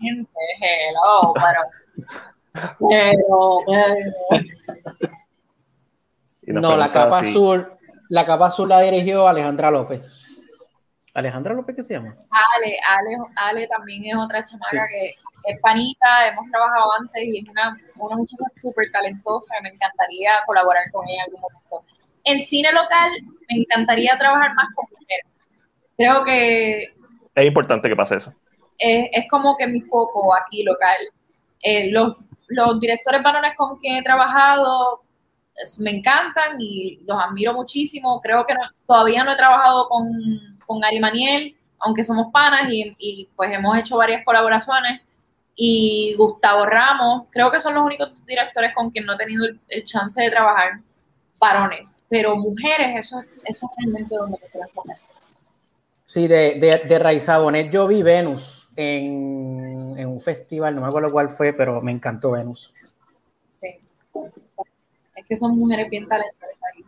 gente, 0.00 0.40
hello, 0.62 1.34
pero, 1.34 1.60
pero, 2.88 3.58
pero, 3.66 4.40
y 6.40 6.52
nos 6.52 6.62
No, 6.62 6.76
la 6.78 6.90
capa 6.90 7.18
azul, 7.18 7.68
la 8.08 8.24
capa 8.24 8.46
azul 8.46 8.70
la 8.70 8.80
dirigió 8.80 9.28
Alejandra 9.28 9.70
López. 9.70 10.21
Alejandra 11.14 11.54
López, 11.54 11.76
¿qué 11.76 11.82
se 11.82 11.94
llama? 11.94 12.16
Ale, 12.56 12.76
Ale, 12.88 13.16
Ale 13.36 13.66
también 13.68 14.04
es 14.06 14.16
otra 14.16 14.44
chamaca 14.44 14.84
que 14.90 15.14
es 15.44 15.60
panita, 15.60 16.28
hemos 16.28 16.48
trabajado 16.50 16.84
antes 17.00 17.22
y 17.24 17.38
es 17.40 17.48
una, 17.48 17.76
una 17.98 18.16
muchacha 18.16 18.44
súper 18.60 18.90
talentosa 18.90 19.54
que 19.56 19.62
me 19.64 19.68
encantaría 19.74 20.32
colaborar 20.46 20.84
con 20.90 21.06
ella 21.06 21.24
en 21.26 21.34
algún 21.34 21.40
momento. 21.42 21.84
En 22.24 22.40
cine 22.40 22.72
local 22.72 23.10
me 23.50 23.58
encantaría 23.58 24.16
trabajar 24.18 24.54
más 24.54 24.68
con 24.74 24.86
mujeres. 24.90 25.26
Creo 25.98 26.24
que 26.24 26.82
Es 27.34 27.46
importante 27.46 27.88
que 27.88 27.96
pase 27.96 28.16
eso. 28.16 28.32
es, 28.78 29.08
es 29.12 29.28
como 29.30 29.56
que 29.56 29.66
mi 29.66 29.80
foco 29.82 30.34
aquí 30.34 30.62
local. 30.62 30.96
Eh, 31.60 31.90
los, 31.90 32.16
los 32.48 32.80
directores 32.80 33.22
varones 33.22 33.54
con 33.56 33.78
quien 33.78 33.96
he 33.96 34.02
trabajado 34.02 35.02
es- 35.56 35.78
me 35.80 35.90
encantan 35.90 36.60
y 36.60 37.00
los 37.06 37.18
admiro 37.20 37.52
muchísimo. 37.54 38.20
Creo 38.20 38.46
que 38.46 38.54
no- 38.54 38.60
todavía 38.86 39.24
no 39.24 39.32
he 39.32 39.36
trabajado 39.36 39.88
con, 39.88 40.08
con 40.66 40.84
Ari 40.84 41.00
Maniel, 41.00 41.56
aunque 41.80 42.04
somos 42.04 42.28
panas 42.32 42.70
y, 42.70 42.94
y, 42.98 43.28
pues 43.36 43.52
hemos 43.52 43.76
hecho 43.78 43.96
varias 43.96 44.24
colaboraciones. 44.24 45.00
Y 45.54 46.14
Gustavo 46.16 46.64
Ramos, 46.64 47.26
creo 47.30 47.50
que 47.50 47.60
son 47.60 47.74
los 47.74 47.84
únicos 47.84 48.24
directores 48.24 48.74
con 48.74 48.90
quien 48.90 49.04
no 49.04 49.14
he 49.14 49.18
tenido 49.18 49.44
el, 49.44 49.60
el 49.68 49.84
chance 49.84 50.22
de 50.22 50.30
trabajar 50.30 50.80
varones, 51.38 52.06
pero 52.08 52.36
mujeres, 52.36 52.96
eso, 52.96 53.20
eso 53.44 53.66
es 53.66 53.76
realmente 53.76 54.14
donde 54.14 54.38
me 54.40 54.46
quiero 54.48 54.66
enfocar. 54.68 54.96
Sí, 56.04 56.28
de, 56.28 56.54
de, 56.54 56.78
de 56.88 56.98
Raiza 56.98 57.38
Bonet 57.38 57.70
yo 57.70 57.86
vi 57.88 58.02
Venus 58.02 58.70
en, 58.76 59.94
en 59.98 60.08
un 60.08 60.20
festival, 60.20 60.74
no 60.74 60.82
me 60.82 60.86
acuerdo 60.86 61.10
cuál 61.10 61.30
fue, 61.30 61.52
pero 61.52 61.82
me 61.82 61.90
encantó 61.90 62.30
Venus. 62.30 62.72
Sí. 63.60 63.78
Es 65.22 65.28
que 65.28 65.36
son 65.36 65.56
mujeres 65.58 65.88
bien 65.88 66.06
talentosas 66.08 66.70
y 66.76 66.84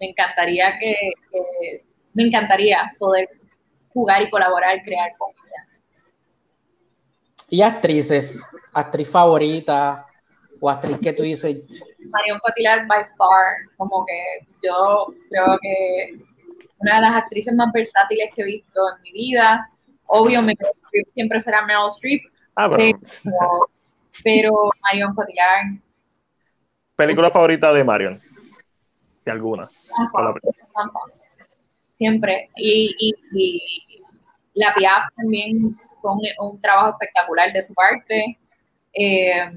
me 0.00 0.08
encantaría 0.10 0.76
que, 0.78 0.94
que- 1.30 1.84
me 2.12 2.24
encantaría 2.24 2.94
poder 2.98 3.28
jugar 3.92 4.22
y 4.22 4.30
colaborar, 4.30 4.80
crear 4.82 5.10
con 5.18 5.30
ellas. 5.30 5.66
Y 7.50 7.62
actrices, 7.62 8.44
actriz 8.72 9.08
favorita 9.08 10.06
o 10.60 10.68
actriz 10.70 10.98
que 11.00 11.12
tú 11.12 11.22
dices. 11.22 11.60
Marion 12.10 12.38
Cotillard, 12.40 12.86
by 12.86 13.04
far, 13.16 13.56
como 13.76 14.04
que 14.06 14.46
yo 14.62 15.06
creo 15.28 15.58
que 15.60 16.18
una 16.78 16.96
de 16.96 17.00
las 17.02 17.14
actrices 17.16 17.54
más 17.54 17.72
versátiles 17.72 18.30
que 18.34 18.42
he 18.42 18.44
visto 18.44 18.80
en 18.96 19.02
mi 19.02 19.12
vida. 19.12 19.70
Obvio, 20.06 20.40
siempre 21.14 21.40
será 21.40 21.64
Meryl 21.64 21.88
Streep, 21.88 22.22
Ah, 22.56 22.68
pero, 22.76 22.98
pero 24.22 24.52
Marion 24.82 25.14
Cotillard. 25.14 25.80
¿Película 26.96 27.30
favorita 27.30 27.72
de 27.72 27.82
Marion? 27.82 28.20
¿De 29.24 29.32
alguna? 29.32 29.68
Siempre. 31.92 32.50
Y, 32.56 32.94
y, 32.98 33.14
y, 33.32 34.02
la 34.54 34.72
Piaf 34.74 35.04
también 35.16 35.76
fue 36.00 36.12
un, 36.38 36.60
trabajo 36.60 36.90
espectacular 36.90 37.52
de 37.52 37.62
su 37.62 37.74
parte. 37.74 38.38
Eh, 38.92 39.50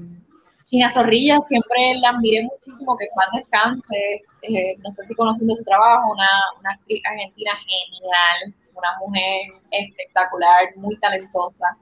China 0.64 0.90
Zorrilla 0.90 1.38
siempre 1.40 1.94
la 2.00 2.10
admiré 2.10 2.42
muchísimo, 2.42 2.96
que 2.96 3.06
más 3.14 3.28
descanse. 3.40 4.22
Eh, 4.42 4.76
no 4.78 4.90
sé 4.90 5.04
si 5.04 5.14
conociendo 5.14 5.54
su 5.54 5.64
trabajo, 5.64 6.10
una, 6.10 6.28
una 6.58 6.70
actriz 6.72 7.00
argentina 7.04 7.52
genial, 7.56 8.54
una 8.74 8.88
mujer 8.98 9.62
espectacular, 9.70 10.76
muy 10.76 10.98
talentosa. 10.98 11.76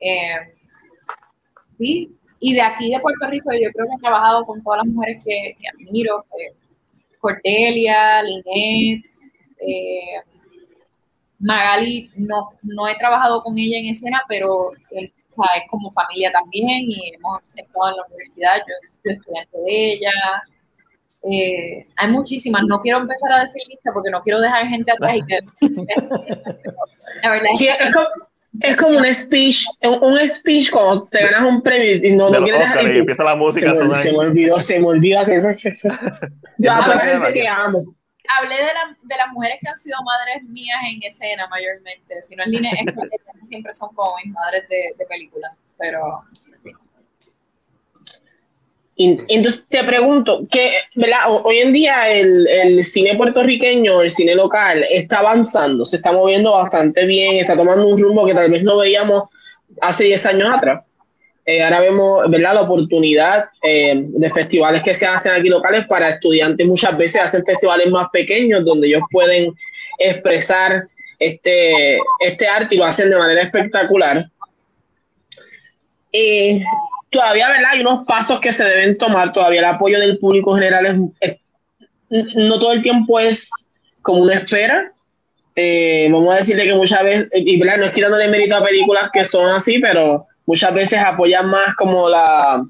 Eh, 0.00 0.54
sí, 1.78 2.16
y 2.44 2.54
de 2.54 2.60
aquí 2.60 2.90
de 2.90 2.98
Puerto 2.98 3.28
Rico 3.28 3.52
yo 3.52 3.70
creo 3.72 3.86
que 3.86 3.94
he 3.96 4.00
trabajado 4.00 4.44
con 4.44 4.60
todas 4.64 4.78
las 4.78 4.92
mujeres 4.92 5.24
que, 5.24 5.54
admiro, 5.72 6.24
eh, 6.36 6.52
Cordelia, 7.20 8.20
Linet, 8.20 9.06
eh, 9.60 10.20
Magali, 11.38 12.10
no, 12.16 12.42
no 12.62 12.88
he 12.88 12.96
trabajado 12.96 13.44
con 13.44 13.56
ella 13.56 13.78
en 13.78 13.86
escena, 13.86 14.22
pero 14.28 14.72
es 14.90 15.12
como 15.70 15.92
familia 15.92 16.32
también 16.32 16.90
y 16.90 17.14
hemos 17.14 17.40
estado 17.54 17.90
en 17.90 17.96
la 17.96 18.06
universidad, 18.06 18.56
yo 18.56 18.74
soy 19.02 19.12
estudiante 19.12 19.58
de 19.58 19.92
ella. 19.92 20.10
hay 21.96 22.10
muchísimas, 22.10 22.64
no 22.66 22.80
quiero 22.80 22.98
empezar 22.98 23.30
a 23.34 23.40
decir 23.42 23.62
lista 23.68 23.92
porque 23.94 24.10
no 24.10 24.20
quiero 24.20 24.40
dejar 24.40 24.66
gente 24.66 24.90
atrás 24.90 25.14
y 25.14 25.22
que... 25.22 25.38
la 27.22 27.30
verdad 27.30 27.48
es, 27.52 27.58
que, 27.60 27.68
es 27.68 27.94
como 27.94 28.06
un 28.52 29.14
speech, 29.14 29.66
un 29.82 30.28
speech 30.28 30.70
cuando 30.70 31.02
te 31.04 31.22
ganas 31.22 31.42
un 31.42 31.62
premio 31.62 31.96
y 31.96 32.12
no 32.12 32.30
lo 32.30 32.42
quieres 32.42 32.60
dejar. 32.60 32.94
Y 32.94 32.98
empieza 32.98 33.24
la 33.24 33.36
música. 33.36 33.74
Se 33.74 33.84
me, 33.84 34.02
se 34.02 34.12
me 34.12 34.18
olvidó, 34.18 34.58
se 34.58 34.78
me 34.78 34.86
olvida 34.86 35.24
que 35.24 35.36
eso 35.36 35.48
Yo 36.58 36.72
a 36.72 36.84
toda 36.84 36.96
la 36.96 37.00
gente 37.00 37.32
que 37.32 37.48
amo. 37.48 37.94
Hablé 38.38 38.54
de, 38.54 38.62
la, 38.62 38.96
de 39.02 39.16
las 39.16 39.28
mujeres 39.32 39.58
que 39.60 39.68
han 39.68 39.78
sido 39.78 39.96
madres 40.04 40.44
mías 40.44 40.78
en 40.90 41.02
escena 41.02 41.48
mayormente. 41.48 42.22
Si 42.22 42.36
no 42.36 42.44
es 42.44 42.50
línea, 42.50 42.72
es 42.72 42.94
que 42.94 43.46
siempre 43.46 43.74
son 43.74 43.94
como 43.94 44.14
mis 44.24 44.32
madres 44.32 44.68
de, 44.68 44.94
de 44.96 45.06
película. 45.06 45.54
Pero 45.76 46.00
entonces 48.96 49.66
te 49.68 49.82
pregunto, 49.84 50.46
que 50.50 50.72
hoy 51.44 51.58
en 51.58 51.72
día 51.72 52.10
el, 52.10 52.84
cine 52.84 53.16
puertorriqueño, 53.16 54.02
el 54.02 54.10
cine 54.10 54.34
local, 54.34 54.84
está 54.90 55.20
avanzando, 55.20 55.84
se 55.84 55.96
está 55.96 56.12
moviendo 56.12 56.52
bastante 56.52 57.06
bien, 57.06 57.36
está 57.36 57.56
tomando 57.56 57.86
un 57.86 58.00
rumbo 58.00 58.26
que 58.26 58.34
tal 58.34 58.50
vez 58.50 58.62
no 58.62 58.78
veíamos 58.78 59.24
hace 59.80 60.04
10 60.04 60.26
años 60.26 60.50
atrás. 60.54 60.84
Eh, 61.44 61.60
ahora 61.62 61.80
vemos 61.80 62.30
¿verdad? 62.30 62.54
la 62.54 62.62
oportunidad 62.62 63.46
eh, 63.62 63.94
de 63.96 64.30
festivales 64.30 64.82
que 64.82 64.94
se 64.94 65.06
hacen 65.06 65.32
aquí 65.32 65.48
locales 65.48 65.86
para 65.86 66.10
estudiantes. 66.10 66.66
Muchas 66.66 66.96
veces 66.96 67.22
hacen 67.22 67.44
festivales 67.44 67.90
más 67.90 68.08
pequeños 68.12 68.64
donde 68.64 68.86
ellos 68.86 69.02
pueden 69.10 69.52
expresar 69.98 70.84
este, 71.18 71.98
este 72.20 72.46
arte 72.46 72.74
y 72.74 72.78
lo 72.78 72.84
hacen 72.84 73.10
de 73.10 73.16
manera 73.16 73.42
espectacular. 73.42 74.26
Eh, 76.12 76.62
todavía, 77.12 77.48
¿verdad? 77.48 77.70
Hay 77.72 77.80
unos 77.80 78.04
pasos 78.06 78.40
que 78.40 78.50
se 78.50 78.64
deben 78.64 78.98
tomar, 78.98 79.32
todavía 79.32 79.60
el 79.60 79.66
apoyo 79.66 80.00
del 80.00 80.18
público 80.18 80.54
general 80.54 81.10
es, 81.20 81.36
no 82.10 82.58
todo 82.58 82.72
el 82.72 82.82
tiempo 82.82 83.20
es 83.20 83.68
como 84.02 84.22
una 84.22 84.34
esfera. 84.34 84.90
Eh, 85.54 86.08
vamos 86.10 86.32
a 86.32 86.38
decirle 86.38 86.64
que 86.64 86.74
muchas 86.74 87.04
veces, 87.04 87.30
y 87.34 87.60
¿verdad? 87.60 87.76
no 87.76 87.84
estoy 87.84 88.02
dándole 88.02 88.28
mérito 88.28 88.56
a 88.56 88.64
películas 88.64 89.10
que 89.12 89.24
son 89.24 89.50
así, 89.50 89.78
pero 89.78 90.26
muchas 90.46 90.72
veces 90.72 90.98
apoyan 90.98 91.46
más 91.46 91.76
como 91.76 92.08
la, 92.08 92.64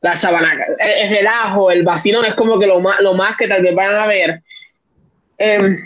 la 0.00 0.16
sabanaca, 0.16 0.64
el, 0.78 1.10
relajo, 1.10 1.70
el 1.70 1.82
vacío 1.82 2.22
es 2.22 2.34
como 2.34 2.60
que 2.60 2.66
lo 2.68 2.80
más, 2.80 3.00
lo 3.00 3.14
más 3.14 3.36
que 3.36 3.48
tal 3.48 3.62
vez 3.62 3.74
van 3.74 3.94
a 3.94 4.06
ver. 4.06 4.42
Em, 5.36 5.76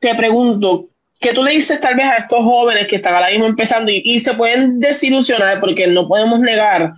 te 0.00 0.14
pregunto, 0.14 0.88
¿Qué 1.26 1.34
tú 1.34 1.42
le 1.42 1.54
dices 1.54 1.80
tal 1.80 1.96
vez 1.96 2.06
a 2.06 2.18
estos 2.18 2.38
jóvenes 2.38 2.86
que 2.86 2.96
están 2.96 3.12
ahora 3.12 3.30
mismo 3.30 3.46
empezando 3.46 3.90
y, 3.90 4.20
se 4.20 4.32
pueden 4.34 4.78
desilusionar 4.78 5.58
porque 5.58 5.88
no 5.88 6.06
podemos 6.06 6.38
negar 6.38 6.92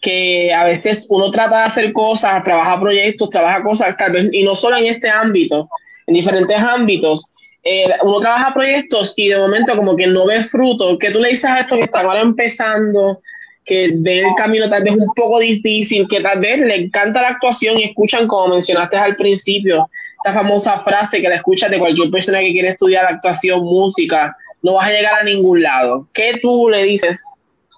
que 0.00 0.54
a 0.54 0.62
veces 0.62 1.04
uno 1.08 1.32
trata 1.32 1.58
de 1.58 1.64
hacer 1.64 1.92
cosas, 1.92 2.44
trabaja 2.44 2.78
proyectos, 2.78 3.30
trabaja 3.30 3.60
cosas 3.60 3.96
tal 3.96 4.12
vez, 4.12 4.28
y 4.30 4.44
no 4.44 4.54
solo 4.54 4.76
en 4.76 4.86
este 4.86 5.10
ámbito, 5.10 5.68
en 6.06 6.14
diferentes 6.14 6.56
ámbitos, 6.60 7.24
eh, 7.64 7.92
uno 8.04 8.20
trabaja 8.20 8.54
proyectos 8.54 9.14
y 9.16 9.30
de 9.30 9.38
momento 9.38 9.74
como 9.74 9.96
que 9.96 10.06
no 10.06 10.26
ve 10.26 10.44
fruto. 10.44 10.96
¿Qué 10.96 11.10
tú 11.10 11.18
le 11.18 11.30
dices 11.30 11.46
a 11.46 11.58
estos 11.58 11.78
que 11.78 11.84
están 11.86 12.06
ahora 12.06 12.20
empezando, 12.20 13.18
que 13.64 13.90
ven 13.96 14.28
el 14.28 14.34
camino 14.36 14.70
tal 14.70 14.84
vez 14.84 14.92
un 14.92 15.12
poco 15.16 15.40
difícil, 15.40 16.06
que 16.08 16.20
tal 16.20 16.38
vez 16.38 16.60
le 16.60 16.84
encanta 16.84 17.20
la 17.20 17.30
actuación 17.30 17.80
y 17.80 17.84
escuchan, 17.86 18.28
como 18.28 18.46
mencionaste 18.46 18.96
al 18.96 19.16
principio, 19.16 19.88
esta 20.24 20.38
famosa 20.38 20.78
frase 20.80 21.20
que 21.20 21.28
la 21.28 21.36
escuchas 21.36 21.70
de 21.70 21.80
cualquier 21.80 22.08
persona 22.10 22.38
que 22.38 22.52
quiere 22.52 22.68
estudiar 22.68 23.06
actuación, 23.06 23.60
música, 23.64 24.36
no 24.62 24.74
vas 24.74 24.88
a 24.88 24.92
llegar 24.92 25.14
a 25.14 25.24
ningún 25.24 25.60
lado. 25.60 26.08
¿Qué 26.12 26.38
tú 26.40 26.68
le 26.68 26.84
dices 26.84 27.20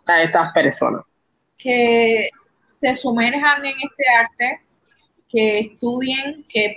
a 0.07 0.23
estas 0.23 0.53
personas? 0.53 1.03
Que 1.57 2.29
se 2.67 2.95
sumerjan 2.95 3.65
en 3.65 3.73
este 3.73 4.05
arte, 4.19 4.61
que 5.31 5.59
estudien, 5.61 6.45
que, 6.51 6.75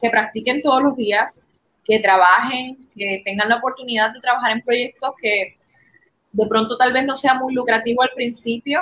que 0.00 0.10
practiquen 0.10 0.62
todos 0.62 0.82
los 0.82 0.96
días, 0.96 1.44
que 1.84 1.98
trabajen, 1.98 2.88
que 2.96 3.20
tengan 3.22 3.50
la 3.50 3.56
oportunidad 3.56 4.14
de 4.14 4.20
trabajar 4.20 4.52
en 4.52 4.62
proyectos 4.62 5.10
que 5.20 5.58
de 6.32 6.46
pronto 6.46 6.78
tal 6.78 6.94
vez 6.94 7.04
no 7.04 7.16
sea 7.16 7.34
muy 7.34 7.52
lucrativo 7.52 8.02
al 8.02 8.10
principio, 8.14 8.80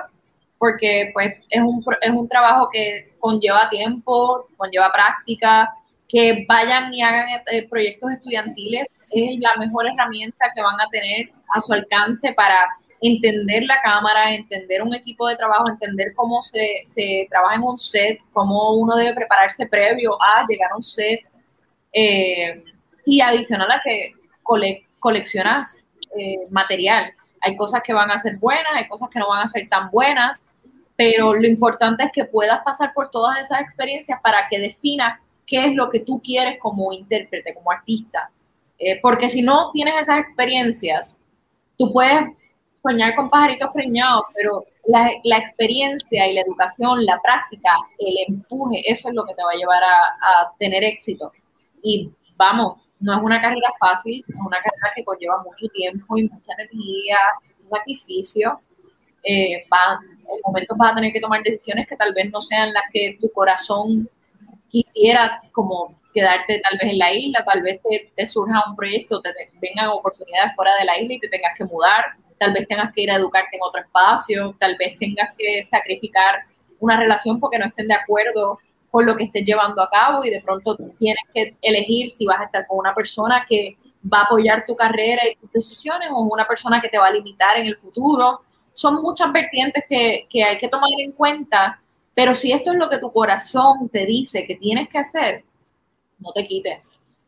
porque 0.58 1.10
pues 1.12 1.34
es 1.48 1.60
un, 1.60 1.84
es 2.00 2.10
un 2.10 2.28
trabajo 2.28 2.68
que 2.72 3.14
conlleva 3.18 3.68
tiempo, 3.68 4.46
conlleva 4.56 4.92
práctica, 4.92 5.68
que 6.10 6.44
vayan 6.48 6.92
y 6.92 7.02
hagan 7.02 7.26
eh, 7.52 7.68
proyectos 7.68 8.10
estudiantiles 8.12 9.04
es 9.10 9.38
la 9.38 9.54
mejor 9.56 9.86
herramienta 9.86 10.46
que 10.54 10.60
van 10.60 10.80
a 10.80 10.88
tener 10.90 11.30
a 11.54 11.60
su 11.60 11.72
alcance 11.72 12.32
para 12.32 12.66
entender 13.00 13.62
la 13.64 13.80
cámara, 13.80 14.34
entender 14.34 14.82
un 14.82 14.94
equipo 14.94 15.28
de 15.28 15.36
trabajo, 15.36 15.68
entender 15.68 16.12
cómo 16.14 16.42
se, 16.42 16.80
se 16.84 17.26
trabaja 17.30 17.56
en 17.56 17.62
un 17.62 17.78
set, 17.78 18.18
cómo 18.32 18.74
uno 18.74 18.96
debe 18.96 19.14
prepararse 19.14 19.66
previo 19.66 20.20
a 20.20 20.44
llegar 20.46 20.72
a 20.72 20.76
un 20.76 20.82
set. 20.82 21.20
Eh, 21.92 22.62
y 23.04 23.20
adicional 23.20 23.70
a 23.70 23.80
que 23.82 24.12
coleccionas 24.98 25.90
eh, 26.16 26.46
material. 26.50 27.12
Hay 27.40 27.56
cosas 27.56 27.82
que 27.82 27.92
van 27.92 28.10
a 28.10 28.18
ser 28.18 28.36
buenas, 28.36 28.72
hay 28.74 28.86
cosas 28.88 29.08
que 29.08 29.18
no 29.18 29.28
van 29.28 29.42
a 29.42 29.48
ser 29.48 29.68
tan 29.68 29.90
buenas, 29.90 30.48
pero 30.96 31.34
lo 31.34 31.46
importante 31.46 32.04
es 32.04 32.12
que 32.12 32.24
puedas 32.24 32.62
pasar 32.62 32.92
por 32.92 33.10
todas 33.10 33.40
esas 33.40 33.62
experiencias 33.62 34.20
para 34.22 34.46
que 34.48 34.58
definas 34.58 35.18
qué 35.50 35.66
es 35.66 35.74
lo 35.74 35.90
que 35.90 36.00
tú 36.00 36.22
quieres 36.22 36.60
como 36.60 36.92
intérprete, 36.92 37.54
como 37.54 37.72
artista. 37.72 38.30
Eh, 38.78 39.00
porque 39.02 39.28
si 39.28 39.42
no 39.42 39.70
tienes 39.72 39.94
esas 39.98 40.20
experiencias, 40.20 41.24
tú 41.76 41.92
puedes 41.92 42.22
soñar 42.72 43.16
con 43.16 43.28
pajaritos 43.28 43.68
preñados, 43.74 44.22
pero 44.32 44.64
la, 44.86 45.38
experiencia 45.38 46.26
y 46.28 46.34
la 46.34 46.42
educación, 46.42 47.04
la 47.04 47.20
práctica, 47.20 47.72
el 47.98 48.14
empuje, 48.28 48.80
eso 48.86 49.08
es 49.08 49.14
lo 49.14 49.24
que 49.24 49.34
te 49.34 49.42
va 49.42 49.50
a 49.52 49.56
llevar 49.56 49.82
a, 49.82 50.52
tener 50.56 50.84
éxito. 50.84 51.32
Y 51.82 52.10
vamos, 52.36 52.78
no 53.00 53.16
es 53.16 53.20
una 53.20 53.40
carrera 53.40 53.68
fácil, 53.78 54.24
es 54.26 54.34
una 54.34 54.58
carrera 54.58 54.92
que 54.94 55.04
conlleva 55.04 55.42
mucho 55.42 55.66
tiempo 55.74 56.16
y 56.16 56.28
mucha 56.28 56.52
energía, 56.52 57.16
sacrificio. 57.68 58.60
Eh, 59.24 59.64
va, 59.70 59.98
en 60.00 60.40
momentos 60.46 60.78
vas 60.78 60.92
a 60.92 60.94
tener 60.94 61.12
que 61.12 61.20
tomar 61.20 61.42
decisiones 61.42 61.88
que 61.88 61.96
tal 61.96 62.14
vez 62.14 62.30
no 62.30 62.40
sean 62.40 62.72
las 62.72 62.84
que 62.92 63.18
tu 63.20 63.30
corazón 63.32 64.08
quisiera 64.70 65.40
como 65.52 66.00
quedarte 66.12 66.60
tal 66.60 66.78
vez 66.80 66.92
en 66.92 66.98
la 66.98 67.12
isla, 67.12 67.44
tal 67.44 67.62
vez 67.62 67.80
te, 68.16 68.26
surja 68.26 68.62
un 68.68 68.76
proyecto, 68.76 69.20
te, 69.20 69.30
vengan 69.60 69.88
oportunidades 69.88 70.54
fuera 70.54 70.72
de 70.78 70.84
la 70.84 70.98
isla 70.98 71.14
y 71.14 71.18
te 71.18 71.28
tengas 71.28 71.56
que 71.56 71.64
mudar, 71.64 72.04
tal 72.38 72.52
vez 72.52 72.66
tengas 72.66 72.92
que 72.92 73.02
ir 73.02 73.10
a 73.10 73.16
educarte 73.16 73.56
en 73.56 73.62
otro 73.62 73.80
espacio, 73.80 74.54
tal 74.58 74.76
vez 74.76 74.98
tengas 74.98 75.30
que 75.36 75.62
sacrificar 75.62 76.44
una 76.80 76.96
relación 76.96 77.38
porque 77.38 77.58
no 77.58 77.66
estén 77.66 77.88
de 77.88 77.94
acuerdo 77.94 78.58
con 78.90 79.06
lo 79.06 79.16
que 79.16 79.24
estés 79.24 79.44
llevando 79.44 79.82
a 79.82 79.90
cabo 79.90 80.24
y 80.24 80.30
de 80.30 80.40
pronto 80.40 80.76
tienes 80.98 81.22
que 81.32 81.54
elegir 81.62 82.10
si 82.10 82.26
vas 82.26 82.40
a 82.40 82.44
estar 82.44 82.66
con 82.66 82.78
una 82.78 82.94
persona 82.94 83.44
que 83.48 83.76
va 84.12 84.20
a 84.20 84.24
apoyar 84.24 84.64
tu 84.64 84.74
carrera 84.74 85.22
y 85.30 85.36
tus 85.36 85.52
decisiones 85.52 86.08
o 86.10 86.20
una 86.22 86.46
persona 86.48 86.80
que 86.80 86.88
te 86.88 86.98
va 86.98 87.06
a 87.06 87.12
limitar 87.12 87.58
en 87.58 87.66
el 87.66 87.76
futuro. 87.76 88.40
Son 88.72 89.00
muchas 89.02 89.30
vertientes 89.30 89.84
que, 89.88 90.26
que 90.28 90.42
hay 90.42 90.56
que 90.56 90.68
tomar 90.68 90.88
en 90.98 91.12
cuenta 91.12 91.80
pero 92.20 92.34
si 92.34 92.52
esto 92.52 92.72
es 92.72 92.76
lo 92.76 92.90
que 92.90 92.98
tu 92.98 93.10
corazón 93.10 93.88
te 93.88 94.04
dice 94.04 94.46
que 94.46 94.54
tienes 94.54 94.90
que 94.90 94.98
hacer, 94.98 95.42
no 96.18 96.32
te 96.32 96.46
quites. 96.46 96.80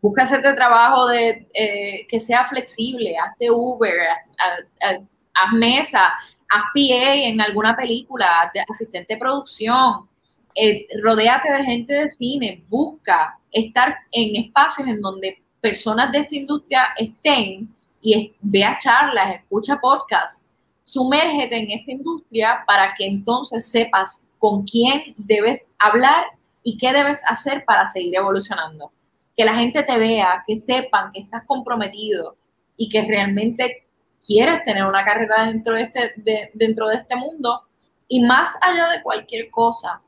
Busca 0.03 0.24
hacerte 0.24 0.53
trabajo 0.53 1.07
de, 1.07 1.49
eh, 1.55 2.07
que 2.07 2.20
sea 2.20 2.47
flexible, 2.47 3.16
hazte 3.16 3.51
Uber, 3.51 3.97
haz, 4.38 5.53
mesa, 5.55 6.12
haz 6.47 6.62
PA 6.74 7.14
en 7.14 7.40
alguna 7.40 7.74
película, 7.74 8.51
de 8.53 8.61
asistente 8.61 9.14
de 9.14 9.18
producción, 9.18 10.11
eh, 10.55 10.86
rodéate 11.03 11.51
de 11.51 11.64
gente 11.64 11.95
de 11.95 12.09
cine, 12.11 12.62
busca 12.68 13.38
estar 13.51 13.97
en 14.11 14.45
espacios 14.45 14.86
en 14.88 15.01
donde 15.01 15.43
personas 15.62 16.12
de 16.12 16.18
esta 16.18 16.36
industria 16.36 16.88
estén 16.99 17.74
y 18.03 18.34
vea 18.43 18.76
charlas, 18.76 19.36
escucha 19.36 19.80
podcasts, 19.80 20.45
sumérgete 20.82 21.57
en 21.57 21.70
esta 21.70 21.93
industria 21.93 22.62
para 22.66 22.93
que 22.93 23.07
entonces 23.07 23.66
sepas 23.66 24.26
con 24.43 24.64
quién 24.64 25.14
debes 25.16 25.70
hablar 25.78 26.24
y 26.64 26.76
qué 26.76 26.93
debes 26.93 27.22
hacer 27.28 27.64
para 27.64 27.86
seguir 27.86 28.16
evolucionando. 28.16 28.90
Que 29.36 29.45
la 29.45 29.55
gente 29.55 29.84
te 29.84 29.97
vea, 29.97 30.43
que 30.45 30.57
sepan 30.57 31.12
que 31.12 31.20
estás 31.20 31.45
comprometido 31.47 32.36
y 32.76 32.88
que 32.88 33.03
realmente 33.03 33.86
quieres 34.26 34.64
tener 34.64 34.84
una 34.84 35.05
carrera 35.05 35.45
dentro 35.45 35.76
de 35.76 35.82
este, 35.82 36.51
dentro 36.55 36.88
de 36.88 36.97
este 36.97 37.14
mundo. 37.14 37.62
Y 38.09 38.24
más 38.24 38.57
allá 38.61 38.88
de 38.88 39.03
cualquier 39.05 39.49
cosa, 39.49 40.03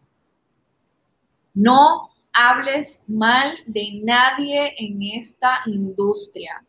no 1.55 2.11
hables 2.33 3.05
mal 3.07 3.55
de 3.67 4.01
nadie 4.03 4.75
en 4.79 5.01
esta 5.17 5.61
industria. 5.67 6.61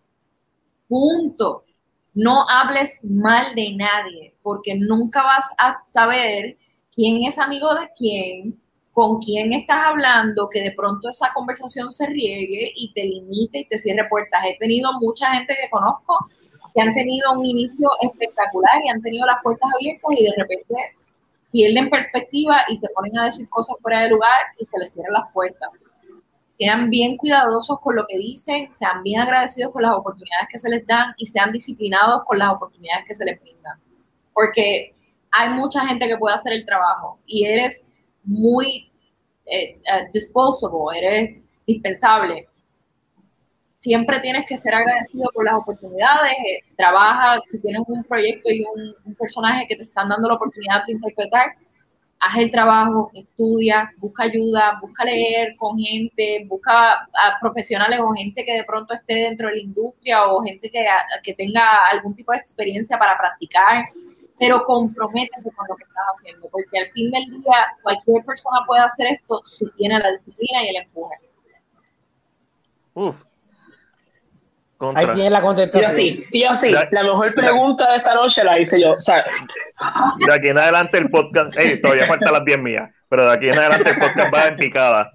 Punto. 0.88 1.64
No 2.14 2.48
hables 2.48 3.10
mal 3.10 3.56
de 3.56 3.76
nadie, 3.76 4.36
porque 4.44 4.76
nunca 4.76 5.24
vas 5.24 5.50
a 5.58 5.82
saber 5.84 6.58
quién 6.96 7.24
es 7.24 7.38
amigo 7.38 7.74
de 7.76 7.90
quién, 7.98 8.60
con 8.94 9.20
quién 9.20 9.52
estás 9.54 9.84
hablando, 9.84 10.48
que 10.50 10.62
de 10.62 10.72
pronto 10.72 11.10
esa 11.10 11.32
conversación 11.34 11.92
se 11.92 12.08
riegue 12.08 12.72
y 12.76 12.94
te 12.94 13.04
limite 13.04 13.60
y 13.60 13.68
te 13.68 13.78
cierre 13.78 14.08
puertas. 14.10 14.42
He 14.46 14.58
tenido 14.58 14.94
mucha 15.00 15.34
gente 15.34 15.54
que 15.62 15.70
conozco 15.70 16.30
que 16.74 16.82
han 16.82 16.94
tenido 16.94 17.34
un 17.34 17.46
inicio 17.46 17.90
espectacular 18.02 18.82
y 18.86 18.90
han 18.90 19.02
tenido 19.02 19.26
las 19.26 19.38
puertas 19.42 19.70
abiertas 19.76 20.12
y 20.18 20.24
de 20.26 20.34
repente 20.36 20.76
pierden 21.52 21.90
perspectiva 21.90 22.64
y 22.68 22.78
se 22.78 22.90
ponen 22.90 23.18
a 23.18 23.26
decir 23.26 23.48
cosas 23.50 23.78
fuera 23.82 24.02
de 24.02 24.10
lugar 24.10 24.36
y 24.58 24.66
se 24.66 24.78
les 24.78 24.92
cierran 24.92 25.14
las 25.14 25.32
puertas. 25.32 25.70
Sean 26.50 26.90
bien 26.90 27.16
cuidadosos 27.18 27.80
con 27.80 27.96
lo 27.96 28.06
que 28.08 28.18
dicen, 28.18 28.74
sean 28.74 29.04
bien 29.04 29.22
agradecidos 29.22 29.72
con 29.72 29.84
las 29.84 29.94
oportunidades 29.94 30.48
que 30.50 30.60
se 30.60 30.70
les 30.70 30.86
dan 30.86 31.14
y 31.18 31.26
sean 31.26 31.52
disciplinados 31.52 32.24
con 32.26 32.40
las 32.40 32.52
oportunidades 32.52 33.06
que 33.08 33.16
se 33.16 33.26
les 33.26 33.42
brindan. 33.42 33.80
Porque 34.34 34.95
hay 35.36 35.50
mucha 35.50 35.86
gente 35.86 36.08
que 36.08 36.18
puede 36.18 36.36
hacer 36.36 36.54
el 36.54 36.66
trabajo 36.66 37.20
y 37.26 37.46
eres 37.46 37.90
muy 38.24 38.90
eh, 39.46 39.80
eh, 39.84 40.08
disposable, 40.14 40.98
eres 40.98 41.44
dispensable. 41.68 42.48
Siempre 43.74 44.20
tienes 44.22 44.46
que 44.48 44.58
ser 44.58 44.74
agradecido 44.74 45.30
por 45.34 45.46
las 45.46 45.56
oportunidades, 45.56 46.32
eh, 46.32 46.60
trabaja, 46.76 47.40
si 47.52 47.60
tienes 47.60 47.82
un 47.88 48.04
proyecto 48.06 48.50
y 48.50 48.64
un, 48.64 49.16
personaje 49.16 49.68
que 49.68 49.76
te 49.76 49.84
están 49.84 50.10
dando 50.10 50.28
la 50.28 50.36
oportunidad 50.36 50.86
de 50.86 50.94
interpretar, 50.94 51.54
haz 52.20 52.38
el 52.38 52.50
trabajo, 52.50 53.12
estudia, 53.14 53.92
busca 53.98 54.24
ayuda, 54.24 54.80
busca 54.82 55.04
leer 55.04 55.56
con 55.58 55.78
gente, 55.78 56.46
busca 56.48 57.08
profesionales 57.42 58.00
o 58.02 58.14
gente 58.14 58.44
que 58.44 58.54
de 58.54 58.64
pronto 58.64 58.94
esté 58.94 59.16
dentro 59.16 59.50
de 59.50 59.56
la 59.56 59.62
industria 59.62 60.26
o 60.26 60.42
gente 60.42 60.72
que 61.24 61.34
tenga 61.34 61.88
algún 61.92 62.16
tipo 62.16 62.32
de 62.32 62.40
experiencia 62.40 62.98
para 62.98 63.18
practicar 63.18 63.86
pero 64.40 64.64
comprométete 64.64 65.50
con 65.56 65.68
lo 65.68 65.76
que 65.76 65.84
estás 65.84 66.06
haciendo, 66.14 66.48
porque 66.50 66.80
al 66.80 66.92
fin 66.92 67.12
del 67.12 67.26
día 67.26 67.56
cualquier 67.84 68.24
persona 68.24 68.60
puede 68.68 68.82
hacer 68.82 69.08
esto 69.08 69.42
si 69.44 69.66
tiene 69.72 70.00
la 70.00 70.12
disciplina 70.12 70.64
y 70.64 70.70
el 70.70 70.76
empuje. 70.84 71.16
Uf. 72.94 73.16
Ahí 74.94 75.08
tiene 75.14 75.30
la 75.30 75.42
contestación. 75.42 75.92
Yo 75.92 75.96
sí, 75.96 76.26
yo 76.34 76.56
sí. 76.58 76.72
La 76.72 77.04
mejor 77.04 77.34
pregunta 77.34 77.92
de 77.92 77.98
esta 77.98 78.14
noche 78.14 78.44
la 78.44 78.60
hice 78.60 78.82
yo. 78.82 78.96
De 78.96 80.34
aquí 80.34 80.48
en 80.50 80.58
adelante 80.58 80.98
el 80.98 81.10
podcast, 81.10 81.56
hey, 81.58 81.80
todavía 81.82 82.08
faltan 82.08 82.34
las 82.34 82.46
10 82.46 82.60
mías, 82.60 82.92
pero 83.08 83.26
de 83.26 83.34
aquí 83.34 83.48
en 83.48 83.58
adelante 83.58 83.90
el 83.90 83.98
podcast 83.98 84.34
va 84.34 84.48
en 84.48 84.58
picada. 84.58 85.12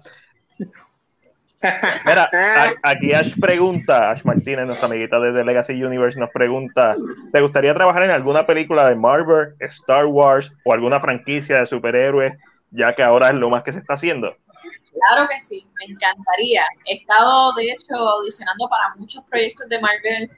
Mira, 2.05 2.29
aquí 2.81 3.13
Ash 3.13 3.33
pregunta, 3.39 4.11
Ash 4.11 4.23
Martínez, 4.23 4.65
nuestra 4.65 4.87
amiguita 4.87 5.19
de 5.19 5.31
The 5.31 5.45
Legacy 5.45 5.83
Universe, 5.83 6.19
nos 6.19 6.29
pregunta, 6.31 6.95
¿te 7.31 7.41
gustaría 7.41 7.73
trabajar 7.73 8.03
en 8.03 8.11
alguna 8.11 8.45
película 8.45 8.89
de 8.89 8.95
Marvel, 8.95 9.53
Star 9.59 10.05
Wars 10.05 10.51
o 10.65 10.73
alguna 10.73 10.99
franquicia 10.99 11.59
de 11.59 11.65
superhéroes, 11.67 12.33
ya 12.71 12.95
que 12.95 13.03
ahora 13.03 13.29
es 13.29 13.35
lo 13.35 13.49
más 13.49 13.63
que 13.63 13.73
se 13.73 13.79
está 13.79 13.93
haciendo? 13.93 14.35
Claro 14.91 15.27
que 15.29 15.39
sí, 15.39 15.65
me 15.79 15.93
encantaría. 15.93 16.63
He 16.85 16.95
estado, 16.95 17.53
de 17.53 17.71
hecho, 17.71 17.95
audicionando 17.95 18.67
para 18.67 18.95
muchos 18.95 19.23
proyectos 19.25 19.69
de 19.69 19.79
Marvel 19.79 20.29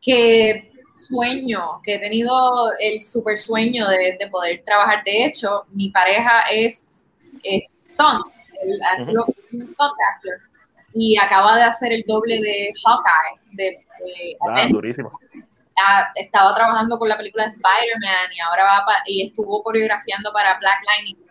que 0.00 0.72
sueño, 0.94 1.80
que 1.82 1.94
he 1.94 1.98
tenido 1.98 2.70
el 2.78 3.00
super 3.00 3.38
sueño 3.38 3.88
de, 3.88 4.18
poder 4.30 4.62
trabajar. 4.64 5.02
De 5.04 5.24
hecho, 5.24 5.64
mi 5.70 5.90
pareja 5.90 6.42
es, 6.50 7.08
es 7.42 7.62
y 10.94 11.16
acaba 11.18 11.56
de 11.56 11.62
hacer 11.64 11.92
el 11.92 12.04
doble 12.06 12.40
de 12.40 12.72
Hawkeye. 12.84 13.56
De, 13.56 13.86
ah, 14.40 14.66
durísimo. 14.70 15.12
estaba 16.14 16.54
trabajando 16.54 16.98
con 16.98 17.08
la 17.08 17.16
película 17.16 17.44
de 17.44 17.50
Spider-Man 17.50 18.32
y 18.34 18.40
ahora 18.40 18.64
va 18.64 18.94
y 19.06 19.26
estuvo 19.26 19.62
coreografiando 19.62 20.32
para 20.32 20.58
Black 20.58 20.78
Lightning. 20.84 21.26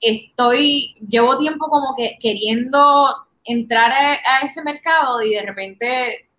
Estoy, 0.00 0.94
llevo 1.08 1.36
tiempo 1.36 1.68
como 1.68 1.94
que 1.94 2.16
queriendo 2.20 3.14
entrar 3.44 3.92
a, 3.92 4.40
ese 4.44 4.62
mercado 4.62 5.20
y 5.22 5.34
de 5.34 5.42
repente 5.42 6.30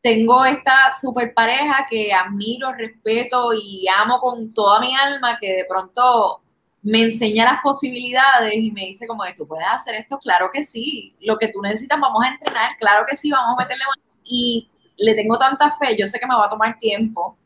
tengo 0.00 0.44
esta 0.44 0.90
super 1.00 1.32
pareja 1.32 1.86
que 1.88 2.12
admiro, 2.12 2.72
respeto 2.72 3.52
y 3.54 3.86
amo 3.88 4.20
con 4.20 4.52
toda 4.52 4.80
mi 4.80 4.94
alma, 4.94 5.38
que 5.40 5.52
de 5.52 5.64
pronto 5.64 6.43
me 6.84 7.02
enseña 7.02 7.44
las 7.44 7.62
posibilidades 7.62 8.54
y 8.54 8.70
me 8.70 8.82
dice 8.82 9.06
como 9.06 9.24
de, 9.24 9.32
tú 9.32 9.48
puedes 9.48 9.66
hacer 9.66 9.94
esto, 9.94 10.18
claro 10.18 10.50
que 10.52 10.62
sí, 10.62 11.16
lo 11.20 11.38
que 11.38 11.48
tú 11.48 11.62
necesitas 11.62 11.98
vamos 11.98 12.22
a 12.22 12.28
entrenar, 12.28 12.76
claro 12.78 13.06
que 13.08 13.16
sí, 13.16 13.30
vamos 13.30 13.58
a 13.58 13.62
meterle 13.62 13.84
mano. 13.88 14.02
Y 14.22 14.68
le 14.98 15.14
tengo 15.14 15.38
tanta 15.38 15.70
fe, 15.70 15.96
yo 15.98 16.06
sé 16.06 16.20
que 16.20 16.26
me 16.26 16.34
va 16.34 16.44
a 16.44 16.50
tomar 16.50 16.78
tiempo, 16.78 17.38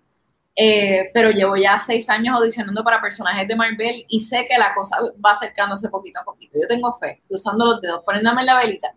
eh, 0.57 1.11
pero 1.15 1.31
llevo 1.31 1.57
ya 1.57 1.79
seis 1.79 2.11
años 2.11 2.35
audicionando 2.35 2.83
para 2.83 3.01
personajes 3.01 3.47
de 3.47 3.55
Marvel 3.55 4.05
y 4.09 4.19
sé 4.19 4.45
que 4.49 4.59
la 4.59 4.75
cosa 4.75 4.97
va 5.25 5.31
acercándose 5.31 5.89
poquito 5.89 6.19
a 6.21 6.25
poquito. 6.25 6.59
Yo 6.61 6.67
tengo 6.67 6.93
fe, 6.93 7.23
cruzando 7.29 7.65
los 7.65 7.81
dedos, 7.81 8.03
poniéndome 8.05 8.43
la 8.43 8.59
velita. 8.59 8.93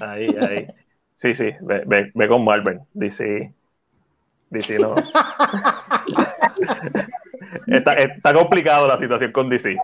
Ahí, 0.00 0.28
ahí. 0.40 0.68
Sí, 1.16 1.34
sí, 1.34 1.50
ve, 1.62 1.82
ve, 1.84 2.12
ve 2.14 2.28
con 2.28 2.44
Marvel, 2.44 2.78
dice, 2.94 3.52
dice 4.50 4.78
no. 4.78 4.94
está, 7.70 7.94
está, 7.94 8.34
complicado 8.34 8.86
la 8.86 8.98
situación 8.98 9.32
con 9.32 9.48
DC. 9.48 9.76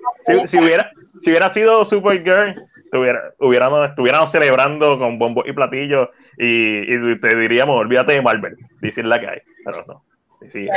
Si, 0.49 0.59
hubiera, 0.59 0.91
si 1.23 1.31
hubiera 1.31 1.53
sido 1.53 1.85
Supergirl, 1.85 2.55
hubiera, 2.93 3.87
estuviéramos 3.87 4.31
celebrando 4.31 4.99
con 4.99 5.19
bombos 5.19 5.47
y 5.47 5.53
platillos 5.53 6.09
y, 6.39 7.19
te 7.19 7.37
diríamos, 7.37 7.77
olvídate 7.77 8.15
de 8.15 8.23
Marvel, 8.23 8.57
DC 8.81 9.01
es 9.01 9.07
la 9.07 9.21
que 9.21 9.29
hay, 9.29 9.39
pero 9.65 9.85
no. 9.87 10.05
DC, 10.41 10.69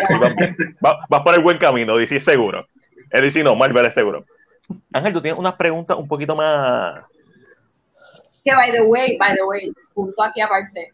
vas, 0.82 1.22
por 1.24 1.36
el 1.36 1.42
buen 1.42 1.58
camino, 1.58 1.98
DC 1.98 2.18
es 2.18 2.24
seguro. 2.24 2.68
El 3.12 3.22
DC 3.22 3.44
no, 3.44 3.56
Marvel 3.56 3.86
es 3.86 3.94
seguro. 3.94 4.26
Ángel, 4.94 5.14
tú 5.14 5.22
tienes 5.22 5.40
unas 5.40 5.58
preguntas 5.58 5.98
un 5.98 6.08
poquito 6.08 6.36
más... 6.36 7.04
Que, 8.44 8.54
by 8.54 8.72
the 8.72 8.82
way, 8.82 9.18
by 9.18 9.36
the 9.36 9.44
way, 9.44 9.72
punto 9.94 10.24
aquí 10.24 10.40
aparte, 10.40 10.94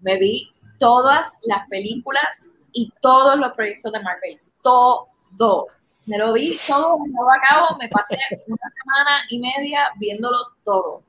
me 0.00 0.18
vi 0.18 0.52
todas 0.78 1.36
las 1.42 1.68
películas 1.68 2.50
y 2.72 2.92
todos 3.00 3.38
los 3.38 3.52
proyectos 3.52 3.92
de 3.92 4.00
Marvel, 4.02 4.40
todo 4.62 5.11
dos. 5.36 5.66
Me 6.06 6.18
lo 6.18 6.32
vi 6.32 6.56
todo 6.66 6.98
de 7.04 7.10
nuevo 7.10 7.30
a 7.30 7.40
cabo, 7.48 7.76
me 7.78 7.88
pasé 7.88 8.16
una 8.46 8.68
semana 8.68 9.24
y 9.28 9.38
media 9.38 9.88
viéndolo 9.98 10.38
todo. 10.64 11.02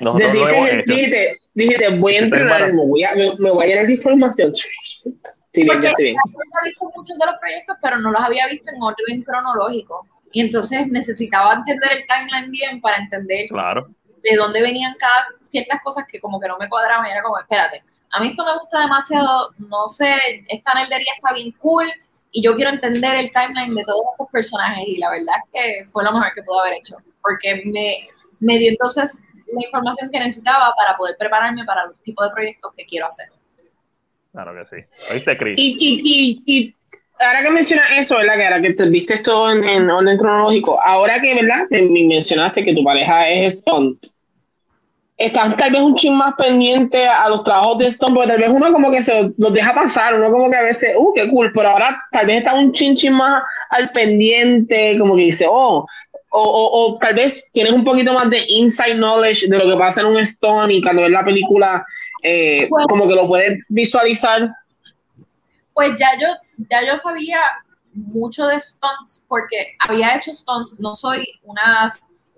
No, 0.00 0.14
dijiste, 0.14 1.40
dijiste, 1.54 1.98
voy 1.98 2.16
a 2.16 2.20
entrenar, 2.20 2.72
me 2.72 2.86
voy 2.86 3.04
a, 3.04 3.14
me, 3.14 3.50
voy 3.50 3.64
a 3.64 3.66
llenar 3.66 3.86
de 3.86 3.92
información. 3.92 4.52
Sí, 5.56 5.64
Porque 5.64 5.88
había 5.88 6.12
visto 6.64 6.92
muchos 6.94 7.16
de 7.16 7.24
los 7.24 7.36
proyectos, 7.40 7.78
pero 7.80 7.96
no 7.96 8.12
los 8.12 8.20
había 8.20 8.46
visto 8.46 8.70
en 8.70 8.82
orden 8.82 9.22
cronológico. 9.22 10.06
Y 10.30 10.42
entonces 10.42 10.86
necesitaba 10.88 11.54
entender 11.54 11.92
el 11.92 12.06
timeline 12.06 12.50
bien 12.50 12.80
para 12.82 12.98
entender 12.98 13.48
claro. 13.48 13.88
de 14.22 14.36
dónde 14.36 14.60
venían 14.60 14.94
cada 14.98 15.28
ciertas 15.40 15.80
cosas 15.82 16.04
que 16.12 16.20
como 16.20 16.38
que 16.38 16.48
no 16.48 16.58
me 16.58 16.68
cuadraban. 16.68 17.06
Y 17.06 17.10
era 17.10 17.22
como, 17.22 17.38
espérate, 17.38 17.82
a 18.12 18.20
mí 18.20 18.28
esto 18.28 18.44
me 18.44 18.58
gusta 18.58 18.80
demasiado, 18.80 19.50
no 19.70 19.88
sé, 19.88 20.14
esta 20.48 20.74
nerdería 20.74 21.12
está 21.16 21.34
bien 21.34 21.52
cool 21.58 21.86
y 22.30 22.42
yo 22.42 22.54
quiero 22.54 22.70
entender 22.70 23.16
el 23.16 23.30
timeline 23.30 23.74
de 23.74 23.84
todos 23.84 24.04
estos 24.12 24.28
personajes 24.30 24.86
y 24.86 24.98
la 24.98 25.10
verdad 25.10 25.34
es 25.44 25.50
que 25.52 25.90
fue 25.90 26.04
lo 26.04 26.12
mejor 26.12 26.32
que 26.34 26.42
pude 26.42 26.60
haber 26.60 26.74
hecho, 26.74 26.96
porque 27.22 27.62
me, 27.64 28.08
me 28.40 28.58
dio 28.58 28.70
entonces 28.70 29.24
la 29.52 29.64
información 29.64 30.10
que 30.10 30.18
necesitaba 30.18 30.74
para 30.76 30.96
poder 30.96 31.16
prepararme 31.18 31.64
para 31.64 31.84
el 31.84 31.94
tipo 32.02 32.22
de 32.22 32.30
proyectos 32.30 32.72
que 32.76 32.84
quiero 32.84 33.06
hacer. 33.06 33.28
Claro 34.32 34.52
que 34.54 34.76
sí. 34.76 35.12
¿Oíste, 35.12 35.36
Chris? 35.38 35.54
Y, 35.56 35.76
y, 35.78 36.42
y, 36.44 36.74
ahora 37.20 37.42
que 37.42 37.50
mencionas 37.50 37.90
eso, 37.96 38.16
¿verdad? 38.16 38.36
Que 38.36 38.44
ahora 38.44 38.60
que 38.60 38.74
te 38.74 38.86
viste 38.90 39.14
esto 39.14 39.50
en, 39.50 39.64
en 39.64 39.88
orden 39.88 40.18
cronológico, 40.18 40.78
ahora 40.82 41.20
que, 41.20 41.34
¿verdad? 41.34 41.66
Me 41.70 42.06
mencionaste 42.06 42.64
que 42.64 42.74
tu 42.74 42.84
pareja 42.84 43.28
es 43.28 43.60
stunt 43.60 43.98
están 45.18 45.56
tal 45.56 45.72
vez 45.72 45.80
un 45.80 45.94
chin 45.94 46.14
más 46.14 46.34
pendiente 46.34 47.06
a 47.08 47.28
los 47.28 47.42
trabajos 47.42 47.78
de 47.78 47.86
Stone, 47.86 48.14
porque 48.14 48.28
tal 48.28 48.40
vez 48.40 48.50
uno 48.50 48.70
como 48.72 48.90
que 48.90 49.00
se 49.02 49.32
los 49.38 49.52
deja 49.52 49.74
pasar, 49.74 50.14
uno 50.14 50.30
como 50.30 50.50
que 50.50 50.56
a 50.56 50.62
veces, 50.62 50.94
uh, 50.98 51.12
qué 51.14 51.30
cool, 51.30 51.50
pero 51.54 51.70
ahora 51.70 52.02
tal 52.10 52.26
vez 52.26 52.38
está 52.38 52.54
un 52.54 52.72
chin 52.72 52.96
chin 52.96 53.14
más 53.14 53.42
al 53.70 53.90
pendiente, 53.92 54.98
como 54.98 55.16
que 55.16 55.22
dice, 55.22 55.46
oh, 55.48 55.86
o, 56.30 56.42
o, 56.42 56.92
o, 56.92 56.98
tal 56.98 57.14
vez 57.14 57.42
tienes 57.52 57.72
un 57.72 57.82
poquito 57.82 58.12
más 58.12 58.28
de 58.28 58.44
inside 58.46 58.96
knowledge 58.96 59.48
de 59.48 59.56
lo 59.56 59.70
que 59.70 59.78
pasa 59.78 60.02
en 60.02 60.08
un 60.08 60.18
Stone 60.18 60.74
y 60.74 60.82
cuando 60.82 61.02
ves 61.02 61.10
la 61.12 61.24
película, 61.24 61.82
eh, 62.22 62.66
Pues- 62.68 62.86
como 62.88 63.08
que 63.08 63.14
lo 63.14 63.26
puedes 63.26 63.58
visualizar. 63.70 64.50
Pues 65.72 65.98
ya 65.98 66.08
yo, 66.20 66.28
ya 66.70 66.86
yo 66.86 66.96
sabía 66.96 67.38
mucho 67.94 68.46
de 68.46 68.60
stunts 68.60 69.24
porque 69.28 69.76
había 69.78 70.14
hecho 70.16 70.32
stunts, 70.32 70.78
no 70.78 70.92
soy 70.92 71.26
una, 71.42 71.88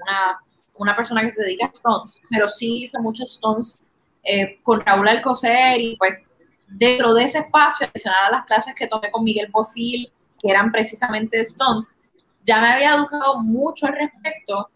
una, 0.01 0.39
una 0.79 0.97
persona 0.97 1.23
que 1.23 1.33
se 1.33 1.43
dedica 1.43 1.67
a 1.67 1.75
stunts, 1.75 2.23
pero 2.31 2.49
sí 2.49 2.83
hice 2.83 2.99
muchos 3.01 3.35
stunts 3.35 3.83
eh, 4.23 4.59
con 4.63 4.81
Raúl 4.81 5.09
Alcocer 5.09 5.81
y 5.81 5.97
pues 5.97 6.19
dentro 6.67 7.15
de 7.15 7.25
ese 7.25 7.39
espacio, 7.39 7.87
adicional 7.87 8.27
a 8.29 8.31
las 8.39 8.47
clases 8.47 8.75
que 8.75 8.87
tomé 8.87 9.11
con 9.11 9.25
Miguel 9.25 9.51
Pofil, 9.51 10.11
que 10.39 10.51
eran 10.51 10.71
precisamente 10.71 11.39
de 11.39 11.45
stunts, 11.45 11.97
ya 12.45 12.61
me 12.61 12.69
había 12.69 12.95
educado 12.95 13.43
mucho 13.43 13.87
al 13.87 13.95
respecto 13.95 14.71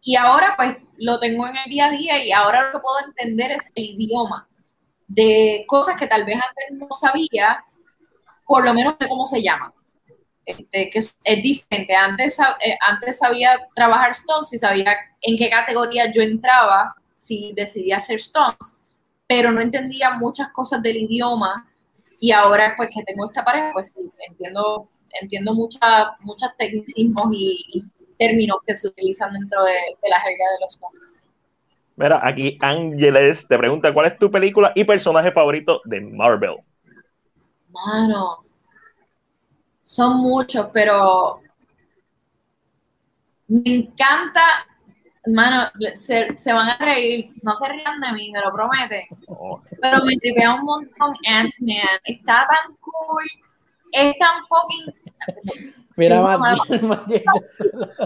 y 0.00 0.16
ahora 0.16 0.54
pues 0.56 0.76
lo 0.98 1.18
tengo 1.20 1.46
en 1.46 1.56
el 1.56 1.70
día 1.70 1.86
a 1.86 1.90
día 1.90 2.24
y 2.24 2.32
ahora 2.32 2.66
lo 2.66 2.72
que 2.72 2.78
puedo 2.80 2.96
entender 3.06 3.52
es 3.52 3.70
el 3.74 3.84
idioma 3.84 4.48
de 5.06 5.64
cosas 5.68 5.96
que 5.96 6.06
tal 6.06 6.24
vez 6.24 6.36
antes 6.36 6.78
no 6.78 6.88
sabía, 6.92 7.64
por 8.46 8.64
lo 8.64 8.72
menos 8.72 8.96
sé 8.98 9.08
cómo 9.08 9.26
se 9.26 9.42
llaman. 9.42 9.72
Este, 10.44 10.90
que 10.90 10.98
es, 10.98 11.16
es 11.24 11.42
diferente. 11.42 11.94
Antes, 11.94 12.38
eh, 12.38 12.76
antes 12.88 13.18
sabía 13.18 13.60
trabajar 13.74 14.10
Stones 14.10 14.52
y 14.52 14.58
sabía 14.58 14.96
en 15.20 15.36
qué 15.36 15.48
categoría 15.48 16.10
yo 16.10 16.20
entraba 16.20 16.94
si 17.14 17.52
decidía 17.54 17.98
hacer 17.98 18.16
Stones, 18.16 18.78
pero 19.28 19.52
no 19.52 19.60
entendía 19.60 20.10
muchas 20.10 20.48
cosas 20.48 20.82
del 20.82 20.96
idioma 20.96 21.68
y 22.18 22.32
ahora 22.32 22.74
pues 22.76 22.90
que 22.92 23.02
tengo 23.04 23.26
esta 23.26 23.44
pareja, 23.44 23.70
pues 23.72 23.94
entiendo, 24.28 24.88
entiendo 25.20 25.54
mucha, 25.54 26.16
muchos 26.20 26.50
tecnicismos 26.58 27.26
y, 27.32 27.64
y 27.74 27.84
términos 28.18 28.58
que 28.66 28.74
se 28.74 28.88
utilizan 28.88 29.32
dentro 29.32 29.62
de, 29.64 29.72
de 29.72 30.08
la 30.08 30.20
jerga 30.20 30.44
de 30.54 30.60
los 30.60 30.74
Stones. 30.74 31.16
Mira, 31.94 32.20
aquí 32.22 32.58
Ángeles 32.60 33.46
te 33.46 33.58
pregunta 33.58 33.92
cuál 33.92 34.06
es 34.06 34.18
tu 34.18 34.30
película 34.30 34.72
y 34.74 34.82
personaje 34.82 35.30
favorito 35.30 35.82
de 35.84 36.00
Marvel. 36.00 36.56
Mano, 37.70 38.44
son 39.82 40.16
muchos, 40.18 40.68
pero 40.72 41.40
me 43.48 43.62
encanta, 43.66 44.66
mano, 45.26 45.70
se, 46.00 46.34
se 46.36 46.52
van 46.52 46.70
a 46.70 46.78
reír, 46.78 47.32
no 47.42 47.54
se 47.54 47.68
rían 47.68 48.00
de 48.00 48.12
mí, 48.12 48.32
me 48.32 48.40
lo 48.40 48.52
prometen, 48.52 49.04
pero 49.80 50.04
me 50.04 50.16
tripea 50.16 50.54
un 50.54 50.64
montón 50.64 51.14
Ant-Man, 51.28 52.00
está 52.04 52.46
tan 52.46 52.74
cool, 52.76 53.24
es 53.92 54.16
tan 54.18 54.42
fucking 54.46 54.94
Mira, 55.96 56.38
Matiel, 56.38 56.80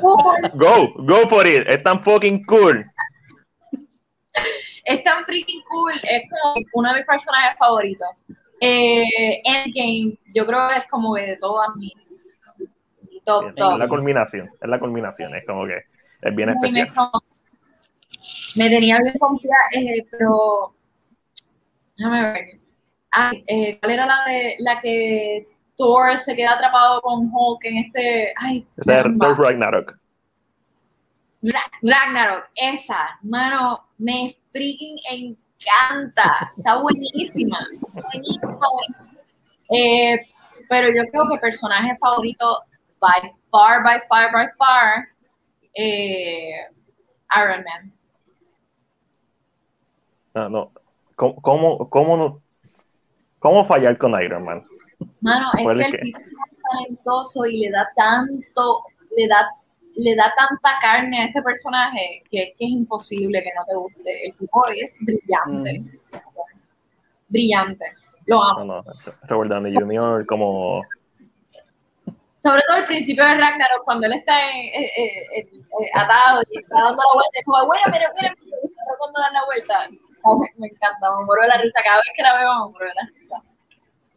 cool, 0.01 0.51
Go, 0.55 0.93
go 1.05 1.29
for 1.29 1.47
it. 1.47 1.68
Es 1.68 1.83
tan 1.85 2.03
fucking 2.03 2.45
cool. 2.47 2.85
es 4.85 5.05
tan 5.05 5.24
freaking 5.24 5.62
cool, 5.68 5.93
es 6.03 6.22
como 6.31 6.55
uno 6.74 6.89
de 6.91 6.97
mis 6.97 7.07
personajes 7.07 7.59
favoritos. 7.59 8.09
Eh, 8.61 9.43
Endgame, 9.45 10.19
yo 10.35 10.47
creo 10.47 10.69
que 10.69 10.77
es 10.79 10.87
como 10.89 11.15
que 11.15 11.23
de 11.23 11.37
todas 11.37 11.69
mis 11.77 11.93
mi 13.11 13.21
top, 13.25 13.49
Es 13.49 13.55
top. 13.55 13.79
la 13.79 13.89
culminación. 13.89 14.51
Es 14.61 14.69
la 14.69 14.79
culminación. 14.79 15.35
Es 15.35 15.45
como 15.47 15.67
que 15.67 15.77
es 16.23 16.35
bien 16.35 16.55
Muy 16.55 16.69
especial. 16.69 16.89
mejor. 16.89 17.11
Me 18.57 18.69
tenía 18.71 18.99
bien 18.99 19.15
confía, 19.19 19.57
eh, 19.75 20.07
pero 20.11 20.75
déjame 21.97 22.23
ver. 22.33 22.45
Ah, 23.13 23.33
eh, 23.47 23.79
¿Cuál 23.81 23.93
era 23.93 24.07
la 24.07 24.25
de 24.27 24.55
la 24.61 24.81
que 24.81 25.47
Thor 25.77 26.17
se 26.19 26.35
queda 26.35 26.53
atrapado 26.55 27.01
con 27.03 27.29
Hulk 27.33 27.65
en 27.65 27.77
este? 27.79 28.33
Ay. 28.37 28.67
Thor 28.85 29.39
Ragnarok. 29.39 29.99
Ra- 31.43 31.71
Ragnarok, 31.83 32.47
esa, 32.57 33.19
mano, 33.23 33.87
me 33.99 34.35
freaking 34.51 34.99
encanta. 35.61 36.53
Está 36.57 36.81
buenísima. 36.81 37.59
Buenísima. 37.93 38.59
Eh, 39.71 40.19
pero 40.69 40.89
yo 40.89 41.09
creo 41.11 41.29
que 41.29 41.39
personaje 41.39 41.97
favorito, 42.01 42.63
by 43.01 43.31
far, 43.51 43.83
by 43.83 44.01
far, 44.09 44.33
by 44.33 44.47
far, 44.59 45.09
eh, 45.75 46.67
Iron 47.37 47.65
Man. 47.65 47.93
No, 50.35 50.49
no. 50.49 50.73
¿Cómo, 51.15 51.41
cómo, 51.41 51.89
cómo, 51.91 52.17
no- 52.17 52.43
cómo 53.39 53.65
fallar 53.65 53.97
con 53.97 54.21
Iron 54.23 54.45
Man? 54.45 54.63
Mano, 55.21 55.49
es 55.57 55.63
¿Cuál 55.63 55.79
que 55.79 55.85
el 55.85 56.01
tipo 56.01 56.19
es 56.19 56.25
tan 56.25 56.79
talentoso 56.79 57.47
y 57.47 57.61
le 57.61 57.71
da 57.71 57.89
tanto, 57.97 58.85
le 59.17 59.29
da, 59.29 59.49
le 59.97 60.15
da 60.15 60.33
tanta 60.37 60.79
carne 60.81 61.23
a 61.23 61.25
ese 61.25 61.43
personaje 61.43 62.23
que 62.31 62.43
es 62.43 62.49
que 62.59 62.65
es 62.67 62.71
imposible 62.71 63.43
que 63.43 63.51
no 63.57 63.65
te 63.65 63.75
guste. 63.75 64.27
El 64.27 64.37
tipo 64.37 64.67
es 64.69 64.99
brillante. 65.03 65.83
Brillante. 67.29 67.85
Lo 68.27 68.43
amo. 68.43 68.65
No, 68.65 68.83
no. 68.83 68.85
Robert 69.29 69.51
Downey 69.51 69.75
Jr. 69.75 70.27
como 70.27 70.83
Sobre 72.43 72.61
todo 72.69 72.77
al 72.77 72.85
principio 72.85 73.25
de 73.25 73.35
Ragnarok, 73.35 73.85
cuando 73.85 74.07
él 74.07 74.13
está 74.15 74.39
en- 74.51 74.67
eh, 74.69 74.91
eh, 74.97 75.39
eh, 75.41 75.91
atado 75.95 76.43
y 76.51 76.59
está 76.61 76.77
dando 76.77 77.03
la 77.03 77.15
vuelta, 77.15 77.39
es 77.39 77.45
como, 77.45 77.67
bueno, 77.67 77.83
mira, 77.87 78.07
mira, 78.21 78.35
mira, 78.41 78.53
está 78.63 78.83
tratando 78.87 79.19
de 79.19 79.23
dar 79.23 79.33
la 79.33 79.45
vuelta. 79.47 79.75
Oh, 80.23 80.41
me 80.59 80.67
encanta, 80.67 81.11
me 81.19 81.25
muero 81.25 81.43
de 81.43 81.49
la 81.49 81.59
risa. 81.59 81.81
Cada 81.85 81.97
vez 81.97 82.13
que 82.17 82.23
la 82.23 82.37
veo, 82.37 82.67
me 82.67 82.71
muero 82.73 82.87
de 82.87 82.95
la 82.95 83.09
risa. 83.19 83.43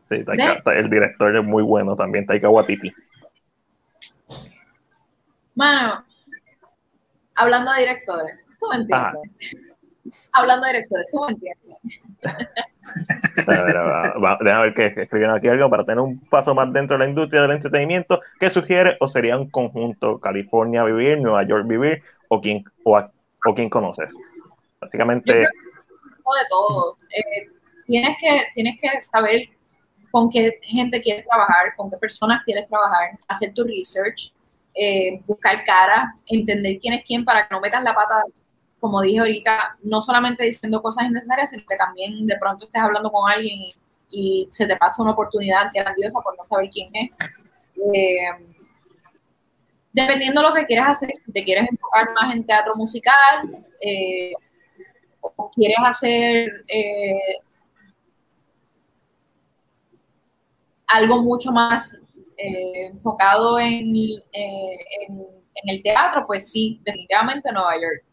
Sí, 0.10 0.16
Taika- 0.26 0.74
el 0.78 0.90
director 0.90 1.36
es 1.38 1.44
muy 1.46 1.64
bueno 1.64 1.96
también, 1.96 2.26
Taika 2.26 2.50
Waititi. 2.50 2.92
Mano, 5.60 6.06
hablando 7.36 7.72
de 7.74 7.80
directores, 7.82 8.40
tú 8.60 8.68
me 8.70 8.76
entiendes. 8.78 9.62
Hablando 10.32 10.66
de 10.66 10.72
directores, 10.72 11.08
tú 11.12 11.20
me 11.26 11.34
entiendes. 11.34 11.78
A 13.46 13.62
ver, 13.64 13.76
va- 13.78 14.14
va- 14.20 14.38
déjame 14.42 14.64
ver 14.68 14.74
qué 14.74 14.94
qué 14.96 15.02
escribieron 15.04 15.36
aquí 15.38 15.50
algo 15.50 15.70
para 15.70 15.84
tener 15.84 16.00
un 16.00 16.18
paso 16.30 16.56
más 16.56 16.72
dentro 16.72 16.98
de 16.98 17.04
la 17.04 17.10
industria 17.10 17.42
del 17.42 17.52
entretenimiento. 17.52 18.22
¿Qué 18.40 18.50
sugiere 18.50 18.96
o 19.02 19.08
sería 19.10 19.38
un 19.38 19.50
conjunto 19.50 20.18
California 20.20 20.84
vivir, 20.86 21.20
Nueva 21.20 21.44
York 21.44 21.68
vivir 21.68 22.02
o 22.30 22.40
quién 22.40 22.64
o, 22.86 22.98
a- 22.98 23.12
o 23.46 23.70
conoces? 23.70 24.10
Básicamente, 24.80 25.34
Yo 25.34 25.40
creo 25.40 25.44
de 25.44 26.50
todo. 26.50 26.98
Eh, 27.10 27.50
tienes, 27.86 28.16
que, 28.22 28.44
tienes 28.54 28.80
que 28.80 29.02
saber 29.02 29.42
con 30.10 30.30
qué 30.30 30.58
gente 30.64 31.02
quieres 31.02 31.26
trabajar, 31.28 31.76
con 31.76 31.90
qué 31.92 31.98
personas 31.98 32.44
quieres 32.46 32.66
trabajar, 32.68 33.10
hacer 33.28 33.54
tu 33.54 33.66
research, 33.66 34.32
eh, 34.76 35.22
buscar 35.26 35.64
cara, 35.64 36.14
entender 36.28 36.80
quién 36.80 36.94
es 36.94 37.04
quién 37.06 37.26
para 37.26 37.48
que 37.48 37.54
no 37.54 37.62
metas 37.62 37.84
la 37.84 37.94
pata, 37.94 38.24
como 38.80 39.02
dije 39.02 39.20
ahorita, 39.20 39.78
no 39.84 40.02
solamente 40.02 40.44
diciendo 40.44 40.82
cosas 40.82 41.08
innecesarias, 41.08 41.50
sino 41.50 41.64
que 41.68 41.76
también 41.76 42.26
de 42.28 42.38
pronto 42.38 42.66
estés 42.66 42.82
hablando 42.82 43.12
con 43.12 43.30
alguien 43.30 43.60
y, 44.10 44.48
se 44.50 44.66
te 44.66 44.76
pasa 44.78 45.04
una 45.04 45.12
oportunidad 45.12 45.72
grandiosa 45.74 46.20
por 46.22 46.36
no 46.36 46.44
saber 46.44 46.70
quién 46.72 46.90
es. 46.94 47.12
Eh, 47.94 48.46
dependiendo 49.94 50.42
de 50.42 50.48
lo 50.48 50.54
que 50.54 50.66
quieras 50.66 50.90
hacer, 50.90 51.12
si 51.14 51.32
te 51.32 51.44
quieres 51.44 51.70
enfocar 51.70 52.10
más 52.14 52.34
en 52.34 52.46
teatro 52.46 52.76
musical, 52.76 53.66
eh, 53.82 54.32
o 55.22 55.52
quieres 55.52 55.78
hacer 55.86 56.66
algo 60.88 61.22
mucho 61.22 61.52
más 61.52 62.04
eh, 62.42 62.88
enfocado 62.88 63.60
en, 63.60 63.94
eh, 63.96 64.78
en, 65.10 65.20
el 65.66 65.82
teatro, 65.84 66.26
pues 66.26 66.50
sí, 66.50 66.80
definitivamente 66.86 67.52
Nueva 67.52 67.76
York. 67.76 68.06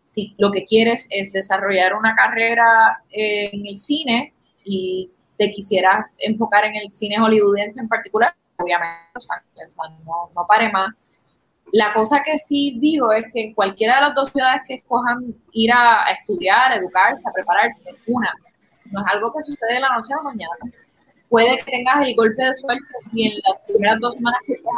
Si 0.00 0.34
lo 0.38 0.50
que 0.50 0.64
quieres 0.64 1.06
es 1.10 1.32
desarrollar 1.32 1.94
una 1.94 2.14
carrera 2.14 3.02
eh, 3.10 3.50
en 3.52 3.66
el 3.66 3.76
cine 3.76 4.32
y 4.64 5.10
te 5.36 5.50
quisieras 5.50 6.06
enfocar 6.18 6.64
en 6.64 6.76
el 6.76 6.88
cine 6.88 7.18
hollywoodense 7.18 7.80
en 7.80 7.88
particular, 7.88 8.34
obviamente, 8.56 9.02
no, 10.34 10.46
pare 10.46 10.72
más. 10.72 10.94
La 11.72 11.92
cosa 11.92 12.22
que 12.24 12.38
sí 12.38 12.78
digo 12.80 13.12
es 13.12 13.24
que 13.34 13.48
en 13.48 13.54
cualquiera 13.54 13.96
de 13.96 14.00
las 14.02 14.14
dos 14.14 14.30
ciudades 14.30 14.62
que 14.66 14.76
escojan 14.76 15.34
ir 15.52 15.72
a, 15.72 16.06
a 16.06 16.12
estudiar, 16.12 16.72
a 16.72 16.76
educarse, 16.76 17.28
a 17.28 17.32
prepararse, 17.32 17.90
una, 18.06 18.32
no 18.90 19.00
es 19.00 19.06
algo 19.12 19.30
que 19.30 19.42
sucede 19.42 19.74
de 19.74 19.80
la 19.80 19.94
noche 19.94 20.14
a 20.14 20.16
la 20.16 20.22
mañana. 20.22 20.83
Puede 21.34 21.58
que 21.58 21.64
tengas 21.72 22.06
el 22.06 22.14
golpe 22.14 22.44
de 22.44 22.54
suerte 22.54 22.84
y 23.12 23.28
en 23.32 23.40
las 23.44 23.58
primeras 23.66 23.98
dos 24.00 24.14
semanas 24.14 24.40
que 24.46 24.52
estés 24.52 24.68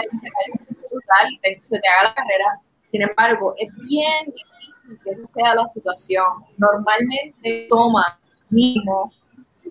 ahí 1.21 1.39
te 1.43 1.61
se 1.61 1.79
te 1.79 1.89
haga 1.89 2.09
la 2.09 2.15
carrera. 2.15 2.61
Sin 2.83 3.03
embargo, 3.03 3.55
es 3.59 3.69
bien 3.89 4.25
difícil 4.27 4.99
que 5.05 5.11
esa 5.11 5.27
sea 5.27 5.55
la 5.55 5.67
situación. 5.67 6.25
Normalmente 6.57 7.67
toma 7.69 8.19
mínimo 8.49 9.13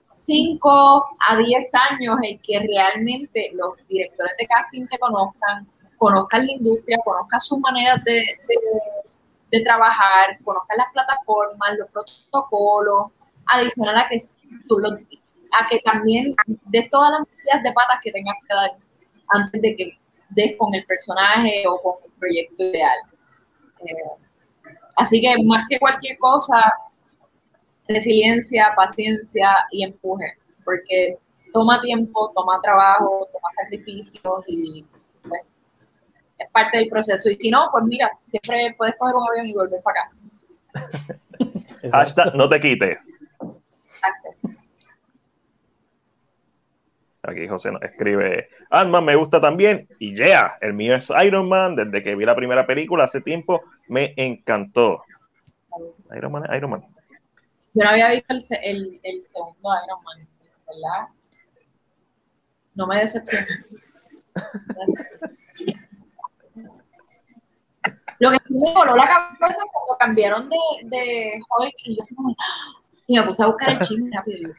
5 0.10 1.06
a 1.28 1.38
10 1.38 1.72
años 1.92 2.18
el 2.22 2.40
que 2.42 2.60
realmente 2.60 3.50
los 3.56 3.86
directores 3.88 4.34
de 4.40 4.46
casting 4.48 4.86
te 4.88 5.00
conozcan, 5.00 5.68
conozcan 5.98 6.46
la 6.46 6.52
industria, 6.54 6.98
conozcan 7.04 7.40
sus 7.42 7.60
maneras 7.60 8.04
de, 8.04 8.14
de- 8.48 8.60
de 9.52 9.64
trabajar, 9.64 10.38
conozcas 10.44 10.78
las 10.78 10.92
plataformas, 10.94 11.78
los 11.78 11.90
protocolos, 11.90 13.12
adicional 13.48 13.98
a 13.98 14.08
que 14.10 14.18
tú 14.68 14.78
lo, 14.80 14.90
a 15.52 15.68
que 15.70 15.80
también 15.80 16.36
des 16.66 16.90
todas 16.90 17.12
las 17.12 17.22
medidas 17.22 17.64
de 17.64 17.72
patas 17.74 18.00
que 18.04 18.12
tengas 18.12 18.36
que 18.48 18.56
dar 18.56 18.72
antes 19.30 19.62
de 19.62 19.76
que 19.76 19.98
des 20.30 20.56
con 20.58 20.74
el 20.74 20.86
personaje 20.86 21.64
o 21.68 21.82
con 21.82 21.96
el 22.06 22.12
proyecto 22.20 22.64
ideal. 22.64 22.98
Eh, 23.82 24.24
así 24.96 25.22
que 25.22 25.36
más 25.44 25.66
que 25.70 25.80
cualquier 25.80 26.18
cosa, 26.18 26.62
resiliencia, 27.88 28.74
paciencia 28.76 29.50
y 29.72 29.84
empuje, 29.84 30.38
porque 30.64 31.18
toma 31.54 31.82
tiempo, 31.82 32.32
toma 32.36 32.60
trabajo, 32.62 33.28
toma 33.32 33.50
sacrificios 33.62 34.44
y 34.48 34.86
pues, 35.22 35.42
es 36.38 36.50
parte 36.52 36.78
del 36.80 36.90
proceso. 36.90 37.30
Y 37.30 37.36
si 37.36 37.50
no, 37.50 37.70
pues 37.72 37.84
mira, 37.86 38.12
siempre 38.28 38.76
puedes 38.78 38.96
coger 38.98 39.16
un 39.16 39.28
avión 39.30 39.48
y 39.48 39.54
volver 39.54 39.82
para 39.82 40.02
acá. 40.02 40.12
Hashtag 41.92 42.36
no 42.36 42.50
te 42.50 42.60
quites. 42.60 42.98
Exacto. 43.86 44.30
Aquí 47.28 47.48
José 47.48 47.72
nos 47.72 47.82
escribe, 47.82 48.50
ant 48.70 48.94
me 49.02 49.16
gusta 49.16 49.42
también, 49.42 49.88
y 50.00 50.16
yeah, 50.16 50.58
el 50.62 50.74
mío 50.74 50.96
es 50.96 51.10
Iron 51.24 51.50
Man, 51.50 51.76
desde 51.76 52.04
que 52.04 52.16
vi 52.16 52.26
la 52.26 52.36
primera 52.36 52.68
película 52.68 53.06
hace 53.06 53.22
tiempo, 53.22 53.64
me 53.88 54.14
encantó. 54.18 55.04
Iron 56.16 56.32
Man, 56.32 56.44
Iron 56.56 56.72
Man. 56.72 56.86
Yo 57.74 57.84
no 57.84 57.90
había 57.90 58.12
visto 58.12 58.34
el, 58.64 59.00
el, 59.04 59.22
segundo 59.22 59.70
Iron 59.86 60.04
Man, 60.04 60.28
¿verdad? 60.68 61.08
No 62.76 62.88
me 62.88 63.00
decepcionó. 63.00 63.48
Lo 68.20 68.32
que 68.32 68.38
me 68.50 68.74
voló 68.74 68.96
la 68.96 69.08
cabeza 69.08 69.62
cuando 69.74 69.98
cambiaron 70.00 70.50
de, 70.50 70.58
de 70.84 71.40
Hulk 71.58 71.76
y 71.84 71.96
yo 71.96 72.02
y 73.08 73.20
me 73.20 73.26
puse 73.26 73.44
a 73.44 73.48
buscar 73.48 73.70
el 73.70 73.80
chisme 73.80 74.10
rápido. 74.14 74.54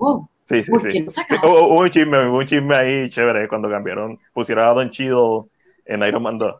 Oh, 0.00 0.28
sí, 0.48 0.64
sí, 0.64 0.72
sí. 0.90 1.06
Hubo 1.42 1.80
un 1.80 1.90
chisme, 1.90 2.28
un 2.28 2.46
chisme 2.46 2.76
ahí 2.76 3.10
chévere 3.10 3.48
cuando 3.48 3.70
cambiaron, 3.70 4.18
pusieron 4.32 4.64
a 4.64 4.68
Don 4.68 4.90
Chido 4.90 5.48
en 5.84 6.02
Iron 6.02 6.22
Man 6.22 6.38
2. 6.38 6.56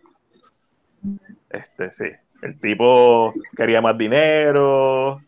Este, 1.51 1.91
sí. 1.93 2.05
El 2.43 2.59
tipo 2.61 3.33
quería 3.57 3.81
más 3.81 3.97
dinero, 3.97 5.21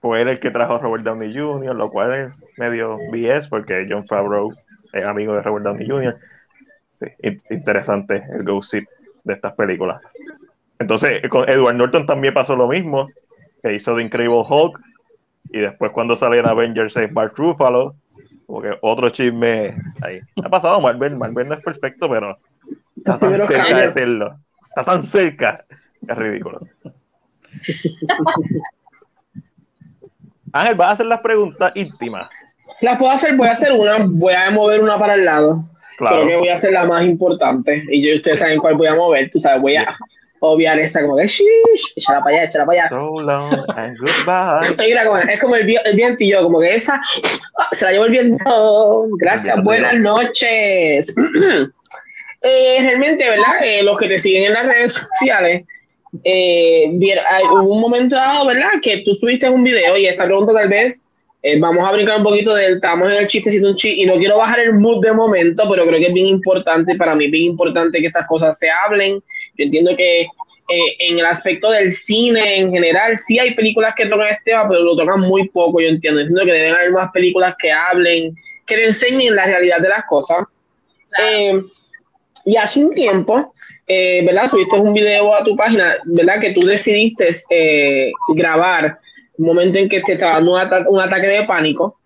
fue 0.00 0.22
él 0.22 0.28
el 0.28 0.40
que 0.40 0.50
trajo 0.50 0.74
a 0.74 0.78
Robert 0.78 1.04
Downey 1.04 1.32
Jr., 1.32 1.74
lo 1.74 1.88
cual 1.88 2.12
es 2.12 2.58
medio 2.58 2.98
BS 3.10 3.48
porque 3.48 3.86
John 3.88 4.06
Favreau 4.06 4.52
es 4.92 5.04
amigo 5.04 5.34
de 5.34 5.42
Robert 5.42 5.64
Downey 5.64 5.88
Jr. 5.88 6.18
Sí, 7.00 7.38
interesante 7.50 8.22
el 8.32 8.44
gossip 8.44 8.86
de 9.24 9.34
estas 9.34 9.54
películas. 9.54 10.02
Entonces, 10.78 11.26
con 11.28 11.48
Edward 11.48 11.76
Norton 11.76 12.06
también 12.06 12.34
pasó 12.34 12.56
lo 12.56 12.66
mismo, 12.66 13.08
que 13.62 13.74
hizo 13.74 13.94
The 13.94 14.02
Incredible 14.02 14.42
Hulk, 14.48 14.80
y 15.52 15.60
después 15.60 15.92
cuando 15.92 16.16
salió 16.16 16.40
en 16.40 16.46
Avengers 16.46 16.96
es 16.96 17.12
Mark 17.12 17.34
Ruffalo, 17.36 17.94
porque 18.46 18.70
otro 18.80 19.10
chisme 19.10 19.76
ahí. 20.00 20.20
Ha 20.42 20.48
pasado 20.48 20.80
Marvel, 20.80 21.16
Marvel 21.16 21.48
no 21.48 21.54
es 21.54 21.62
perfecto, 21.62 22.08
pero 22.08 22.38
está 22.96 23.18
tan 23.18 23.36
cerca 23.38 23.76
de 23.76 23.88
serlo. 23.90 24.36
Está 24.68 24.84
tan 24.84 25.04
cerca, 25.04 25.64
es 26.08 26.16
ridículo. 26.16 26.60
Ángel, 30.52 30.74
¿vas 30.74 30.88
a 30.88 30.92
hacer 30.92 31.06
las 31.06 31.20
preguntas 31.20 31.72
íntimas? 31.74 32.28
Las 32.80 32.98
puedo 32.98 33.10
hacer, 33.10 33.36
voy 33.36 33.48
a 33.48 33.52
hacer 33.52 33.72
una, 33.72 33.98
voy 34.08 34.34
a 34.34 34.50
mover 34.50 34.82
una 34.82 34.98
para 34.98 35.14
el 35.14 35.24
lado. 35.24 35.64
Claro. 35.98 36.16
Creo 36.16 36.28
que 36.28 36.36
voy 36.36 36.48
a 36.48 36.54
hacer 36.54 36.72
la 36.72 36.84
más 36.84 37.04
importante. 37.04 37.84
Y 37.90 38.02
yo, 38.02 38.16
ustedes 38.16 38.38
saben 38.38 38.58
cuál 38.58 38.76
voy 38.76 38.86
a 38.86 38.94
mover, 38.94 39.28
tú 39.30 39.38
sabes, 39.38 39.60
voy 39.60 39.76
a 39.76 39.86
obviar 40.44 40.78
esta 40.80 41.02
como 41.02 41.16
de 41.16 41.26
shish, 41.26 41.92
échala 41.94 42.22
para 42.22 42.36
allá, 42.36 42.44
échala 42.48 42.66
para 42.66 42.80
allá. 42.80 42.88
So 42.88 43.14
long 43.24 43.64
and 43.76 43.96
goodbye. 43.98 45.32
es 45.32 45.40
como 45.40 45.54
el, 45.54 45.76
el, 45.84 45.96
viento 45.96 46.24
y 46.24 46.30
yo, 46.30 46.42
como 46.42 46.60
que 46.60 46.74
esa 46.74 47.00
ah, 47.58 47.68
se 47.72 47.84
la 47.84 47.92
llevo 47.92 48.06
el 48.06 48.10
viento. 48.10 49.06
Gracias, 49.18 49.62
buenas 49.62 49.94
noches. 49.94 51.14
eh, 52.42 52.76
realmente, 52.80 53.28
¿verdad? 53.28 53.62
Eh, 53.62 53.82
los 53.84 53.96
que 53.98 54.08
te 54.08 54.18
siguen 54.18 54.44
en 54.44 54.54
las 54.54 54.66
redes 54.66 54.92
sociales, 54.94 55.64
eh, 56.24 56.86
hubo 57.52 57.74
un 57.74 57.80
momento 57.80 58.16
dado, 58.16 58.46
¿verdad? 58.46 58.70
Que 58.82 59.02
tú 59.04 59.14
subiste 59.14 59.48
un 59.48 59.62
video 59.62 59.96
y 59.96 60.06
esta 60.06 60.24
pregunta 60.24 60.52
tal 60.52 60.68
vez 60.68 61.08
eh, 61.44 61.58
vamos 61.58 61.84
a 61.84 61.90
brincar 61.90 62.18
un 62.18 62.22
poquito 62.22 62.54
del, 62.54 62.74
estamos 62.74 63.10
en 63.10 63.16
el 63.16 63.26
chistecito 63.26 63.68
un 63.68 63.74
chiste 63.74 64.00
y 64.00 64.06
no 64.06 64.14
quiero 64.14 64.38
bajar 64.38 64.60
el 64.60 64.74
mood 64.74 65.02
de 65.04 65.12
momento, 65.12 65.64
pero 65.68 65.84
creo 65.84 65.98
que 65.98 66.06
es 66.06 66.14
bien 66.14 66.26
importante, 66.26 66.94
para 66.94 67.16
mí 67.16 67.24
es 67.24 67.30
bien 67.32 67.44
importante 67.46 68.00
que 68.00 68.06
estas 68.06 68.28
cosas 68.28 68.56
se 68.56 68.70
hablen. 68.70 69.20
Yo 69.56 69.64
entiendo 69.64 69.96
que 69.96 70.22
eh, 70.22 70.96
en 71.00 71.18
el 71.18 71.26
aspecto 71.26 71.70
del 71.70 71.90
cine 71.90 72.58
en 72.58 72.72
general, 72.72 73.16
sí 73.16 73.38
hay 73.38 73.54
películas 73.54 73.94
que 73.96 74.06
tocan 74.06 74.28
este 74.28 74.52
tema, 74.52 74.68
pero 74.68 74.82
lo 74.82 74.96
tocan 74.96 75.20
muy 75.20 75.48
poco, 75.48 75.80
yo 75.80 75.88
entiendo. 75.88 76.20
Entiendo 76.20 76.44
que 76.44 76.52
deben 76.52 76.74
haber 76.74 76.90
más 76.92 77.10
películas 77.12 77.54
que 77.58 77.70
hablen, 77.70 78.34
que 78.66 78.76
le 78.76 78.86
enseñen 78.86 79.36
la 79.36 79.46
realidad 79.46 79.80
de 79.80 79.88
las 79.88 80.04
cosas. 80.04 80.44
Eh, 81.22 81.60
y 82.44 82.56
hace 82.56 82.84
un 82.84 82.94
tiempo, 82.94 83.52
¿verdad? 83.86 84.48
Subiste 84.48 84.76
un 84.76 84.94
video 84.94 85.32
a 85.32 85.44
tu 85.44 85.54
página, 85.54 85.96
¿verdad? 86.06 86.40
Que 86.40 86.50
tú 86.50 86.60
decidiste 86.66 87.30
grabar 88.34 88.98
un 89.38 89.46
momento 89.46 89.78
en 89.78 89.88
que 89.88 90.00
te 90.00 90.14
estaba 90.14 90.34
dando 90.34 90.52
un, 90.90 91.00
ataque 91.00 91.26
de 91.26 91.44
pánico. 91.44 91.98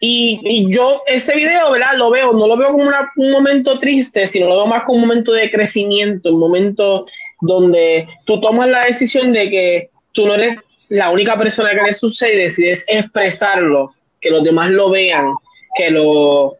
Em, 0.00 0.40
y, 0.44 0.72
yo 0.72 1.02
ese 1.06 1.34
video, 1.34 1.70
¿verdad? 1.70 1.96
Lo 1.96 2.10
veo, 2.10 2.32
no 2.32 2.46
lo 2.46 2.56
veo 2.56 2.72
como 2.72 2.90
un 3.16 3.30
momento 3.30 3.78
triste, 3.78 4.26
sino 4.26 4.46
lo 4.46 4.56
veo 4.56 4.66
más 4.66 4.84
como 4.84 4.98
un 4.98 5.08
momento 5.08 5.32
de 5.32 5.50
crecimiento, 5.50 6.34
un 6.34 6.40
momento 6.40 7.06
donde 7.40 8.06
tú 8.24 8.40
tomas 8.40 8.68
la 8.68 8.84
decisión 8.84 9.32
de 9.32 9.50
que 9.50 9.90
tú 10.12 10.26
no 10.26 10.34
eres 10.34 10.56
la 10.88 11.10
única 11.10 11.36
persona 11.36 11.70
que 11.70 11.82
le 11.82 11.92
sucede 11.92 12.34
y 12.34 12.44
decides 12.44 12.84
expresarlo, 12.88 13.94
que 14.20 14.30
los 14.30 14.44
demás 14.44 14.70
lo 14.70 14.90
vean, 14.90 15.32
que 15.76 15.90
lo... 15.90 16.56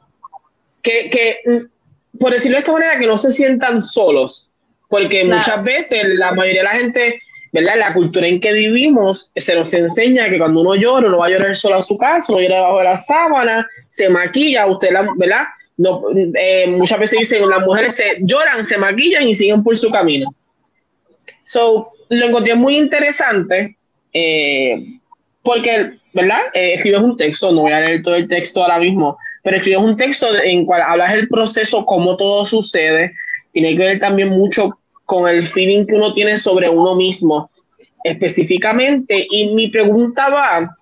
que, 0.83 1.11
que 1.11 1.39
por 2.19 2.33
decirlo 2.33 2.57
de 2.57 2.61
esta 2.61 2.73
manera, 2.73 2.99
que 2.99 3.07
no 3.07 3.19
se 3.19 3.33
sientan 3.33 3.83
solos, 3.83 4.51
porque 4.89 5.25
muchas 5.25 5.63
veces 5.63 6.05
la 6.17 6.33
mayoría 6.33 6.63
de 6.63 6.69
la 6.69 6.79
gente 6.79 7.19
¿verdad? 7.53 7.77
La 7.79 7.95
cultura 7.95 8.27
en 8.27 8.41
que 8.41 8.53
vivimos 8.53 9.31
se 9.35 9.55
nos 9.55 9.73
enseña 9.75 10.29
que 10.29 10.39
cuando 10.39 10.61
uno 10.61 10.75
llora, 10.75 11.09
no 11.09 11.19
va 11.19 11.27
a 11.27 11.31
llorar 11.31 11.57
solo 11.57 11.77
a 11.77 11.83
su 11.83 11.97
casa, 11.97 12.33
no 12.33 12.41
llora 12.41 12.57
debajo 12.57 12.79
de 12.79 12.85
la 12.85 12.97
sábana, 12.97 13.67
se 13.89 14.09
maquilla, 14.09 14.67
usted, 14.67 14.91
la, 14.91 15.09
¿verdad? 15.17 15.45
No, 15.77 16.03
eh, 16.15 16.67
muchas 16.69 16.99
veces 16.99 17.19
dicen 17.21 17.49
las 17.49 17.65
mujeres 17.65 17.95
se 17.95 18.19
lloran, 18.21 18.65
se 18.65 18.79
maquillan 18.79 19.29
y 19.29 19.35
siguen 19.35 19.63
por 19.63 19.77
su 19.77 19.91
camino. 19.91 20.35
So, 21.43 21.87
lo 22.09 22.27
encontré 22.27 22.55
muy 22.55 22.77
interesante 22.77 23.77
eh, 24.13 24.99
porque, 25.43 25.93
¿verdad? 26.13 26.41
Eh, 26.55 26.75
escribes 26.75 27.03
un 27.03 27.17
texto, 27.17 27.53
no 27.53 27.63
voy 27.63 27.73
a 27.73 27.81
leer 27.81 28.03
todo 28.03 28.17
el 28.17 28.27
texto 28.27 28.63
ahora 28.63 28.79
mismo, 28.79 29.17
pero 29.43 29.59
escribes 29.59 29.83
un 29.83 29.97
texto 29.97 30.27
en 30.43 30.65
cual 30.65 30.83
hablas 30.83 31.13
del 31.13 31.29
proceso, 31.29 31.85
cómo 31.85 32.17
todo 32.17 32.45
sucede, 32.47 33.13
tiene 33.53 33.77
que 33.77 33.85
ver 33.85 34.01
también 34.01 34.29
mucho 34.29 34.79
con 35.07 35.29
el 35.29 35.43
feeling 35.43 35.87
que 35.87 35.95
uno 35.95 36.13
tiene 36.13 36.37
sobre 36.37 36.69
uno 36.69 36.95
mismo 36.95 37.51
específicamente. 38.05 39.27
Y 39.31 39.55
mi 39.55 39.69
pregunta 39.69 40.29
va 40.29 40.77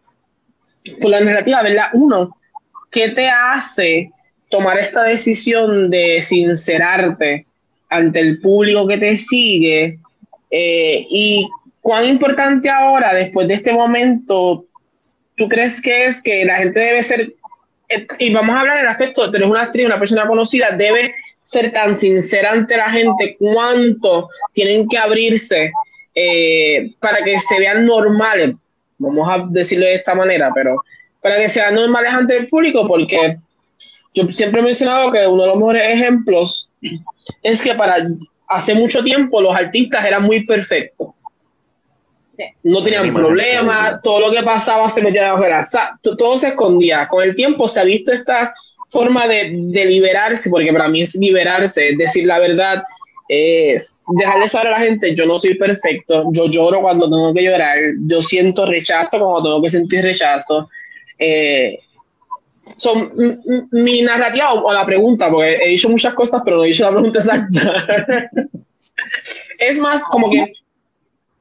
por 1.01 1.11
la 1.11 1.21
narrativa, 1.21 1.63
¿verdad? 1.63 1.91
Uno, 1.93 2.37
¿qué 2.91 3.11
te 3.11 3.29
hace 3.29 4.11
tomar 4.51 4.79
esta 4.79 5.05
decisión 5.05 5.91
de 5.91 6.21
sincerarte 6.23 7.47
ante 7.89 8.21
el 8.21 8.41
público 8.41 8.87
que 8.87 8.99
te 8.99 9.17
sigue? 9.17 9.99
Eh, 10.51 11.07
y 11.11 11.49
cuán 11.81 12.07
importante 12.07 12.69
ahora, 12.69 13.15
después 13.15 13.49
de 13.49 13.55
este 13.55 13.73
momento, 13.73 14.65
tú 15.37 15.49
crees 15.49 15.81
que 15.81 16.07
es 16.07 16.23
que 16.23 16.45
la 16.45 16.57
gente 16.57 16.81
debe 16.81 17.03
ser, 17.03 17.35
eh, 17.89 18.07
y 18.19 18.33
vamos 18.33 18.55
a 18.55 18.61
hablar 18.61 18.79
del 18.79 18.89
aspecto, 18.89 19.35
eres 19.35 19.49
una 19.49 19.63
actriz, 19.63 19.87
una 19.87 19.99
persona 19.99 20.27
conocida, 20.27 20.71
debe 20.71 21.13
ser 21.45 21.73
tan 21.73 21.95
sincera 21.95 22.53
ante 22.53 22.77
la 22.77 22.91
gente 22.91 23.37
cuánto 23.39 24.31
tienen 24.53 24.89
que 24.89 24.97
abrirse 24.97 25.71
eh, 26.15 26.91
para 27.01 27.23
que 27.23 27.39
se 27.39 27.59
vean 27.59 27.85
normales, 27.87 28.57
vamos 28.99 29.29
a 29.29 29.45
decirlo 29.51 29.85
de 29.85 29.97
esta 29.97 30.15
manera, 30.15 30.51
pero 30.55 30.83
para 31.21 31.37
que 31.37 31.49
sean 31.49 31.75
normales 31.75 32.15
ante 32.15 32.37
el 32.37 32.49
público, 32.49 32.89
porque 32.89 33.37
yo 34.15 34.27
siempre 34.29 34.61
he 34.61 34.65
mencionado 34.65 35.13
que 35.13 35.27
uno 35.27 35.43
de 35.43 35.49
los 35.49 35.57
mejores 35.57 35.91
ejemplos 35.91 36.71
es 37.43 37.63
que 37.63 37.75
para 37.75 37.97
hace 38.49 38.75
mucho 38.75 39.05
tiempo 39.05 39.41
los 39.41 39.55
artistas 39.55 40.05
eran 40.05 40.23
muy 40.23 40.47
perfectos. 40.47 41.09
No 42.63 42.83
tenían 42.83 43.13
problemas, 43.13 44.01
todo 44.03 44.19
lo 44.21 44.33
que 44.33 44.43
pasaba 44.43 44.89
se 44.89 45.03
metía 45.03 45.25
debajo 45.25 45.43
de 45.43 45.51
la 45.51 45.67
todo 46.03 46.39
se 46.39 46.49
escondía. 46.49 47.07
Con 47.07 47.23
el 47.23 47.35
tiempo 47.35 47.69
se 47.69 47.81
ha 47.81 47.85
visto 47.85 48.13
esta 48.13 48.55
forma 48.95 49.27
de, 49.27 49.49
liberarse, 49.49 50.49
porque 50.49 50.73
para 50.73 50.89
mí 50.89 51.03
es 51.03 51.15
liberarse, 51.17 51.91
es 51.91 51.99
decir 51.99 52.27
la 52.27 52.39
verdad, 52.39 52.85
es 53.29 53.99
dejarle 54.07 54.47
saber 54.47 54.69
a 54.69 54.79
la 54.79 54.87
gente, 54.87 55.15
yo 55.15 55.27
no 55.27 55.37
soy 55.37 55.55
perfecto, 55.55 56.25
yo 56.33 56.47
lloro 56.47 56.81
cuando 56.81 57.11
tengo 57.11 57.35
que 57.35 57.43
llorar, 57.43 57.79
yo 58.07 58.23
siento 58.23 58.65
rechazo 58.65 59.19
cuando 59.19 59.43
tengo 59.43 59.63
que 59.63 59.71
sentir 59.71 60.03
rechazo. 60.03 60.69
Eh, 61.19 61.79
son 62.77 63.13
mi 63.73 64.03
narrativa 64.03 64.55
o, 64.55 64.73
la 64.73 64.87
pregunta, 64.87 65.31
porque 65.31 65.57
he 65.57 65.69
dicho 65.71 65.89
muchas 65.89 66.15
cosas, 66.15 66.43
pero 66.45 66.57
no 66.57 66.65
he 66.65 66.69
dicho 66.69 66.85
la 66.85 66.93
pregunta 66.93 67.19
exacta. 67.19 68.31
es 69.59 69.79
más 69.79 70.05
como 70.05 70.31
que, 70.31 70.53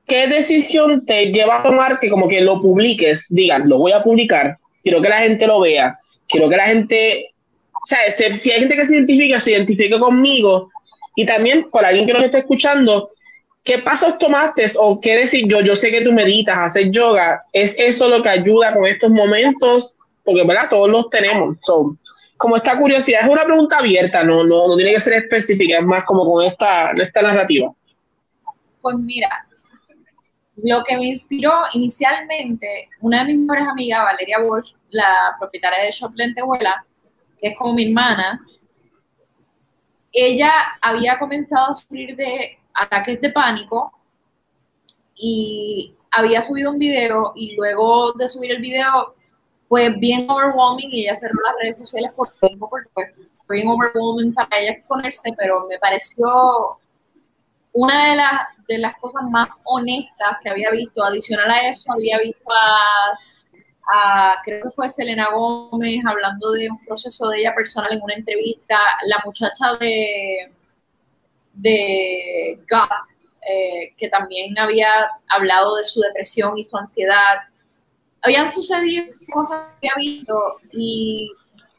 ¿qué 0.07 0.27
decisión 0.27 1.05
te 1.05 1.31
lleva 1.31 1.59
a 1.59 1.63
tomar 1.63 1.99
que 1.99 2.09
como 2.09 2.27
que 2.27 2.41
lo 2.41 2.59
publiques? 2.59 3.27
Digan, 3.29 3.69
lo 3.69 3.77
voy 3.77 3.91
a 3.91 4.03
publicar, 4.03 4.57
quiero 4.83 5.01
que 5.01 5.09
la 5.09 5.19
gente 5.19 5.47
lo 5.47 5.61
vea, 5.61 5.97
quiero 6.27 6.49
que 6.49 6.57
la 6.57 6.65
gente, 6.65 7.32
o 7.83 7.85
sea, 7.85 7.99
si 8.33 8.51
hay 8.51 8.61
gente 8.61 8.75
que 8.75 8.85
se 8.85 8.95
identifica, 8.95 9.39
se 9.39 9.51
identifique 9.51 9.99
conmigo, 9.99 10.71
y 11.15 11.25
también 11.25 11.69
por 11.69 11.83
alguien 11.83 12.07
que 12.07 12.13
nos 12.13 12.23
está 12.23 12.39
escuchando, 12.39 13.09
¿qué 13.63 13.79
pasos 13.79 14.17
tomaste 14.17 14.65
o 14.79 14.99
qué 15.01 15.17
decir 15.17 15.47
yo? 15.47 15.59
Yo 15.59 15.75
sé 15.75 15.91
que 15.91 16.01
tú 16.01 16.13
meditas, 16.13 16.57
haces 16.57 16.91
yoga, 16.91 17.43
¿es 17.51 17.75
eso 17.77 18.07
lo 18.07 18.23
que 18.23 18.29
ayuda 18.29 18.73
con 18.73 18.85
estos 18.85 19.11
momentos? 19.11 19.97
Porque, 20.23 20.43
¿verdad? 20.43 20.69
Todos 20.69 20.89
los 20.89 21.09
tenemos. 21.09 21.57
So, 21.61 21.97
como 22.37 22.55
esta 22.55 22.77
curiosidad, 22.77 23.21
es 23.23 23.29
una 23.29 23.43
pregunta 23.43 23.77
abierta, 23.79 24.23
no, 24.23 24.43
no, 24.43 24.67
no 24.67 24.75
tiene 24.75 24.93
que 24.93 24.99
ser 24.99 25.13
específica, 25.13 25.79
es 25.79 25.85
más 25.85 26.05
como 26.05 26.25
con 26.25 26.43
esta, 26.45 26.91
esta 26.91 27.21
narrativa. 27.21 27.71
Pues 28.81 28.95
mira, 28.97 29.45
lo 30.55 30.83
que 30.83 30.95
me 30.95 31.07
inspiró 31.07 31.51
inicialmente, 31.73 32.89
una 33.01 33.19
de 33.19 33.33
mis 33.33 33.39
mejores 33.39 33.67
amigas, 33.67 34.03
Valeria 34.03 34.39
Walsh, 34.39 34.73
la 34.89 35.35
propietaria 35.39 35.83
de 35.83 35.91
Shop 35.91 36.13
Lentejuela, 36.15 36.85
es 37.47 37.57
como 37.57 37.73
mi 37.73 37.87
hermana, 37.87 38.39
ella 40.11 40.51
había 40.81 41.17
comenzado 41.19 41.71
a 41.71 41.73
sufrir 41.73 42.15
de 42.15 42.59
ataques 42.73 43.19
de 43.19 43.29
pánico 43.29 43.91
y 45.15 45.95
había 46.11 46.41
subido 46.41 46.71
un 46.71 46.77
video 46.77 47.33
y 47.35 47.55
luego 47.55 48.13
de 48.13 48.27
subir 48.27 48.51
el 48.51 48.61
video 48.61 49.15
fue 49.57 49.89
bien 49.89 50.29
overwhelming 50.29 50.89
y 50.91 51.03
ella 51.03 51.15
cerró 51.15 51.39
las 51.43 51.55
redes 51.61 51.79
sociales 51.79 52.11
por 52.15 52.31
tiempo 52.39 52.69
porque 52.69 52.89
fue 53.45 53.57
bien 53.57 53.67
overwhelming 53.67 54.33
para 54.33 54.59
ella 54.59 54.71
exponerse, 54.71 55.33
pero 55.37 55.65
me 55.67 55.79
pareció 55.79 56.77
una 57.73 58.11
de 58.11 58.15
las, 58.15 58.41
de 58.67 58.77
las 58.77 58.95
cosas 58.97 59.23
más 59.29 59.61
honestas 59.65 60.37
que 60.43 60.49
había 60.49 60.69
visto. 60.69 61.03
Adicional 61.03 61.49
a 61.49 61.67
eso, 61.67 61.91
había 61.91 62.19
visto 62.19 62.51
a, 62.51 63.17
creo 64.43 64.63
que 64.63 64.69
fue 64.69 64.89
Selena 64.89 65.29
Gómez 65.31 66.03
hablando 66.05 66.51
de 66.51 66.69
un 66.69 66.83
proceso 66.85 67.29
de 67.29 67.39
ella 67.39 67.55
personal 67.55 67.93
en 67.93 68.01
una 68.01 68.15
entrevista. 68.15 68.77
La 69.07 69.21
muchacha 69.25 69.73
de, 69.79 70.51
de 71.53 72.59
eh, 73.45 73.93
que 73.97 74.07
también 74.09 74.57
había 74.57 74.89
hablado 75.29 75.75
de 75.75 75.83
su 75.83 75.99
depresión 76.01 76.57
y 76.57 76.63
su 76.63 76.77
ansiedad. 76.77 77.39
Habían 78.21 78.51
sucedido 78.51 79.05
cosas 79.31 79.67
que 79.81 79.89
había 79.89 80.13
visto 80.13 80.33
y 80.71 81.29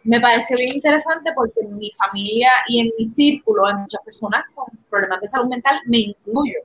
me 0.02 0.20
pareció 0.20 0.58
bien 0.58 0.74
interesante 0.74 1.30
porque 1.34 1.60
en 1.62 1.78
mi 1.78 1.90
familia 1.92 2.50
y 2.68 2.80
en 2.80 2.90
mi 2.98 3.06
círculo 3.06 3.66
hay 3.66 3.74
muchas 3.76 4.02
personas 4.04 4.44
con 4.54 4.66
problemas 4.90 5.22
de 5.22 5.28
salud 5.28 5.48
mental, 5.48 5.80
me 5.86 5.98
incluyo. 5.98 6.58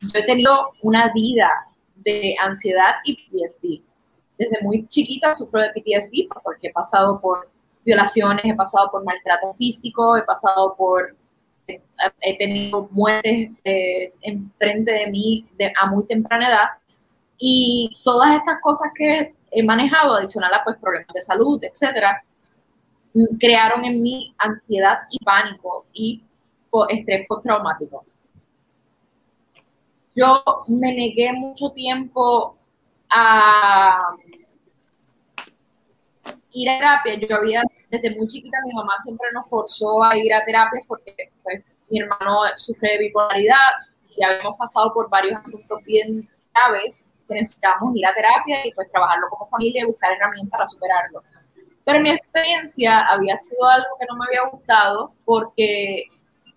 Yo 0.00 0.18
he 0.18 0.24
tenido 0.24 0.72
una 0.80 1.12
vida 1.12 1.50
de 1.96 2.34
ansiedad 2.40 2.94
y 3.04 3.16
PTSD. 3.16 3.89
Desde 4.40 4.56
muy 4.62 4.88
chiquita 4.88 5.34
sufro 5.34 5.60
de 5.60 5.68
PTSD 5.68 6.26
porque 6.42 6.68
he 6.68 6.72
pasado 6.72 7.20
por 7.20 7.50
violaciones, 7.84 8.42
he 8.42 8.54
pasado 8.54 8.88
por 8.90 9.04
maltrato 9.04 9.52
físico, 9.52 10.16
he 10.16 10.22
pasado 10.22 10.74
por, 10.78 11.14
he 11.66 12.38
tenido 12.38 12.88
muertes 12.90 13.50
eh, 13.64 14.06
enfrente 14.22 14.92
de 14.92 15.08
mí 15.08 15.46
a 15.78 15.90
muy 15.90 16.06
temprana 16.06 16.48
edad. 16.48 16.68
Y 17.36 17.90
todas 18.02 18.34
estas 18.34 18.62
cosas 18.62 18.90
que 18.94 19.34
he 19.50 19.62
manejado, 19.62 20.14
adicional 20.14 20.54
a 20.54 20.64
pues, 20.64 20.78
problemas 20.78 21.12
de 21.12 21.20
salud, 21.20 21.62
etcétera, 21.62 22.24
crearon 23.38 23.84
en 23.84 24.00
mí 24.00 24.34
ansiedad 24.38 25.00
y 25.10 25.22
pánico 25.22 25.84
y 25.92 26.24
estrés 26.88 27.26
postraumático. 27.28 28.06
Yo 30.16 30.42
me 30.68 30.94
negué 30.94 31.30
mucho 31.34 31.72
tiempo 31.72 32.56
a 33.10 34.16
ir 36.52 36.70
a 36.70 36.78
terapia. 36.78 37.26
Yo 37.28 37.36
había, 37.36 37.62
desde 37.90 38.16
muy 38.16 38.26
chiquita, 38.26 38.58
mi 38.66 38.74
mamá 38.74 38.94
siempre 38.98 39.28
nos 39.32 39.48
forzó 39.48 40.02
a 40.02 40.16
ir 40.16 40.32
a 40.32 40.44
terapia 40.44 40.80
porque 40.86 41.14
pues, 41.42 41.64
mi 41.88 42.00
hermano 42.00 42.40
sufre 42.56 42.92
de 42.92 42.98
bipolaridad 42.98 43.70
y 44.16 44.22
habíamos 44.22 44.56
pasado 44.58 44.92
por 44.92 45.08
varios 45.08 45.40
asuntos 45.40 45.82
bien 45.84 46.28
graves 46.54 47.06
que 47.28 47.34
necesitamos 47.34 47.94
ir 47.94 48.06
a 48.06 48.14
terapia 48.14 48.66
y 48.66 48.72
pues 48.72 48.90
trabajarlo 48.90 49.28
como 49.30 49.46
familia 49.46 49.82
y 49.82 49.86
buscar 49.86 50.12
herramientas 50.12 50.50
para 50.50 50.66
superarlo. 50.66 51.22
Pero 51.84 52.00
mi 52.00 52.10
experiencia 52.10 53.00
había 53.06 53.36
sido 53.36 53.66
algo 53.66 53.88
que 53.98 54.06
no 54.06 54.16
me 54.16 54.26
había 54.26 54.48
gustado 54.50 55.12
porque 55.24 56.04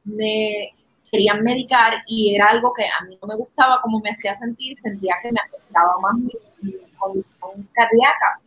me 0.04 0.74
querían 1.12 1.44
medicar 1.44 1.94
y 2.08 2.36
era 2.36 2.48
algo 2.48 2.74
que 2.74 2.84
a 2.84 3.06
mí 3.06 3.18
no 3.22 3.28
me 3.28 3.38
gustaba 3.38 3.80
como 3.82 4.00
me 4.00 4.10
hacía 4.10 4.34
sentir, 4.34 4.78
sentía 4.78 5.16
que 5.22 5.32
me 5.32 5.40
afectaba 5.40 5.96
más 6.02 6.16
mi, 6.16 6.74
condición 6.98 7.70
cardíaca. 7.74 8.40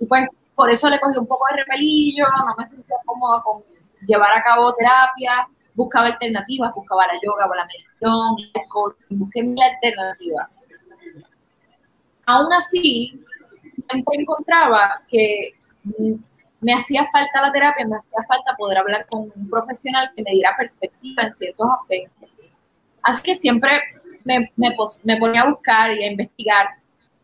Y 0.00 0.06
pues 0.06 0.26
por 0.54 0.70
eso 0.70 0.88
le 0.88 1.00
cogí 1.00 1.18
un 1.18 1.26
poco 1.26 1.46
de 1.50 1.62
repelillo, 1.62 2.24
no 2.46 2.54
me 2.56 2.66
sentía 2.66 2.96
cómoda 3.04 3.42
con 3.42 3.62
llevar 4.06 4.36
a 4.36 4.42
cabo 4.42 4.74
terapia, 4.74 5.48
buscaba 5.74 6.06
alternativas, 6.06 6.74
buscaba 6.74 7.06
la 7.06 7.14
yoga 7.14 7.46
o 7.46 7.54
la 7.54 7.66
meditación, 7.66 8.36
busqué 9.10 9.42
mi 9.42 9.62
alternativa. 9.62 10.48
Aún 12.26 12.52
así, 12.52 13.20
siempre 13.62 14.20
encontraba 14.20 15.02
que 15.08 15.54
me 16.60 16.72
hacía 16.72 17.06
falta 17.12 17.42
la 17.42 17.52
terapia, 17.52 17.86
me 17.86 17.96
hacía 17.96 18.24
falta 18.26 18.56
poder 18.56 18.78
hablar 18.78 19.06
con 19.10 19.30
un 19.34 19.50
profesional 19.50 20.10
que 20.16 20.22
me 20.22 20.30
diera 20.30 20.54
perspectiva 20.56 21.24
en 21.24 21.32
ciertos 21.32 21.66
aspectos. 21.80 22.30
Así 23.02 23.22
que 23.22 23.34
siempre 23.34 23.70
me, 24.24 24.50
me, 24.56 24.74
ponía 25.18 25.42
a 25.42 25.50
buscar 25.50 25.92
y 25.92 26.04
a 26.04 26.10
investigar 26.10 26.68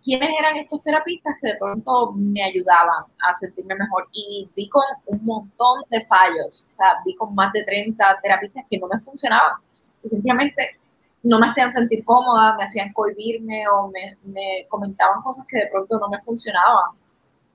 quiénes 0.02 0.30
eran 0.38 0.56
estos 0.56 0.82
terapistas 0.82 1.34
que 1.40 1.48
de 1.48 1.58
pronto 1.58 2.12
me 2.12 2.42
ayudaban 2.42 3.04
a 3.26 3.32
sentirme 3.34 3.74
mejor. 3.74 4.08
Y 4.12 4.48
di 4.54 4.68
con 4.68 4.82
un 5.06 5.24
montón 5.24 5.82
de 5.90 6.00
fallos, 6.02 6.66
o 6.68 6.72
sea, 6.72 6.86
di 7.04 7.14
con 7.14 7.34
más 7.34 7.52
de 7.52 7.64
30 7.64 8.04
terapistas 8.22 8.64
que 8.70 8.78
no 8.78 8.88
me 8.88 8.98
funcionaban. 8.98 9.60
Y 10.02 10.08
simplemente 10.08 10.78
no 11.22 11.38
me 11.38 11.48
hacían 11.48 11.70
sentir 11.70 12.02
cómoda, 12.04 12.56
me 12.56 12.64
hacían 12.64 12.92
cohibirme 12.92 13.68
o 13.68 13.88
me, 13.88 14.16
me 14.24 14.66
comentaban 14.68 15.20
cosas 15.22 15.44
que 15.46 15.58
de 15.58 15.66
pronto 15.68 15.98
no 15.98 16.08
me 16.08 16.18
funcionaban. 16.18 16.96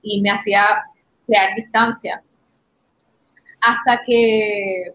Y 0.02 0.20
me 0.20 0.30
hacía 0.30 0.84
crear 1.26 1.54
distancia. 1.56 2.22
Hasta 3.60 4.02
que 4.04 4.94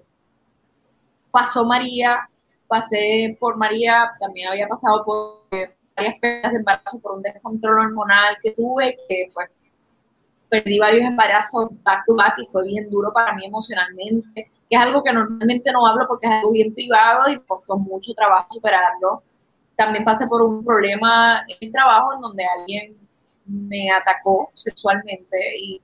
pasó 1.32 1.66
María, 1.66 2.30
pasé 2.68 3.36
por 3.40 3.58
María, 3.58 4.12
también 4.20 4.48
había 4.50 4.68
pasado 4.68 5.04
por 5.04 5.42
varias 6.02 6.20
pérdidas 6.20 6.52
de 6.52 6.58
embarazo 6.60 7.00
por 7.00 7.14
un 7.14 7.22
descontrol 7.22 7.80
hormonal 7.80 8.38
que 8.42 8.52
tuve, 8.52 8.98
que 9.08 9.30
pues 9.34 9.50
perdí 10.50 10.80
varios 10.80 11.06
embarazos 11.06 11.70
back 11.84 12.04
to 12.06 12.16
back 12.16 12.36
y 12.38 12.46
fue 12.46 12.66
bien 12.66 12.90
duro 12.90 13.14
para 13.14 13.34
mí 13.34 13.46
emocionalmente, 13.46 14.52
que 14.70 14.76
es 14.76 14.80
algo 14.80 15.04
que 15.04 15.14
normalmente 15.14 15.72
no 15.72 15.86
hablo 15.86 16.06
porque 16.08 16.28
es 16.28 16.34
algo 16.34 16.52
bien 16.52 16.74
privado 16.74 17.30
y 17.30 17.40
costó 17.40 17.78
mucho 17.78 18.14
trabajo 18.14 18.48
superarlo. 18.50 19.24
También 19.76 20.04
pasé 20.04 20.28
por 20.28 20.42
un 20.42 20.64
problema 20.64 21.44
en 21.48 21.58
el 21.62 21.72
trabajo 21.72 22.14
en 22.14 22.22
donde 22.22 22.44
alguien 22.60 22.98
me 23.46 23.90
atacó 23.92 24.50
sexualmente 24.54 25.38
y 25.58 25.82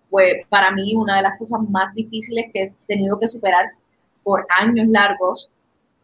fue 0.00 0.44
para 0.48 0.70
mí 0.70 0.94
una 0.94 1.16
de 1.16 1.22
las 1.22 1.38
cosas 1.38 1.60
más 1.68 1.94
difíciles 1.94 2.46
que 2.52 2.62
he 2.62 2.66
tenido 2.86 3.18
que 3.18 3.28
superar 3.28 3.70
por 4.22 4.46
años 4.50 4.86
largos. 4.88 5.50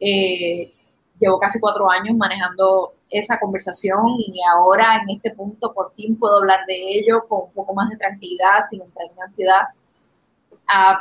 Eh, 0.01 0.73
llevo 1.21 1.39
casi 1.39 1.61
cuatro 1.61 1.91
años 1.91 2.17
manejando 2.17 2.95
esa 3.11 3.39
conversación 3.39 4.17
y 4.19 4.41
ahora 4.53 5.01
en 5.03 5.17
este 5.17 5.31
punto 5.31 5.73
por 5.73 5.91
fin 5.93 6.17
puedo 6.17 6.39
hablar 6.39 6.61
de 6.67 6.75
ello 6.75 7.27
con 7.29 7.45
un 7.45 7.53
poco 7.53 7.75
más 7.75 7.89
de 7.91 7.97
tranquilidad, 7.97 8.61
sin 8.69 8.83
entrar 8.83 9.07
en 9.11 9.23
ansiedad. 9.23 9.63
A, 10.67 11.01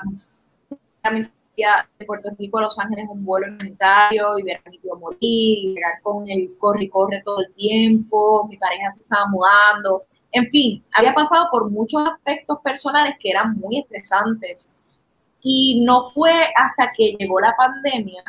a 1.03 1.11
mi 1.11 1.23
familia 1.23 1.89
de 1.99 2.05
Puerto 2.05 2.29
Rico 2.37 2.57
a 2.59 2.61
Los 2.61 2.79
Ángeles 2.79 3.07
un 3.09 3.25
vuelo 3.25 3.47
humanitario 3.47 4.39
y 4.39 4.43
ver 4.43 4.61
a 4.65 4.69
mi 4.69 4.77
tío 4.79 4.95
morir, 4.95 5.19
y 5.21 5.73
llegar 5.75 6.01
con 6.01 6.27
el 6.29 6.57
corre 6.57 6.85
y 6.85 6.89
corre 6.89 7.21
todo 7.25 7.41
el 7.41 7.53
tiempo, 7.53 8.47
mi 8.47 8.57
pareja 8.57 8.89
se 8.89 9.01
estaba 9.01 9.25
mudando, 9.27 10.03
en 10.31 10.49
fin, 10.49 10.83
había 10.93 11.13
pasado 11.13 11.47
por 11.51 11.69
muchos 11.71 12.01
aspectos 12.07 12.59
personales 12.63 13.15
que 13.19 13.29
eran 13.29 13.57
muy 13.57 13.79
estresantes. 13.79 14.75
Y 15.41 15.83
no 15.85 16.01
fue 16.11 16.31
hasta 16.55 16.91
que 16.95 17.15
llegó 17.17 17.39
la 17.39 17.55
pandemia, 17.55 18.23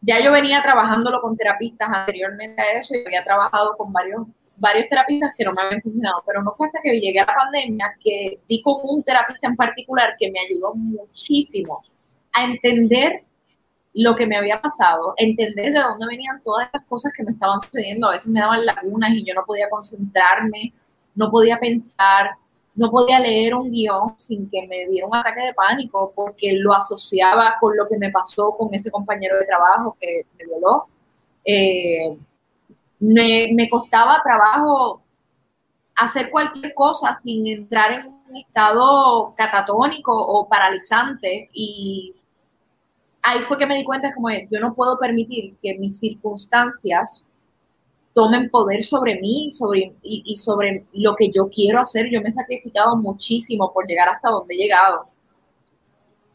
ya 0.00 0.22
yo 0.22 0.32
venía 0.32 0.62
trabajándolo 0.62 1.20
con 1.20 1.36
terapistas 1.36 1.88
anteriormente 1.90 2.60
a 2.60 2.78
eso 2.78 2.94
y 2.94 3.04
había 3.06 3.24
trabajado 3.24 3.76
con 3.76 3.92
varios, 3.92 4.26
varios 4.56 4.88
terapistas 4.88 5.32
que 5.36 5.44
no 5.44 5.52
me 5.52 5.62
habían 5.62 5.80
funcionado, 5.80 6.22
pero 6.26 6.42
no 6.42 6.50
fue 6.52 6.66
hasta 6.66 6.80
que 6.82 6.98
llegué 7.00 7.20
a 7.20 7.26
la 7.26 7.34
pandemia 7.34 7.94
que 8.02 8.40
di 8.48 8.62
con 8.62 8.76
un 8.82 9.02
terapista 9.02 9.46
en 9.48 9.56
particular 9.56 10.14
que 10.18 10.30
me 10.30 10.40
ayudó 10.40 10.74
muchísimo 10.74 11.82
a 12.32 12.44
entender 12.44 13.24
lo 13.92 14.14
que 14.14 14.26
me 14.26 14.36
había 14.36 14.60
pasado, 14.60 15.14
entender 15.16 15.72
de 15.72 15.80
dónde 15.80 16.06
venían 16.06 16.40
todas 16.42 16.66
estas 16.66 16.84
cosas 16.84 17.12
que 17.16 17.24
me 17.24 17.32
estaban 17.32 17.60
sucediendo. 17.60 18.08
A 18.08 18.12
veces 18.12 18.28
me 18.28 18.40
daban 18.40 18.64
lagunas 18.64 19.10
y 19.10 19.24
yo 19.24 19.34
no 19.34 19.44
podía 19.44 19.68
concentrarme 19.68 20.72
no 21.14 21.30
podía 21.30 21.58
pensar, 21.58 22.30
no 22.74 22.90
podía 22.90 23.20
leer 23.20 23.54
un 23.54 23.70
guion 23.70 24.14
sin 24.18 24.48
que 24.48 24.66
me 24.66 24.86
diera 24.86 25.06
un 25.06 25.14
ataque 25.16 25.40
de 25.40 25.54
pánico 25.54 26.12
porque 26.14 26.52
lo 26.52 26.72
asociaba 26.72 27.56
con 27.60 27.76
lo 27.76 27.88
que 27.88 27.98
me 27.98 28.10
pasó 28.10 28.56
con 28.56 28.72
ese 28.72 28.90
compañero 28.90 29.36
de 29.38 29.46
trabajo 29.46 29.96
que 30.00 30.22
me 30.38 30.44
violó. 30.46 30.86
Eh, 31.44 32.16
me, 33.00 33.50
me 33.54 33.68
costaba 33.68 34.22
trabajo 34.22 35.02
hacer 35.96 36.30
cualquier 36.30 36.72
cosa 36.74 37.14
sin 37.14 37.46
entrar 37.46 37.92
en 37.92 38.06
un 38.06 38.36
estado 38.38 39.34
catatónico 39.36 40.12
o 40.14 40.48
paralizante 40.48 41.50
y 41.52 42.14
ahí 43.22 43.40
fue 43.40 43.58
que 43.58 43.66
me 43.66 43.76
di 43.76 43.84
cuenta 43.84 44.12
como 44.14 44.30
yo 44.30 44.60
no 44.60 44.74
puedo 44.74 44.98
permitir 44.98 45.56
que 45.62 45.76
mis 45.78 45.98
circunstancias 45.98 47.29
tomen 48.12 48.50
poder 48.50 48.82
sobre 48.82 49.20
mí 49.20 49.50
sobre, 49.52 49.94
y, 50.02 50.22
y, 50.24 50.36
sobre 50.36 50.82
lo 50.94 51.14
que 51.14 51.30
yo 51.30 51.48
quiero 51.48 51.80
hacer. 51.80 52.08
Yo 52.10 52.20
me 52.20 52.28
he 52.28 52.32
sacrificado 52.32 52.96
muchísimo 52.96 53.72
por 53.72 53.86
llegar 53.86 54.08
hasta 54.08 54.30
donde 54.30 54.54
he 54.54 54.58
llegado. 54.58 55.06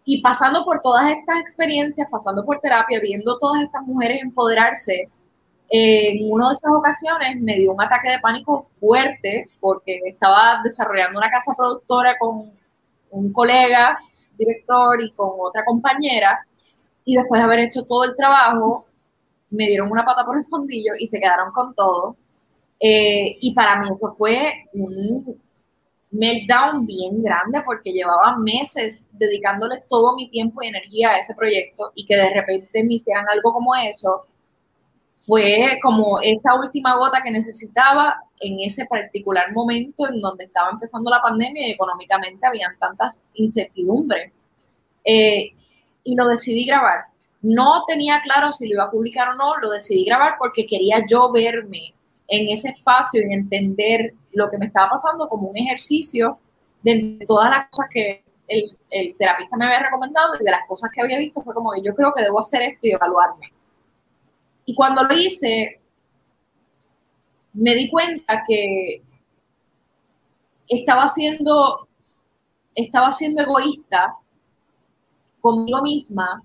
Y 0.05 0.21
pasando 0.21 0.63
por 0.63 0.81
todas 0.81 1.11
estas 1.11 1.39
experiencias, 1.39 2.07
pasando 2.09 2.45
por 2.45 2.59
terapia, 2.59 2.99
viendo 2.99 3.37
todas 3.39 3.63
estas 3.63 3.83
mujeres 3.83 4.21
empoderarse, 4.21 5.09
en 5.69 6.31
una 6.31 6.49
de 6.49 6.53
esas 6.53 6.71
ocasiones 6.71 7.41
me 7.41 7.55
dio 7.55 7.73
un 7.73 7.81
ataque 7.81 8.11
de 8.11 8.19
pánico 8.19 8.61
fuerte 8.61 9.49
porque 9.59 9.99
estaba 10.05 10.61
desarrollando 10.63 11.17
una 11.17 11.31
casa 11.31 11.55
productora 11.57 12.17
con 12.19 12.51
un 13.09 13.33
colega, 13.33 13.97
director 14.37 15.01
y 15.01 15.11
con 15.11 15.31
otra 15.39 15.65
compañera 15.65 16.45
y 17.03 17.15
después 17.15 17.39
de 17.39 17.45
haber 17.45 17.59
hecho 17.59 17.83
todo 17.85 18.03
el 18.03 18.15
trabajo 18.15 18.85
me 19.55 19.67
dieron 19.67 19.91
una 19.91 20.05
pata 20.05 20.25
por 20.25 20.37
el 20.37 20.43
fondillo 20.43 20.93
y 20.99 21.07
se 21.07 21.19
quedaron 21.19 21.51
con 21.51 21.73
todo. 21.75 22.17
Eh, 22.79 23.37
y 23.39 23.53
para 23.53 23.81
mí 23.81 23.89
eso 23.91 24.09
fue 24.17 24.65
un 24.73 25.41
meltdown 26.11 26.85
bien 26.85 27.21
grande 27.21 27.61
porque 27.65 27.91
llevaba 27.91 28.37
meses 28.37 29.09
dedicándole 29.13 29.83
todo 29.89 30.15
mi 30.15 30.29
tiempo 30.29 30.61
y 30.61 30.67
energía 30.67 31.11
a 31.11 31.19
ese 31.19 31.35
proyecto 31.35 31.91
y 31.95 32.05
que 32.05 32.15
de 32.15 32.29
repente 32.29 32.83
me 32.83 32.95
hicieran 32.95 33.25
algo 33.29 33.53
como 33.53 33.75
eso 33.75 34.25
fue 35.25 35.79
como 35.81 36.19
esa 36.21 36.55
última 36.55 36.97
gota 36.97 37.21
que 37.23 37.31
necesitaba 37.31 38.15
en 38.39 38.59
ese 38.61 38.85
particular 38.85 39.51
momento 39.53 40.07
en 40.07 40.21
donde 40.21 40.45
estaba 40.45 40.69
empezando 40.71 41.09
la 41.09 41.21
pandemia 41.21 41.67
y 41.67 41.71
económicamente 41.71 42.45
habían 42.45 42.77
tantas 42.77 43.15
incertidumbres. 43.33 44.31
Eh, 45.03 45.51
y 46.03 46.15
lo 46.15 46.27
decidí 46.27 46.65
grabar. 46.65 47.05
No 47.47 47.83
tenía 47.85 48.21
claro 48.21 48.51
si 48.51 48.67
lo 48.67 48.73
iba 48.73 48.83
a 48.85 48.89
publicar 48.89 49.29
o 49.29 49.35
no, 49.35 49.57
lo 49.57 49.69
decidí 49.69 50.03
grabar 50.03 50.33
porque 50.39 50.65
quería 50.65 51.05
yo 51.07 51.31
verme 51.31 51.93
en 52.27 52.49
ese 52.49 52.69
espacio 52.69 53.21
y 53.21 53.31
entender 53.31 54.15
lo 54.31 54.49
que 54.49 54.57
me 54.57 54.65
estaba 54.65 54.89
pasando 54.89 55.29
como 55.29 55.49
un 55.49 55.57
ejercicio 55.57 56.39
de 56.81 57.23
todas 57.27 57.51
las 57.51 57.69
cosas 57.69 57.87
que 57.91 58.23
el, 58.47 58.75
el 58.89 59.15
terapista 59.15 59.57
me 59.57 59.65
había 59.65 59.77
recomendado 59.77 60.33
y 60.39 60.43
de 60.43 60.49
las 60.49 60.67
cosas 60.67 60.89
que 60.91 61.01
había 61.01 61.19
visto 61.19 61.43
fue 61.43 61.53
como 61.53 61.71
que 61.71 61.83
yo 61.83 61.93
creo 61.93 62.11
que 62.15 62.23
debo 62.23 62.39
hacer 62.39 62.63
esto 62.63 62.87
y 62.87 62.93
evaluarme. 62.93 63.53
Y 64.65 64.73
cuando 64.73 65.03
lo 65.03 65.13
hice, 65.13 65.79
me 67.53 67.75
di 67.75 67.91
cuenta 67.91 68.43
que 68.47 69.03
estaba 70.67 71.07
siendo, 71.07 71.87
estaba 72.73 73.11
siendo 73.11 73.43
egoísta 73.43 74.15
conmigo 75.41 75.83
misma 75.83 76.41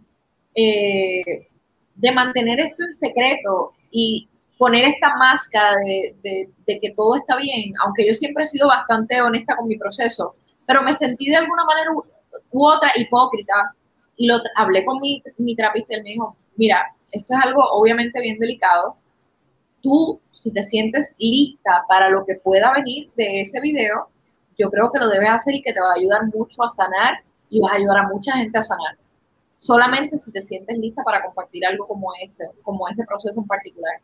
eh, 0.54 1.48
de 1.94 2.12
mantener 2.12 2.60
esto 2.60 2.84
en 2.84 2.92
secreto 2.92 3.72
y 3.90 4.28
poner 4.58 4.84
esta 4.84 5.16
máscara 5.16 5.76
de, 5.78 6.50
que 6.66 6.92
todo 6.94 7.16
está 7.16 7.36
bien, 7.36 7.72
aunque 7.84 8.06
yo 8.06 8.12
siempre 8.12 8.44
he 8.44 8.46
sido 8.46 8.68
bastante 8.68 9.20
honesta 9.20 9.56
con 9.56 9.66
mi 9.66 9.76
proceso, 9.76 10.34
pero 10.66 10.82
me 10.82 10.94
sentí 10.94 11.30
de 11.30 11.36
alguna 11.36 11.64
manera 11.64 11.90
u, 11.92 12.04
otra 12.66 12.92
hipócrita 12.94 13.74
y 14.16 14.26
lo 14.26 14.36
hablé 14.56 14.84
con 14.84 15.00
mi, 15.00 15.22
mi 15.38 15.52
y 15.52 15.56
me 15.56 16.02
dijo, 16.02 16.36
mira, 16.56 16.94
esto 17.10 17.34
es 17.34 17.44
algo 17.44 17.62
obviamente 17.72 18.20
bien 18.20 18.38
delicado. 18.38 18.96
Tú, 19.82 20.20
si 20.30 20.52
te 20.52 20.62
sientes 20.62 21.16
lista 21.18 21.84
para 21.88 22.10
lo 22.10 22.24
que 22.26 22.34
pueda 22.34 22.72
venir 22.74 23.10
de 23.16 23.40
ese 23.40 23.60
video, 23.60 24.08
yo 24.58 24.70
creo 24.70 24.92
que 24.92 24.98
lo 24.98 25.08
debes 25.08 25.30
hacer 25.30 25.54
y 25.54 25.62
que 25.62 25.72
te 25.72 25.80
va 25.80 25.92
a 25.92 25.98
ayudar 25.98 26.26
mucho 26.26 26.62
a 26.62 26.68
sanar 26.68 27.14
y 27.48 27.60
vas 27.60 27.72
a 27.72 27.76
ayudar 27.76 27.98
a 27.98 28.08
mucha 28.08 28.36
gente 28.36 28.58
a 28.58 28.62
sanar. 28.62 28.98
Solamente 29.60 30.16
si 30.16 30.32
te 30.32 30.40
sientes 30.40 30.78
lista 30.78 31.02
para 31.04 31.22
compartir 31.22 31.66
algo 31.66 31.86
como 31.86 32.08
ese, 32.22 32.48
como 32.62 32.88
ese 32.88 33.04
proceso 33.04 33.38
en 33.38 33.46
particular. 33.46 34.00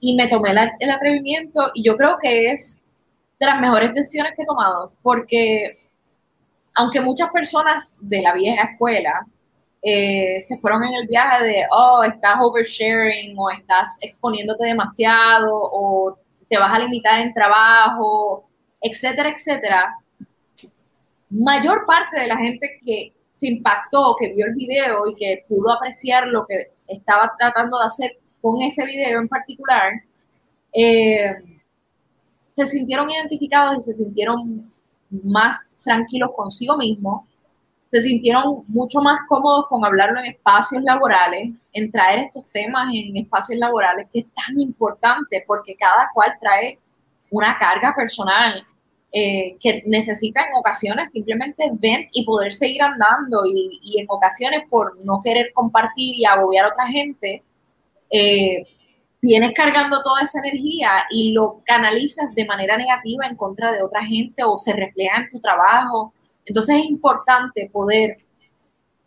Y 0.00 0.16
me 0.16 0.26
tomé 0.26 0.54
el 0.78 0.90
atrevimiento 0.90 1.70
y 1.74 1.84
yo 1.84 1.98
creo 1.98 2.16
que 2.18 2.50
es 2.50 2.80
de 3.38 3.44
las 3.44 3.60
mejores 3.60 3.92
decisiones 3.92 4.32
que 4.34 4.42
he 4.42 4.46
tomado, 4.46 4.90
porque 5.02 5.76
aunque 6.74 7.02
muchas 7.02 7.28
personas 7.30 7.98
de 8.00 8.22
la 8.22 8.32
vieja 8.32 8.70
escuela 8.72 9.26
eh, 9.82 10.40
se 10.40 10.56
fueron 10.56 10.82
en 10.82 10.94
el 10.94 11.08
viaje 11.08 11.44
de, 11.44 11.66
oh, 11.70 12.02
estás 12.02 12.38
oversharing 12.40 13.36
o 13.38 13.50
estás 13.50 13.98
exponiéndote 14.00 14.64
demasiado 14.64 15.50
o 15.52 16.18
te 16.48 16.56
vas 16.56 16.72
a 16.72 16.78
limitar 16.78 17.20
en 17.20 17.34
trabajo, 17.34 18.48
etcétera, 18.80 19.28
etcétera. 19.28 19.94
Mayor 21.28 21.84
parte 21.84 22.18
de 22.18 22.28
la 22.28 22.38
gente 22.38 22.80
que 22.82 23.12
se 23.44 23.52
impactó, 23.52 24.16
que 24.18 24.32
vio 24.32 24.46
el 24.46 24.54
video 24.54 25.06
y 25.06 25.14
que 25.14 25.44
pudo 25.48 25.72
apreciar 25.72 26.26
lo 26.28 26.46
que 26.46 26.72
estaba 26.88 27.32
tratando 27.38 27.78
de 27.78 27.86
hacer 27.86 28.18
con 28.40 28.60
ese 28.62 28.84
video 28.84 29.20
en 29.20 29.28
particular, 29.28 29.92
eh, 30.72 31.34
se 32.46 32.66
sintieron 32.66 33.10
identificados 33.10 33.78
y 33.78 33.80
se 33.80 33.92
sintieron 33.94 34.70
más 35.10 35.78
tranquilos 35.82 36.30
consigo 36.34 36.76
mismos 36.76 37.22
se 37.94 38.00
sintieron 38.00 38.64
mucho 38.66 39.00
más 39.00 39.20
cómodos 39.28 39.68
con 39.68 39.84
hablarlo 39.84 40.18
en 40.18 40.32
espacios 40.32 40.82
laborales, 40.82 41.50
en 41.72 41.92
traer 41.92 42.24
estos 42.24 42.44
temas 42.52 42.88
en 42.92 43.16
espacios 43.16 43.56
laborales, 43.56 44.08
que 44.12 44.18
es 44.18 44.26
tan 44.34 44.58
importante 44.58 45.44
porque 45.46 45.76
cada 45.76 46.10
cual 46.12 46.36
trae 46.40 46.80
una 47.30 47.56
carga 47.56 47.94
personal 47.94 48.66
eh, 49.16 49.56
que 49.60 49.84
necesita 49.86 50.40
en 50.40 50.54
ocasiones 50.58 51.12
simplemente 51.12 51.70
ver 51.74 52.04
y 52.12 52.24
poder 52.24 52.52
seguir 52.52 52.82
andando 52.82 53.46
y, 53.46 53.78
y, 53.80 54.00
en 54.00 54.06
ocasiones 54.08 54.62
por 54.68 54.98
no 55.04 55.20
querer 55.22 55.52
compartir 55.54 56.16
y 56.16 56.24
agobiar 56.24 56.64
a 56.64 56.68
otra 56.70 56.88
gente, 56.88 57.44
eh, 58.10 58.64
vienes 59.22 59.52
cargando 59.54 60.02
toda 60.02 60.22
esa 60.22 60.40
energía 60.40 61.04
y 61.10 61.30
lo 61.30 61.62
canalizas 61.64 62.34
de 62.34 62.44
manera 62.44 62.76
negativa 62.76 63.24
en 63.26 63.36
contra 63.36 63.70
de 63.70 63.84
otra 63.84 64.04
gente 64.04 64.42
o 64.42 64.58
se 64.58 64.72
refleja 64.72 65.18
en 65.18 65.28
tu 65.28 65.38
trabajo. 65.38 66.12
Entonces 66.44 66.78
es 66.78 66.86
importante 66.86 67.70
poder 67.72 68.18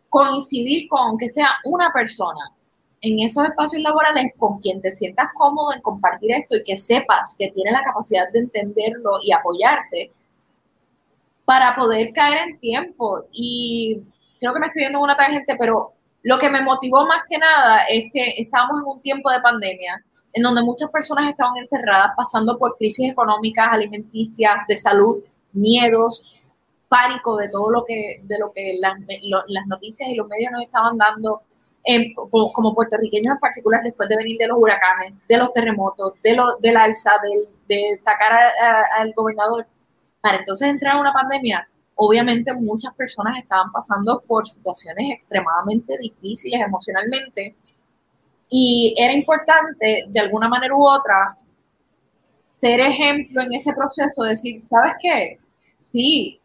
coincidir 0.07 0.87
con 0.87 1.17
que 1.17 1.27
sea 1.27 1.49
una 1.65 1.91
persona 1.91 2.55
en 3.01 3.19
esos 3.19 3.45
espacios 3.45 3.81
laborales 3.81 4.33
con 4.37 4.59
quien 4.59 4.81
te 4.81 4.91
sientas 4.91 5.27
cómodo 5.33 5.73
en 5.73 5.81
compartir 5.81 6.31
esto 6.31 6.55
y 6.55 6.63
que 6.63 6.77
sepas 6.77 7.35
que 7.37 7.49
tiene 7.51 7.71
la 7.71 7.83
capacidad 7.83 8.31
de 8.31 8.39
entenderlo 8.39 9.19
y 9.23 9.31
apoyarte 9.31 10.11
para 11.45 11.75
poder 11.75 12.11
caer 12.13 12.49
en 12.49 12.59
tiempo. 12.59 13.25
Y 13.31 14.01
creo 14.39 14.53
que 14.53 14.59
me 14.59 14.67
estoy 14.67 14.81
viendo 14.81 14.99
una 14.99 15.15
tangente, 15.15 15.55
pero 15.57 15.93
lo 16.23 16.37
que 16.37 16.49
me 16.49 16.61
motivó 16.61 17.05
más 17.05 17.21
que 17.29 17.37
nada 17.37 17.83
es 17.89 18.11
que 18.11 18.41
estábamos 18.41 18.81
en 18.81 18.87
un 18.87 19.01
tiempo 19.01 19.29
de 19.31 19.41
pandemia 19.41 20.03
en 20.33 20.43
donde 20.43 20.61
muchas 20.61 20.89
personas 20.91 21.29
estaban 21.29 21.57
encerradas 21.57 22.11
pasando 22.15 22.57
por 22.57 22.75
crisis 22.75 23.11
económicas, 23.11 23.69
alimenticias, 23.71 24.61
de 24.67 24.77
salud, 24.77 25.23
miedos, 25.53 26.23
pánico 26.89 27.37
de 27.37 27.49
todo 27.49 27.71
lo 27.71 27.85
que, 27.85 28.21
de 28.23 28.37
lo 28.39 28.51
que 28.51 28.77
las, 28.79 28.93
las 29.47 29.67
noticias 29.67 30.09
y 30.09 30.15
los 30.15 30.27
medios 30.27 30.51
nos 30.51 30.63
estaban 30.63 30.97
dando, 30.97 31.41
como, 32.29 32.73
puertorriqueños 32.73 33.33
en 33.33 33.39
particular, 33.39 33.81
después 33.83 34.09
de 34.09 34.17
venir 34.17 34.37
de 34.37 34.47
los 34.47 34.57
huracanes, 34.57 35.13
de 35.27 35.37
los 35.37 35.51
terremotos, 35.53 36.13
de 36.23 36.35
lo, 36.35 36.57
del 36.57 36.77
alza, 36.77 37.13
de, 37.23 37.75
de 37.75 37.97
sacar 37.97 38.31
al 38.97 39.13
gobernador, 39.13 39.67
para 40.21 40.39
entonces 40.39 40.67
entrar 40.67 40.95
a 40.95 40.99
una 40.99 41.13
pandemia, 41.13 41.67
obviamente 41.95 42.53
muchas 42.53 42.93
personas 42.93 43.37
estaban 43.41 43.71
pasando 43.71 44.21
por 44.27 44.47
situaciones 44.47 45.09
extremadamente 45.11 45.97
difíciles 45.99 46.61
emocionalmente 46.61 47.55
y 48.49 48.93
era 48.97 49.13
importante 49.13 50.05
de 50.07 50.19
alguna 50.19 50.47
manera 50.47 50.75
u 50.75 50.87
otra 50.87 51.37
ser 52.45 52.79
ejemplo 52.79 53.41
en 53.41 53.53
ese 53.53 53.73
proceso, 53.73 54.23
decir, 54.23 54.59
¿sabes 54.59 54.93
qué? 55.01 55.39
Sí, 55.75 56.39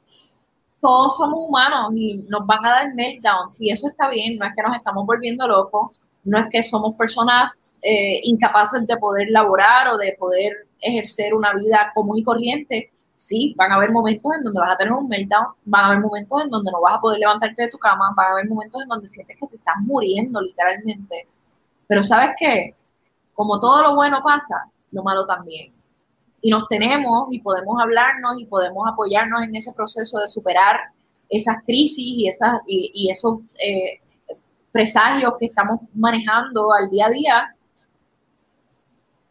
todos 0.83 1.16
somos 1.16 1.49
humanos 1.49 1.93
y 1.95 2.16
nos 2.28 2.45
van 2.45 2.66
a 2.66 2.70
dar 2.70 2.95
meltdowns 2.95 3.62
y 3.62 3.70
eso 3.70 3.89
está 3.89 4.09
bien, 4.11 4.37
no 4.37 4.45
es 4.45 4.53
que 4.55 4.62
nos 4.62 4.76
estamos 4.76 5.07
volviendo 5.07 5.47
locos, 5.47 5.93
no 6.24 6.39
es 6.39 6.47
que 6.51 6.61
somos 6.61 6.97
personas 6.97 7.70
eh, 7.80 8.20
incapaces 8.24 8.85
de 8.85 8.97
poder 8.97 9.28
laborar 9.30 9.89
o 9.89 9.97
de 9.97 10.16
poder 10.18 10.66
ejercer 10.80 11.35
una 11.35 11.55
vida 11.55 11.93
común 11.95 12.18
y 12.18 12.22
corriente. 12.24 12.91
Sí, 13.14 13.55
van 13.57 13.70
a 13.70 13.76
haber 13.76 13.93
momentos 13.93 14.33
en 14.37 14.43
donde 14.43 14.59
vas 14.59 14.72
a 14.72 14.76
tener 14.76 14.93
un 14.93 15.07
meltdown, 15.07 15.47
van 15.64 15.85
a 15.85 15.87
haber 15.89 16.01
momentos 16.01 16.43
en 16.43 16.51
donde 16.51 16.72
no 16.72 16.80
vas 16.80 16.95
a 16.95 17.01
poder 17.01 17.20
levantarte 17.20 17.62
de 17.62 17.68
tu 17.68 17.78
cama, 17.78 18.12
van 18.16 18.26
a 18.26 18.33
haber 18.33 18.49
momentos 18.49 18.83
en 18.83 18.89
donde 18.89 19.07
sientes 19.07 19.37
que 19.39 19.47
te 19.47 19.55
estás 19.55 19.76
muriendo 19.83 20.41
literalmente. 20.41 21.28
Pero 21.87 22.03
sabes 22.03 22.30
qué, 22.37 22.74
como 23.35 23.61
todo 23.61 23.83
lo 23.85 23.95
bueno 23.95 24.20
pasa, 24.24 24.68
lo 24.91 25.05
malo 25.05 25.24
también 25.26 25.72
y 26.43 26.51
nos 26.51 26.66
tenemos 26.68 27.28
y 27.30 27.40
podemos 27.40 27.80
hablarnos 27.80 28.38
y 28.38 28.47
podemos 28.47 28.86
apoyarnos 28.93 29.45
en 29.45 29.55
ese 29.55 29.72
proceso 29.72 30.18
de 30.18 30.28
superar 30.28 30.76
esas 31.30 31.62
crisis 31.64 32.05
y, 32.05 32.28
esas, 32.28 32.61
y, 32.66 33.09
esos 33.11 33.38
eh, 33.59 34.01
presagios 34.70 35.32
que 35.38 35.47
estamos 35.47 35.80
manejando 35.95 36.72
al 36.72 36.90
día 36.90 37.07
a 37.07 37.11
día, 37.11 37.57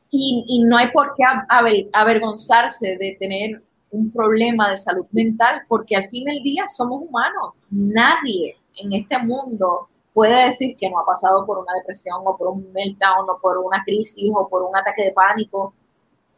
Y, 0.10 0.44
y 0.48 0.64
no 0.64 0.78
hay 0.78 0.92
por 0.92 1.14
qué 1.16 1.24
aver, 1.48 1.88
avergonzarse 1.94 2.98
de 2.98 3.16
tener 3.20 3.62
un 3.92 4.12
problema 4.12 4.70
de 4.70 4.78
salud 4.78 5.06
mental, 5.12 5.62
porque 5.68 5.96
al 5.96 6.04
fin 6.06 6.26
del 6.26 6.42
día 6.42 6.68
somos 6.68 7.02
humanos. 7.02 7.64
Nadie 7.70 8.58
en 8.76 8.94
este 8.94 9.18
mundo 9.20 9.90
puede 10.14 10.46
decir 10.46 10.76
que 10.78 10.90
no 10.90 11.00
ha 11.00 11.06
pasado 11.06 11.46
por 11.46 11.60
una 11.60 11.74
depresión 11.76 12.22
o 12.26 12.38
por 12.38 12.48
un 12.50 12.72
meltdown 12.74 13.30
o 13.30 13.40
por 13.42 13.58
una 13.58 13.84
crisis 13.86 14.30
o 14.34 14.48
por 14.48 14.64
un 14.64 14.76
ataque 14.76 15.04
de 15.04 15.12
pánico. 15.12 15.74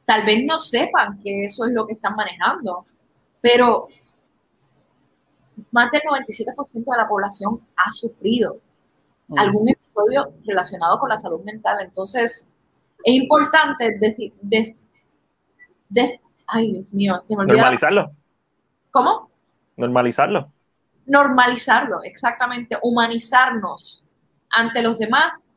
Tal 0.05 0.25
vez 0.25 0.43
no 0.45 0.59
sepan 0.59 1.19
que 1.21 1.45
eso 1.45 1.65
es 1.65 1.71
lo 1.71 1.85
que 1.87 1.93
están 1.93 2.15
manejando, 2.15 2.85
pero 3.41 3.87
más 5.71 5.91
del 5.91 6.01
97% 6.01 6.73
de 6.73 6.97
la 6.97 7.07
población 7.07 7.61
ha 7.77 7.91
sufrido 7.91 8.59
algún 9.37 9.69
episodio 9.69 10.33
relacionado 10.45 10.99
con 10.99 11.09
la 11.09 11.17
salud 11.17 11.41
mental. 11.43 11.77
Entonces, 11.81 12.51
es 13.03 13.13
importante 13.13 13.97
decir, 13.99 14.33
ay 16.47 16.71
Dios 16.71 16.93
mío, 16.93 17.19
se 17.23 17.35
me 17.35 17.43
olvidó. 17.43 17.57
Normalizarlo. 17.57 18.11
¿Cómo? 18.91 19.29
Normalizarlo. 19.77 20.51
Normalizarlo, 21.05 22.03
exactamente, 22.03 22.77
humanizarnos 22.81 24.03
ante 24.49 24.81
los 24.81 24.99
demás 24.99 25.53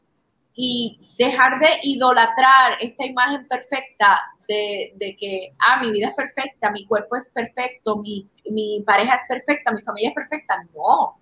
y 0.55 0.99
dejar 1.19 1.61
de 1.61 1.69
idolatrar 1.83 2.79
esta 2.81 3.05
imagen 3.05 3.47
perfecta 3.47 4.23
de, 4.49 5.17
que, 5.19 5.53
ah, 5.59 5.81
mi 5.81 5.91
vida 5.93 6.09
es 6.09 6.15
perfecta, 6.15 6.71
mi 6.71 6.87
cuerpo 6.87 7.17
es 7.17 7.31
perfecto, 7.31 7.97
mi, 7.97 8.29
mi 8.51 8.83
pareja 8.87 9.15
es 9.15 9.23
perfecta, 9.29 9.73
mi 9.73 9.83
familia 9.83 10.11
es 10.11 10.15
perfecta. 10.15 10.63
No, 10.75 11.19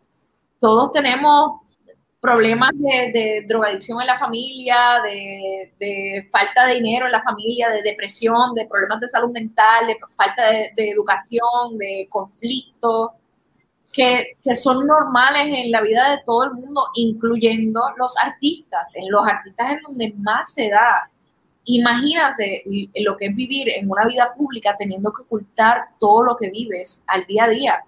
todos 0.59 0.93
tenemos 0.93 1.61
problemas 2.25 2.71
de, 2.79 3.45
drogadicción 3.47 4.01
en 4.01 4.07
la 4.07 4.17
familia, 4.17 5.03
de, 5.05 6.27
falta 6.33 6.65
de 6.65 6.77
dinero 6.77 7.05
en 7.05 7.13
la 7.13 7.21
familia, 7.21 7.69
de 7.69 7.83
depresión, 7.83 8.55
de 8.55 8.67
problemas 8.67 8.99
de 9.01 9.09
salud 9.09 9.31
mental, 9.31 9.87
de 9.87 9.99
falta 10.17 10.43
de, 10.51 10.91
educación, 10.91 11.77
de 11.77 12.07
conflicto, 12.09 13.13
que, 13.93 14.31
que, 14.43 14.57
son 14.57 14.87
normales 14.87 15.49
en 15.49 15.71
la 15.71 15.83
vida 15.83 16.13
de 16.13 16.23
todo 16.25 16.45
el 16.45 16.55
mundo, 16.55 16.85
incluyendo 16.95 17.83
los 17.99 18.17
artistas. 18.17 18.89
En 18.95 19.11
los 19.13 19.27
artistas 19.29 19.73
es 19.73 19.83
donde 19.87 20.15
más 20.17 20.55
se 20.55 20.71
da. 20.71 21.11
Imagínate 21.65 22.63
lo 22.97 23.17
que 23.17 23.27
es 23.27 23.35
vivir 23.35 23.69
en 23.71 23.91
una 23.91 24.05
vida 24.05 24.35
pública 24.37 24.77
teniendo 24.79 25.13
que 25.13 25.23
ocultar 25.23 25.89
todo 25.99 26.23
lo 26.23 26.37
que 26.37 26.51
vives 26.51 27.05
al 27.07 27.25
día 27.27 27.45
a 27.45 27.49
día. 27.49 27.85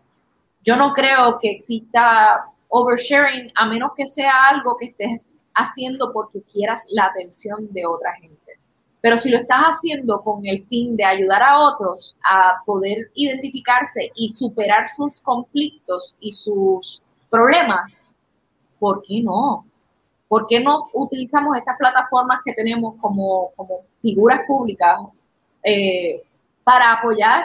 Yo 0.63 0.77
no 0.77 0.93
creo 0.93 1.39
que 1.39 1.51
exista 1.51 2.47
oversharing, 2.69 3.53
a 3.55 3.67
menos 3.67 3.93
que 3.97 4.07
sea 4.07 4.49
algo 4.49 4.77
que 4.77 4.87
estés 4.87 5.33
haciendo 5.55 6.13
porque 6.13 6.43
quieras 6.43 6.89
la 6.93 7.07
atención 7.07 7.73
de 7.73 7.87
otra 7.87 8.15
gente. 8.15 8.53
Pero 9.01 9.19
si 9.19 9.31
lo 9.31 9.37
estás 9.37 9.63
haciendo 9.63 10.21
con 10.21 10.45
el 10.47 10.67
fin 10.67 10.97
de 10.97 11.05
ayudar 11.05 11.43
a 11.43 11.61
otros 11.61 12.17
a 12.25 12.55
poder 12.65 13.11
identificarse 13.15 14.11
y 14.17 14.31
superar 14.31 14.89
sus 14.89 15.21
conflictos 15.21 16.17
y 16.19 16.33
sus 16.33 17.03
problemas, 17.31 17.93
¿por 18.79 19.03
qué 19.03 19.23
no? 19.23 19.67
¿Por 20.29 20.47
qué 20.47 20.61
no 20.61 20.77
utilizamos 20.93 21.57
estas 21.57 21.77
plataformas 21.77 22.41
que 22.45 22.53
tenemos 22.53 22.95
como, 23.01 23.53
como 23.55 23.83
figuras 24.03 24.41
públicas 24.47 24.99
eh, 25.63 26.23
para 26.65 26.93
apoyar 26.93 27.45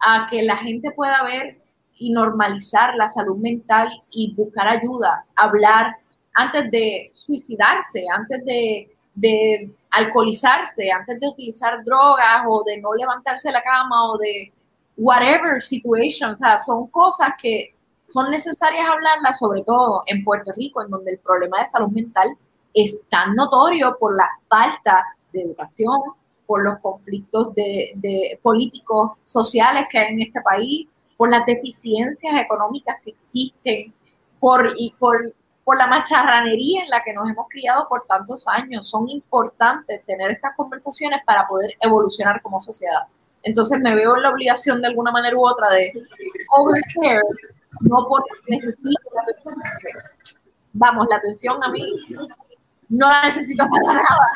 a 0.00 0.28
que 0.30 0.42
la 0.42 0.56
gente 0.56 0.90
pueda 0.92 1.22
ver 1.22 1.60
y 1.94 2.10
normalizar 2.10 2.94
la 2.96 3.08
salud 3.08 3.36
mental 3.36 3.88
y 4.10 4.34
buscar 4.34 4.66
ayuda, 4.66 5.24
hablar 5.36 5.94
antes 6.34 6.70
de 6.70 7.04
suicidarse, 7.06 8.04
antes 8.12 8.44
de, 8.44 8.90
de 9.14 9.70
alcoholizarse, 9.90 10.90
antes 10.90 11.20
de 11.20 11.28
utilizar 11.28 11.84
drogas 11.84 12.44
o 12.48 12.64
de 12.64 12.80
no 12.80 12.94
levantarse 12.94 13.48
de 13.48 13.52
la 13.52 13.62
cama 13.62 14.10
o 14.10 14.18
de 14.18 14.52
whatever 14.96 15.60
situation. 15.60 16.30
O 16.30 16.34
sea, 16.34 16.58
son 16.58 16.86
cosas 16.88 17.30
que 17.40 17.74
son 18.12 18.30
necesarias 18.30 18.86
hablarlas, 18.88 19.38
sobre 19.38 19.62
todo 19.62 20.02
en 20.06 20.24
Puerto 20.24 20.52
Rico, 20.56 20.82
en 20.82 20.90
donde 20.90 21.12
el 21.12 21.18
problema 21.18 21.60
de 21.60 21.66
salud 21.66 21.88
mental 21.88 22.28
es 22.74 23.08
tan 23.08 23.34
notorio 23.34 23.96
por 23.98 24.16
la 24.16 24.28
falta 24.48 25.04
de 25.32 25.42
educación, 25.42 26.00
por 26.46 26.62
los 26.64 26.78
conflictos 26.80 27.54
de, 27.54 27.92
de 27.96 28.38
políticos, 28.42 29.12
sociales 29.22 29.88
que 29.90 29.98
hay 29.98 30.12
en 30.12 30.22
este 30.22 30.40
país, 30.40 30.88
por 31.16 31.30
las 31.30 31.46
deficiencias 31.46 32.34
económicas 32.36 32.96
que 33.04 33.10
existen, 33.10 33.92
por, 34.40 34.72
y 34.76 34.92
por, 34.98 35.32
por 35.62 35.78
la 35.78 35.86
macharranería 35.86 36.82
en 36.82 36.90
la 36.90 37.04
que 37.04 37.12
nos 37.12 37.30
hemos 37.30 37.46
criado 37.48 37.86
por 37.88 38.04
tantos 38.04 38.48
años. 38.48 38.88
Son 38.88 39.08
importantes 39.08 40.02
tener 40.04 40.30
estas 40.32 40.56
conversaciones 40.56 41.20
para 41.24 41.46
poder 41.46 41.74
evolucionar 41.78 42.42
como 42.42 42.58
sociedad. 42.58 43.02
Entonces 43.42 43.78
me 43.78 43.94
veo 43.94 44.16
en 44.16 44.22
la 44.22 44.30
obligación 44.30 44.80
de 44.80 44.88
alguna 44.88 45.12
manera 45.12 45.36
u 45.36 45.46
otra 45.46 45.70
de 45.70 45.92
overshare, 46.50 47.22
no 47.80 48.06
porque 48.08 48.30
necesito 48.48 48.88
la 49.14 49.22
atención. 49.22 49.54
Vamos, 50.72 51.06
la 51.08 51.16
atención 51.16 51.62
a 51.62 51.68
mí 51.68 51.94
no 52.88 53.08
la 53.08 53.22
necesito 53.24 53.64
para 53.68 53.94
nada 53.94 54.32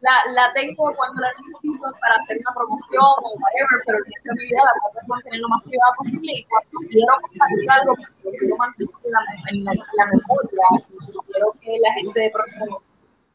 la, 0.00 0.32
la 0.32 0.52
tengo 0.52 0.92
cuando 0.94 1.20
la 1.20 1.28
necesito 1.32 1.86
para 2.00 2.14
hacer 2.16 2.38
una 2.38 2.54
promoción 2.54 3.02
o 3.02 3.34
whatever, 3.40 3.80
pero 3.86 3.98
en 3.98 4.12
esta 4.12 4.32
vida 4.34 4.60
la 4.64 5.00
de 5.00 5.08
mantener 5.08 5.40
lo 5.40 5.48
más 5.48 5.62
privada 5.62 5.92
posible 5.96 6.32
y 6.32 6.44
cuando 6.44 6.88
quiero 6.88 7.12
compartir 7.22 7.70
algo, 7.70 7.94
quiero 8.22 8.56
mantener 8.56 8.94
en 9.52 9.64
la, 9.64 9.72
la, 9.72 10.06
memoria 10.06 10.62
y 10.70 11.32
quiero 11.32 11.52
que 11.60 11.78
la 11.80 11.92
gente 11.94 12.20
de 12.20 12.30
pronto 12.30 12.82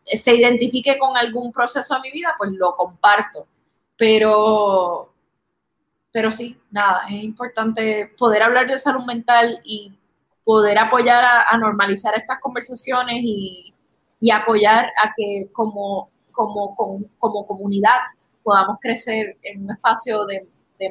se 0.05 0.36
identifique 0.36 0.97
con 0.97 1.17
algún 1.17 1.51
proceso 1.51 1.95
de 1.95 2.01
mi 2.01 2.11
vida, 2.11 2.36
pues 2.38 2.51
lo 2.51 2.75
comparto. 2.75 3.47
Pero, 3.97 5.11
pero 6.12 6.32
sí, 6.32 6.57
nada, 6.72 7.03
es 7.09 7.24
importante 7.24 8.12
poder 8.18 8.43
hablar 8.43 8.68
de 8.68 8.78
salud 8.78 9.05
mental 9.05 9.59
y 9.64 9.93
poder 10.43 10.78
apoyar 10.78 11.24
a, 11.24 11.57
normalizar 11.57 12.14
estas 12.16 12.39
conversaciones 12.39 13.20
y, 13.22 13.74
y 14.20 14.32
apoyar 14.32 14.86
a 15.03 15.14
que 15.16 15.47
como 15.53 16.09
como, 16.32 16.76
como, 17.20 17.45
comunidad 17.45 17.99
podamos 18.43 18.78
crecer 18.82 19.38
en 19.43 19.64
un 19.64 19.72
espacio 19.72 20.26
de, 20.26 20.45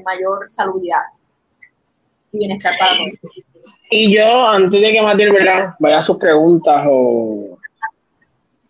mayor 0.04 0.48
salubridad 0.48 1.00
y 2.30 2.38
bienestar 2.38 2.72
para 2.78 2.92
todos. 2.92 3.44
Y 3.90 4.14
yo, 4.14 4.48
antes 4.48 4.80
de 4.80 4.92
que 4.92 5.02
¿verdad? 5.32 5.74
vaya 5.80 5.98
a 5.98 6.00
sus 6.00 6.16
preguntas 6.16 6.84
o 6.88 7.58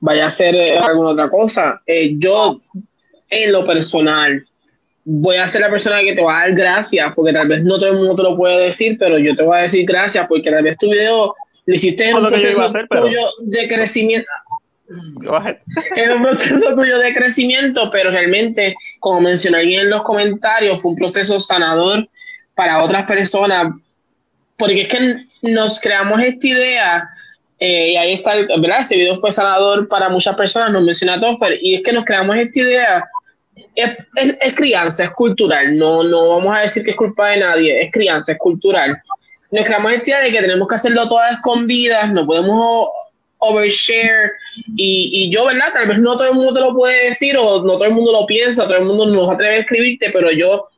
vaya 0.00 0.24
a 0.24 0.28
hacer 0.28 0.78
alguna 0.78 1.10
otra 1.10 1.28
cosa, 1.28 1.82
eh, 1.84 2.14
yo 2.16 2.58
en 3.28 3.52
lo 3.52 3.66
personal 3.66 4.46
voy 5.12 5.36
a 5.36 5.46
ser 5.48 5.62
la 5.62 5.70
persona 5.70 6.00
que 6.02 6.14
te 6.14 6.22
va 6.22 6.38
a 6.38 6.40
dar 6.42 6.54
gracias, 6.54 7.12
porque 7.16 7.32
tal 7.32 7.48
vez 7.48 7.64
no 7.64 7.78
todo 7.78 7.88
el 7.88 7.96
mundo 7.96 8.14
te 8.14 8.22
lo 8.22 8.36
puede 8.36 8.66
decir, 8.66 8.96
pero 8.96 9.18
yo 9.18 9.34
te 9.34 9.42
voy 9.42 9.58
a 9.58 9.62
decir 9.62 9.84
gracias 9.84 10.26
porque 10.28 10.50
tal 10.50 10.62
vez 10.62 10.76
tu 10.78 10.88
video 10.88 11.34
lo 11.66 11.74
hiciste 11.74 12.08
en 12.08 12.16
un 12.16 12.28
proceso 12.28 12.72
de 13.40 13.68
crecimiento. 13.68 14.30
Es 15.96 16.10
un 16.14 16.22
proceso 16.22 16.74
tuyo 16.76 16.98
de 16.98 17.14
crecimiento, 17.14 17.90
pero 17.90 18.12
realmente, 18.12 18.74
como 19.00 19.20
mencioné 19.20 19.62
en 19.80 19.90
los 19.90 20.02
comentarios, 20.02 20.80
fue 20.80 20.92
un 20.92 20.96
proceso 20.96 21.40
sanador 21.40 22.08
para 22.54 22.82
otras 22.82 23.04
personas, 23.06 23.72
porque 24.56 24.82
es 24.82 24.88
que 24.88 25.24
nos 25.42 25.80
creamos 25.80 26.20
esta 26.20 26.46
idea, 26.46 27.08
eh, 27.58 27.92
y 27.92 27.96
ahí 27.96 28.12
está, 28.12 28.36
¿verdad? 28.58 28.80
Ese 28.80 28.96
video 28.96 29.18
fue 29.18 29.32
sanador 29.32 29.88
para 29.88 30.08
muchas 30.08 30.36
personas, 30.36 30.70
nos 30.70 30.84
menciona 30.84 31.18
Toffer, 31.18 31.58
y 31.60 31.74
es 31.74 31.82
que 31.82 31.92
nos 31.92 32.04
creamos 32.04 32.36
esta 32.36 32.60
idea, 32.60 33.08
es, 33.80 34.36
es, 34.40 34.54
crianza, 34.54 35.04
es 35.04 35.10
cultural, 35.10 35.76
no, 35.76 36.02
no 36.02 36.36
vamos 36.36 36.56
a 36.56 36.60
decir 36.60 36.84
que 36.84 36.90
es 36.92 36.96
culpa 36.96 37.28
de 37.28 37.38
nadie, 37.38 37.82
es 37.82 37.92
crianza, 37.92 38.32
es 38.32 38.38
cultural. 38.38 39.00
Nos 39.50 39.64
creamos 39.64 39.92
de 39.92 40.30
que 40.30 40.40
tenemos 40.40 40.68
que 40.68 40.74
hacerlo 40.76 41.08
todas 41.08 41.32
escondidas, 41.32 42.12
no 42.12 42.24
podemos 42.24 42.88
overshare 43.38 44.32
y, 44.76 45.10
y, 45.12 45.30
yo, 45.30 45.46
¿verdad? 45.46 45.72
Tal 45.72 45.88
vez 45.88 45.98
no 45.98 46.16
todo 46.16 46.28
el 46.28 46.34
mundo 46.34 46.54
te 46.54 46.60
lo 46.60 46.74
puede 46.74 47.08
decir 47.08 47.36
o 47.36 47.62
no 47.62 47.72
todo 47.72 47.84
el 47.84 47.92
mundo 47.92 48.12
lo 48.12 48.26
piensa, 48.26 48.64
todo 48.64 48.76
el 48.76 48.84
mundo 48.84 49.06
no 49.06 49.26
se 49.26 49.34
atreve 49.34 49.54
a 49.56 49.60
escribirte, 49.60 50.10
pero 50.12 50.30
yo, 50.30 50.68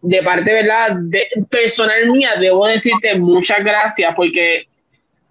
de 0.00 0.22
parte, 0.22 0.52
¿verdad? 0.52 0.96
De, 0.96 1.28
personal 1.50 2.10
mía, 2.10 2.30
debo 2.40 2.66
decirte 2.66 3.14
muchas 3.16 3.62
gracias 3.62 4.12
porque 4.16 4.66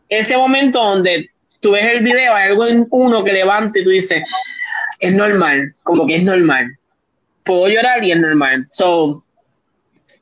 ese 0.07 0.38
momento 0.38 0.82
donde 0.82 1.30
tú 1.61 1.72
ves 1.72 1.86
el 1.86 2.03
video, 2.03 2.34
hay 2.34 2.49
algo 2.49 2.68
en 2.68 2.88
uno 2.90 3.23
que 3.23 3.34
levante 3.34 3.80
y 3.80 3.84
tú 3.84 3.90
dices, 3.90 4.23
es 4.99 5.14
normal, 5.14 5.73
como 5.84 6.06
que 6.06 6.18
es 6.18 6.23
normal. 6.23 6.68
Puedo 7.43 7.68
llorar 7.68 8.03
y 8.03 8.11
es 8.11 8.19
normal. 8.19 8.68
So, 8.69 9.23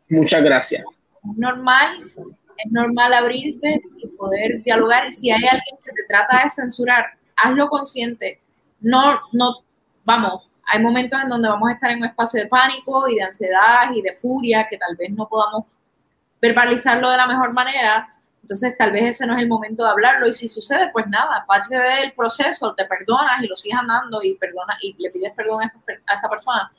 muchas 0.09 0.43
gracias. 0.43 0.83
Normal 1.35 2.11
es 2.65 2.71
normal 2.71 3.13
abrirte 3.13 3.81
y 3.97 4.07
poder 4.07 4.61
dialogar. 4.63 5.07
Y 5.07 5.13
si 5.13 5.31
hay 5.31 5.43
alguien 5.43 5.77
que 5.83 5.91
te 5.91 6.03
trata 6.07 6.43
de 6.43 6.49
censurar, 6.49 7.05
hazlo 7.37 7.69
consciente. 7.69 8.41
No, 8.81 9.19
no, 9.33 9.63
vamos, 10.05 10.49
hay 10.65 10.81
momentos 10.81 11.19
en 11.21 11.29
donde 11.29 11.49
vamos 11.49 11.69
a 11.69 11.73
estar 11.73 11.91
en 11.91 11.99
un 11.99 12.05
espacio 12.05 12.41
de 12.41 12.47
pánico 12.47 13.07
y 13.07 13.15
de 13.15 13.23
ansiedad 13.23 13.91
y 13.93 14.01
de 14.01 14.13
furia 14.13 14.67
que 14.69 14.77
tal 14.77 14.95
vez 14.95 15.11
no 15.11 15.27
podamos 15.27 15.65
verbalizarlo 16.41 17.09
de 17.09 17.17
la 17.17 17.27
mejor 17.27 17.51
manera, 17.53 18.15
Entonces, 18.41 18.77
tal 18.77 18.91
vez 18.91 19.03
ese 19.03 19.27
no 19.27 19.35
es 19.35 19.41
el 19.41 19.47
momento 19.47 19.83
de 19.83 19.89
hablarlo 19.89 20.27
y 20.27 20.33
si 20.33 20.47
sucede, 20.47 20.89
pues 20.93 21.05
nada, 21.07 21.43
parte 21.45 21.75
del 21.75 22.13
proceso, 22.13 22.73
te 22.73 22.85
perdonas 22.85 23.43
y 23.43 23.47
lo 23.47 23.55
sigues 23.55 23.77
andando 23.77 24.19
y, 24.23 24.35
perdona, 24.35 24.77
y 24.81 24.95
le 24.97 25.11
pides 25.11 25.33
perdón 25.33 25.61
a 25.61 26.13
esa 26.13 26.29
persona. 26.29 26.71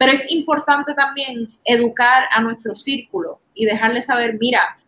Pero 0.00 0.12
es 0.12 0.32
importante 0.32 0.94
también 0.94 1.50
educar 1.62 2.24
a 2.30 2.40
nuestro 2.40 2.74
círculo 2.74 3.38
y 3.52 3.66
dejarle 3.66 4.00
saber, 4.00 4.38
mira, 4.40 4.78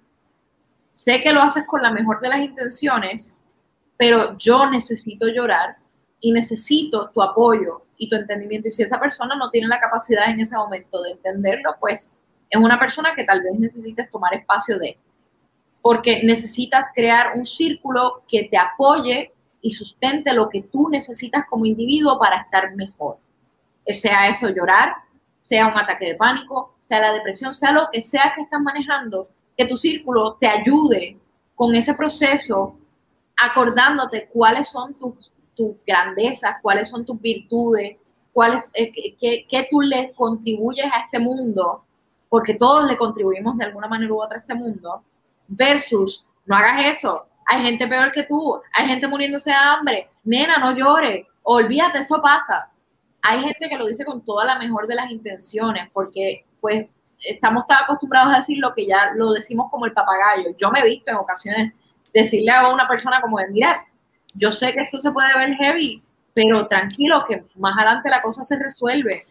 sé 0.88 1.20
que 1.20 1.34
lo 1.34 1.42
haces 1.42 1.66
con 1.66 1.82
la 1.82 1.90
mejor 1.90 2.18
de 2.22 2.30
las 2.30 2.40
intenciones, 2.40 3.38
pero 3.98 4.38
yo 4.38 4.70
necesito 4.70 5.28
llorar 5.28 5.76
y 6.18 6.32
necesito 6.32 7.10
tu 7.10 7.22
apoyo 7.22 7.82
y 7.98 8.08
tu 8.08 8.16
entendimiento. 8.16 8.68
Y 8.68 8.70
si 8.70 8.84
esa 8.84 8.98
persona 8.98 9.36
no 9.36 9.50
tiene 9.50 9.68
la 9.68 9.78
capacidad 9.78 10.30
en 10.30 10.40
ese 10.40 10.56
momento 10.56 11.02
de 11.02 11.10
entenderlo, 11.10 11.76
pues 11.78 12.18
es 12.48 12.58
una 12.58 12.78
persona 12.78 13.14
que 13.14 13.24
tal 13.24 13.42
vez 13.42 13.52
necesites 13.58 14.08
tomar 14.08 14.32
espacio 14.32 14.78
de 14.78 14.96
porque 15.82 16.22
necesitas 16.22 16.86
crear 16.94 17.36
un 17.36 17.44
círculo 17.44 18.22
que 18.26 18.44
te 18.44 18.56
apoye 18.56 19.30
y 19.60 19.72
sustente 19.72 20.32
lo 20.32 20.48
que 20.48 20.62
tú 20.62 20.88
necesitas 20.88 21.44
como 21.50 21.66
individuo 21.66 22.18
para 22.18 22.40
estar 22.40 22.74
mejor. 22.76 23.18
Sea 23.86 24.28
eso 24.28 24.48
llorar, 24.48 24.94
sea 25.38 25.66
un 25.66 25.76
ataque 25.76 26.06
de 26.06 26.14
pánico, 26.14 26.74
sea 26.78 27.00
la 27.00 27.12
depresión, 27.12 27.52
sea 27.52 27.72
lo 27.72 27.88
que 27.92 28.00
sea 28.00 28.32
que 28.34 28.42
estás 28.42 28.60
manejando, 28.60 29.28
que 29.56 29.66
tu 29.66 29.76
círculo 29.76 30.34
te 30.34 30.46
ayude 30.46 31.18
con 31.54 31.74
ese 31.74 31.94
proceso, 31.94 32.76
acordándote 33.36 34.28
cuáles 34.32 34.68
son 34.68 34.94
tus, 34.94 35.32
tus 35.54 35.76
grandezas, 35.86 36.56
cuáles 36.62 36.88
son 36.88 37.04
tus 37.04 37.20
virtudes, 37.20 37.96
cuáles, 38.32 38.70
eh, 38.74 38.92
qué 39.20 39.68
tú 39.70 39.80
le 39.80 40.12
contribuyes 40.12 40.86
a 40.92 41.00
este 41.00 41.18
mundo, 41.18 41.84
porque 42.28 42.54
todos 42.54 42.86
le 42.86 42.96
contribuimos 42.96 43.58
de 43.58 43.64
alguna 43.64 43.88
manera 43.88 44.12
u 44.12 44.22
otra 44.22 44.38
a 44.38 44.40
este 44.40 44.54
mundo, 44.54 45.02
versus 45.48 46.24
no 46.46 46.56
hagas 46.56 46.96
eso, 46.96 47.26
hay 47.46 47.62
gente 47.62 47.86
peor 47.86 48.12
que 48.12 48.22
tú, 48.22 48.60
hay 48.72 48.86
gente 48.86 49.06
muriéndose 49.06 49.50
de 49.50 49.56
hambre, 49.56 50.10
nena, 50.24 50.58
no 50.58 50.74
llores, 50.74 51.26
olvídate, 51.42 51.98
eso 51.98 52.20
pasa. 52.22 52.70
Hay 53.22 53.40
gente 53.40 53.68
que 53.68 53.76
lo 53.76 53.86
dice 53.86 54.04
con 54.04 54.24
toda 54.24 54.44
la 54.44 54.58
mejor 54.58 54.86
de 54.86 54.96
las 54.96 55.10
intenciones, 55.10 55.88
porque 55.92 56.44
pues 56.60 56.86
estamos 57.18 57.66
tan 57.66 57.84
acostumbrados 57.84 58.32
a 58.32 58.36
decir 58.36 58.58
lo 58.58 58.74
que 58.74 58.86
ya 58.86 59.12
lo 59.14 59.32
decimos 59.32 59.70
como 59.70 59.86
el 59.86 59.92
papagayo. 59.92 60.50
Yo 60.58 60.70
me 60.70 60.80
he 60.80 60.84
visto 60.84 61.10
en 61.10 61.16
ocasiones 61.16 61.72
decirle 62.12 62.50
a 62.50 62.68
una 62.72 62.86
persona 62.88 63.20
como 63.20 63.38
de, 63.38 63.48
mira, 63.48 63.86
yo 64.34 64.50
sé 64.50 64.72
que 64.72 64.82
esto 64.82 64.98
se 64.98 65.12
puede 65.12 65.36
ver 65.38 65.54
heavy, 65.54 66.02
pero 66.34 66.66
tranquilo, 66.66 67.24
que 67.28 67.44
más 67.56 67.76
adelante 67.76 68.10
la 68.10 68.22
cosa 68.22 68.42
se 68.42 68.58
resuelve 68.58 69.26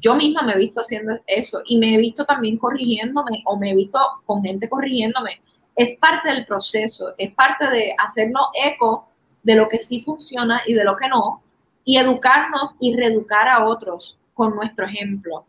yo 0.00 0.14
misma 0.14 0.42
me 0.42 0.52
he 0.52 0.58
visto 0.58 0.80
haciendo 0.80 1.18
eso 1.26 1.62
y 1.64 1.78
me 1.78 1.94
he 1.94 1.98
visto 1.98 2.24
también 2.24 2.58
corrigiéndome 2.58 3.42
o 3.46 3.56
me 3.56 3.70
he 3.70 3.74
visto 3.74 3.98
con 4.24 4.42
gente 4.42 4.68
corrigiéndome. 4.68 5.40
Es 5.74 5.98
parte 5.98 6.30
del 6.30 6.46
proceso, 6.46 7.14
es 7.18 7.34
parte 7.34 7.68
de 7.68 7.94
hacernos 8.02 8.48
eco 8.62 9.08
de 9.42 9.54
lo 9.54 9.68
que 9.68 9.78
sí 9.78 10.00
funciona 10.00 10.60
y 10.66 10.74
de 10.74 10.84
lo 10.84 10.96
que 10.96 11.08
no, 11.08 11.42
y 11.86 11.96
educarnos 11.96 12.76
y 12.80 12.94
reeducar 12.94 13.48
a 13.48 13.64
otros 13.64 14.18
con 14.34 14.54
nuestro 14.54 14.84
ejemplo. 14.84 15.46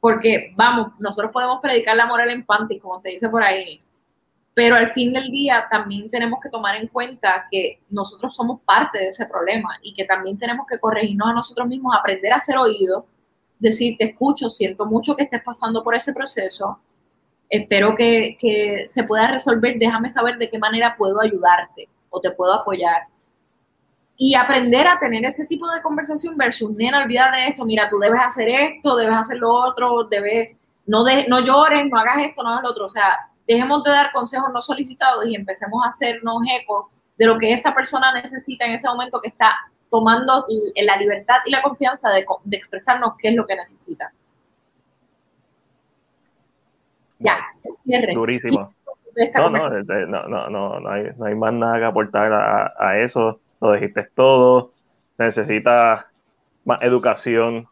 Porque, 0.00 0.54
vamos, 0.56 0.92
nosotros 0.98 1.30
podemos 1.30 1.60
predicar 1.60 1.94
la 1.94 2.06
moral 2.06 2.30
en 2.30 2.46
panty, 2.46 2.78
como 2.78 2.98
se 2.98 3.10
dice 3.10 3.28
por 3.28 3.42
ahí, 3.42 3.82
pero 4.54 4.76
al 4.76 4.92
fin 4.92 5.12
del 5.12 5.30
día 5.30 5.66
también 5.70 6.10
tenemos 6.10 6.40
que 6.40 6.48
tomar 6.48 6.76
en 6.76 6.88
cuenta 6.88 7.46
que 7.50 7.82
nosotros 7.90 8.34
somos 8.34 8.60
parte 8.62 8.98
de 8.98 9.08
ese 9.08 9.26
problema 9.26 9.78
y 9.82 9.92
que 9.92 10.04
también 10.04 10.38
tenemos 10.38 10.66
que 10.66 10.78
corregirnos 10.78 11.28
a 11.28 11.34
nosotros 11.34 11.68
mismos, 11.68 11.94
aprender 11.94 12.32
a 12.32 12.40
ser 12.40 12.56
oídos 12.56 13.04
decir, 13.60 13.96
te 13.98 14.06
escucho, 14.06 14.50
siento 14.50 14.86
mucho 14.86 15.14
que 15.14 15.24
estés 15.24 15.42
pasando 15.42 15.84
por 15.84 15.94
ese 15.94 16.12
proceso, 16.12 16.80
espero 17.48 17.94
que, 17.94 18.36
que, 18.40 18.86
se 18.86 19.04
pueda 19.04 19.28
resolver, 19.28 19.78
déjame 19.78 20.10
saber 20.10 20.38
de 20.38 20.48
qué 20.48 20.58
manera 20.58 20.96
puedo 20.96 21.20
ayudarte 21.20 21.88
o 22.08 22.20
te 22.20 22.30
puedo 22.30 22.54
apoyar. 22.54 23.02
Y 24.22 24.34
aprender 24.34 24.86
a 24.86 24.98
tener 24.98 25.24
ese 25.24 25.46
tipo 25.46 25.66
de 25.70 25.80
conversación 25.80 26.36
versus, 26.36 26.72
nena, 26.72 27.02
olvida 27.02 27.32
de 27.32 27.46
esto, 27.46 27.64
mira, 27.64 27.88
tú 27.88 27.98
debes 27.98 28.20
hacer 28.20 28.50
esto, 28.50 28.94
debes 28.94 29.14
hacer 29.14 29.38
lo 29.38 29.50
otro, 29.50 30.04
debes, 30.04 30.58
no, 30.84 31.04
de, 31.04 31.26
no 31.26 31.40
llores, 31.40 31.86
no 31.90 31.98
hagas 31.98 32.18
esto, 32.24 32.42
no 32.42 32.50
hagas 32.50 32.64
lo 32.64 32.70
otro. 32.70 32.84
O 32.84 32.88
sea, 32.90 33.30
dejemos 33.48 33.82
de 33.82 33.92
dar 33.92 34.12
consejos 34.12 34.52
no 34.52 34.60
solicitados 34.60 35.26
y 35.26 35.34
empecemos 35.34 35.82
a 35.82 35.88
hacernos 35.88 36.36
eco 36.60 36.90
de 37.16 37.24
lo 37.24 37.38
que 37.38 37.50
esa 37.50 37.74
persona 37.74 38.12
necesita 38.12 38.66
en 38.66 38.72
ese 38.72 38.88
momento 38.88 39.22
que 39.22 39.28
está 39.28 39.56
tomando 39.88 40.44
la 40.76 40.96
libertad 40.98 41.36
y 41.46 41.50
la 41.50 41.62
confianza 41.62 42.10
de, 42.10 42.26
expresarnos 42.52 43.14
qué 43.18 43.30
es 43.30 43.34
lo 43.34 43.46
que 43.46 43.56
necesita. 43.56 44.12
Ya, 47.20 47.46
cierre. 47.84 48.12
Durísimo. 48.12 48.74
No, 49.34 49.48
no, 49.48 50.28
no, 50.28 50.50
no, 50.50 50.80
no, 50.80 50.90
hay, 50.90 51.08
no 51.16 51.24
hay 51.24 51.34
más 51.34 51.54
nada 51.54 51.78
que 51.78 51.84
aportar 51.86 52.30
a, 52.32 52.98
eso. 52.98 53.40
Lo 53.60 53.72
dijiste 53.72 54.08
todo. 54.14 54.72
Necesita 55.18 56.10
más 56.64 56.82
educación 56.82 57.68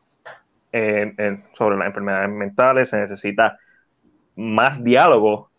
sobre 1.55 1.77
las 1.77 1.87
enfermedades 1.87 2.31
mentales. 2.31 2.91
Se 2.91 2.99
necesita 2.99 3.59
más 4.37 4.83
diálogo. 4.83 5.51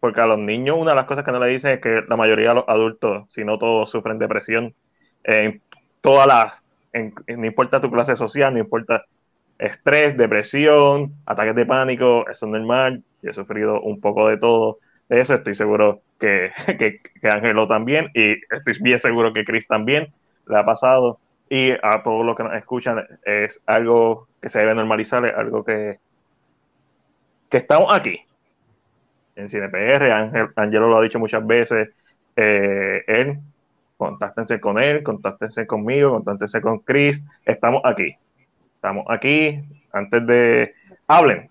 Porque 0.00 0.20
a 0.20 0.26
los 0.26 0.38
niños, 0.38 0.76
una 0.78 0.90
de 0.90 0.96
las 0.96 1.06
cosas 1.06 1.24
que 1.24 1.32
no 1.32 1.40
le 1.40 1.52
dicen 1.52 1.72
es 1.72 1.80
que 1.80 2.02
la 2.06 2.16
mayoría 2.16 2.50
de 2.50 2.56
los 2.56 2.68
adultos, 2.68 3.26
si 3.30 3.44
no 3.44 3.58
todos, 3.58 3.90
sufren 3.90 4.18
depresión 4.18 4.74
en 5.24 5.62
todas 6.00 6.26
las, 6.26 6.64
no 7.26 7.46
importa 7.46 7.80
tu 7.80 7.90
clase 7.90 8.14
social, 8.14 8.52
no 8.52 8.60
importa 8.60 9.04
estrés, 9.58 10.16
depresión, 10.16 11.14
ataques 11.24 11.56
de 11.56 11.66
pánico, 11.66 12.28
eso 12.28 12.46
es 12.46 12.52
normal, 12.52 13.02
yo 13.22 13.30
he 13.30 13.34
sufrido 13.34 13.80
un 13.80 14.00
poco 14.00 14.28
de 14.28 14.36
todo 14.36 14.78
de 15.08 15.20
eso, 15.20 15.34
estoy 15.34 15.54
seguro 15.54 16.02
que, 16.20 16.52
que, 16.66 17.00
que 17.20 17.28
Angelo 17.28 17.68
también, 17.68 18.10
y 18.14 18.32
estoy 18.50 18.74
bien 18.80 18.98
seguro 18.98 19.32
que 19.32 19.44
Chris 19.44 19.66
también 19.66 20.12
le 20.46 20.58
ha 20.58 20.64
pasado, 20.64 21.18
y 21.48 21.70
a 21.70 22.02
todos 22.02 22.24
los 22.24 22.36
que 22.36 22.42
nos 22.42 22.54
escuchan, 22.54 23.04
es 23.24 23.60
algo 23.66 24.26
que 24.40 24.48
se 24.48 24.58
debe 24.58 24.74
normalizar, 24.74 25.24
es 25.26 25.34
algo 25.36 25.64
que, 25.64 25.98
que 27.48 27.58
estamos 27.58 27.94
aquí, 27.94 28.20
en 29.36 29.50
CinePR, 29.50 30.12
Ángel, 30.12 30.48
Angelo 30.56 30.88
lo 30.88 30.98
ha 30.98 31.02
dicho 31.02 31.18
muchas 31.18 31.46
veces, 31.46 31.90
eh, 32.36 33.04
él 33.06 33.38
contáctense 33.96 34.60
con 34.60 34.78
él, 34.78 35.02
contáctense 35.02 35.66
conmigo, 35.66 36.12
contáctense 36.12 36.60
con 36.60 36.80
Chris. 36.80 37.20
Estamos 37.44 37.82
aquí. 37.84 38.16
Estamos 38.74 39.06
aquí. 39.08 39.60
Antes 39.92 40.26
de. 40.26 40.74
Hablen. 41.08 41.48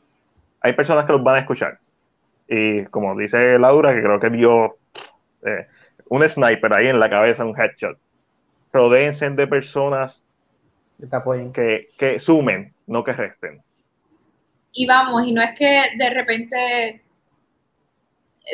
Hay 0.62 0.74
personas 0.74 1.06
que 1.06 1.14
los 1.14 1.24
van 1.24 1.36
a 1.36 1.40
escuchar. 1.40 1.80
Y 2.48 2.86
como 2.86 3.16
dice 3.18 3.58
Laura, 3.60 3.94
que 3.94 4.02
creo 4.02 4.20
que 4.20 4.30
dio 4.30 4.78
eh, 5.46 5.68
un 6.10 6.28
sniper 6.28 6.74
ahí 6.74 6.88
en 6.88 7.00
la 7.00 7.10
cabeza, 7.10 7.46
un 7.46 7.60
headshot. 7.60 7.98
Rodéense 8.72 9.30
de 9.30 9.48
personas 9.48 10.24
que, 11.54 11.90
que 11.98 12.20
sumen, 12.20 12.74
no 12.88 13.04
que 13.04 13.14
resten. 13.14 13.62
Y 14.74 14.86
vamos, 14.86 15.26
y 15.26 15.32
no 15.32 15.42
es 15.42 15.58
que 15.58 15.84
de 15.98 16.10
repente 16.10 17.02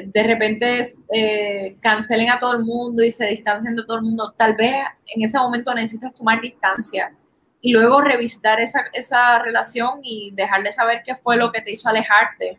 de 0.06 0.24
repente 0.24 0.82
eh, 1.14 1.76
cancelen 1.82 2.30
a 2.30 2.40
todo 2.40 2.54
el 2.54 2.64
mundo 2.64 3.04
y 3.04 3.12
se 3.12 3.28
distancien 3.28 3.76
de 3.76 3.84
todo 3.84 3.98
el 3.98 4.04
mundo, 4.04 4.34
tal 4.38 4.56
vez 4.56 4.76
en 5.08 5.24
ese 5.24 5.38
momento 5.38 5.74
necesitas 5.74 6.14
tomar 6.14 6.40
distancia 6.40 7.14
y 7.60 7.74
luego 7.74 8.02
revisitar 8.02 8.60
esa, 8.60 8.86
esa 8.94 9.40
relación 9.40 10.00
y 10.02 10.32
dejarle 10.34 10.72
saber 10.72 11.04
qué 11.06 11.16
fue 11.16 11.38
lo 11.38 11.52
que 11.52 11.62
te 11.62 11.72
hizo 11.72 11.90
alejarte. 11.90 12.58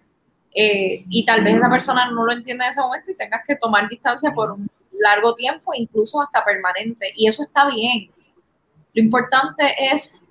Eh, 0.55 1.05
y 1.09 1.24
tal 1.24 1.43
vez 1.43 1.57
esa 1.57 1.70
persona 1.70 2.11
no 2.11 2.24
lo 2.24 2.33
entienda 2.33 2.66
en 2.66 2.70
ese 2.70 2.81
momento 2.81 3.11
y 3.11 3.16
tengas 3.16 3.43
que 3.47 3.57
tomar 3.57 3.89
distancia 3.89 4.33
por 4.33 4.53
un 4.53 4.69
largo 4.99 5.35
tiempo, 5.35 5.73
incluso 5.74 6.20
hasta 6.20 6.45
permanente. 6.45 7.07
Y 7.16 7.27
eso 7.27 7.43
está 7.43 7.69
bien. 7.69 8.11
Lo 8.95 9.03
importante 9.03 9.65
es 9.93 10.27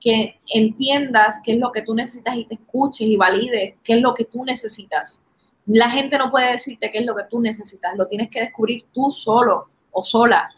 que 0.00 0.40
entiendas 0.52 1.40
qué 1.44 1.52
es 1.52 1.58
lo 1.58 1.70
que 1.70 1.82
tú 1.82 1.94
necesitas 1.94 2.36
y 2.36 2.44
te 2.44 2.54
escuches 2.54 3.06
y 3.06 3.16
valides 3.16 3.74
qué 3.84 3.94
es 3.94 4.00
lo 4.00 4.14
que 4.14 4.24
tú 4.24 4.44
necesitas 4.44 5.22
la 5.66 5.90
gente 5.90 6.18
no 6.18 6.30
puede 6.30 6.52
decirte 6.52 6.90
qué 6.90 6.98
es 6.98 7.06
lo 7.06 7.14
que 7.14 7.24
tú 7.24 7.40
necesitas, 7.40 7.96
lo 7.96 8.06
tienes 8.08 8.30
que 8.30 8.40
descubrir 8.40 8.84
tú 8.92 9.10
solo 9.10 9.68
o 9.90 10.02
sola. 10.02 10.48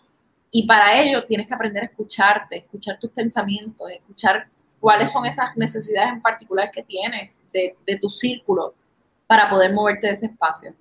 Y 0.51 0.67
para 0.67 1.01
ello 1.01 1.25
tienes 1.25 1.47
que 1.47 1.55
aprender 1.55 1.83
a 1.83 1.87
escucharte, 1.87 2.59
escuchar 2.59 2.99
tus 2.99 3.11
pensamientos, 3.11 3.91
escuchar 3.91 4.49
cuáles 4.81 5.13
son 5.13 5.27
esas 5.27 5.57
necesidades 5.57 6.13
en 6.13 6.23
particular 6.23 6.71
que 6.71 6.83
tienes 6.83 7.33
de, 7.53 7.99
tu 8.01 8.09
círculo 8.09 8.75
para 9.27 9.49
poder 9.49 9.73
moverte 9.73 10.09
de 10.09 10.13
ese 10.13 10.27
espacio. 10.27 10.73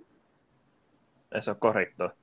Eso 1.31 1.51
es 1.51 1.57
correcto. 1.57 2.13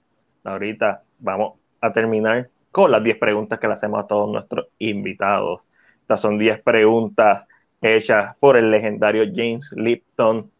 Ahorita 0.45 1.03
vamos 1.19 1.59
a 1.81 1.93
terminar 1.93 2.49
con 2.71 2.91
las 2.91 3.03
10 3.03 3.19
preguntas 3.19 3.59
que 3.59 3.67
le 3.67 3.75
hacemos 3.75 4.05
a 4.05 4.07
todos 4.07 4.31
nuestros 4.31 4.69
invitados. 4.79 5.61
Estas 6.03 6.21
son 6.21 6.39
10 6.39 6.63
preguntas 6.63 7.47
hechas 7.81 8.37
por 8.39 8.57
el 8.57 8.71
legendario 8.71 9.25
James 9.35 9.73
Lipton 9.77 10.51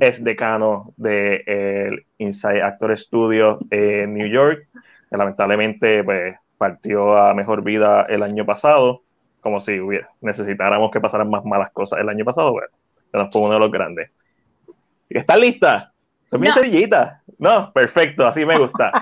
es 0.00 0.22
decano 0.22 0.92
del 0.96 1.44
de, 1.46 2.06
Inside 2.18 2.62
Actor 2.62 2.98
Studio 2.98 3.58
en 3.70 4.14
New 4.14 4.28
York, 4.28 4.68
que 5.10 5.16
lamentablemente 5.16 6.04
pues, 6.04 6.36
partió 6.58 7.16
a 7.16 7.34
mejor 7.34 7.62
vida 7.62 8.02
el 8.08 8.22
año 8.22 8.44
pasado, 8.44 9.02
como 9.40 9.60
si 9.60 9.80
hubiera, 9.80 10.08
necesitáramos 10.20 10.90
que 10.90 11.00
pasaran 11.00 11.30
más 11.30 11.44
malas 11.44 11.72
cosas 11.72 12.00
el 12.00 12.08
año 12.08 12.24
pasado, 12.24 12.52
bueno, 12.52 12.68
pero 13.10 13.30
fue 13.30 13.42
uno 13.42 13.54
de 13.54 13.60
los 13.60 13.70
grandes. 13.70 14.10
¿Están 15.10 15.40
listas? 15.40 15.88
Son 16.30 16.40
bien 16.40 16.54
No. 16.54 16.60
sencillitas. 16.60 17.22
No, 17.38 17.72
perfecto, 17.72 18.26
así 18.26 18.44
me 18.44 18.58
gusta. 18.58 18.92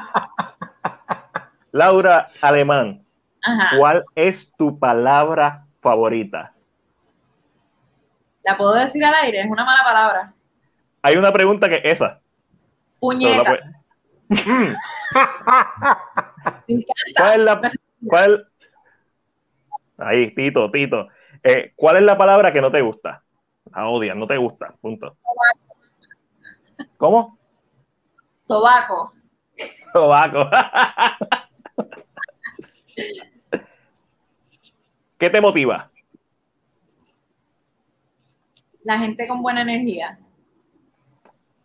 Laura 1.73 2.27
Alemán, 2.43 3.05
Ajá. 3.43 3.77
¿cuál 3.78 4.05
es 4.15 4.53
tu 4.57 4.78
palabra 4.78 5.65
favorita? 5.81 6.53
La 8.45 8.57
puedo 8.57 8.74
decir 8.74 9.05
al 9.05 9.15
aire, 9.15 9.41
es 9.41 9.47
una 9.51 9.65
mala 9.65 9.83
palabra. 9.83 10.33
Hay 11.03 11.16
una 11.16 11.33
pregunta 11.33 11.69
que 11.69 11.77
es 11.77 11.93
esa. 11.95 12.20
Puñeta. 13.01 13.59
encanta. 16.69 17.15
¿Cuál 17.16 17.41
es 17.41 17.45
la 17.45 17.73
cuál 18.07 18.49
Ahí, 19.99 20.35
Tito, 20.35 20.70
Tito. 20.70 21.09
Eh, 21.43 21.73
¿Cuál 21.74 21.97
es 21.97 22.03
la 22.03 22.19
palabra 22.19 22.53
que 22.53 22.61
no 22.61 22.70
te 22.70 22.81
gusta? 22.83 23.23
La 23.74 23.89
odias, 23.89 24.16
no 24.16 24.27
te 24.27 24.37
gusta. 24.37 24.74
Punto. 24.81 25.16
¿Cómo? 26.97 27.39
Sobaco. 28.40 29.12
Sobaco. 29.93 30.48
¿Qué 35.18 35.31
te 35.31 35.40
motiva? 35.40 35.90
La 38.82 38.98
gente 38.98 39.27
con 39.27 39.43
buena 39.43 39.62
energía. 39.62 40.18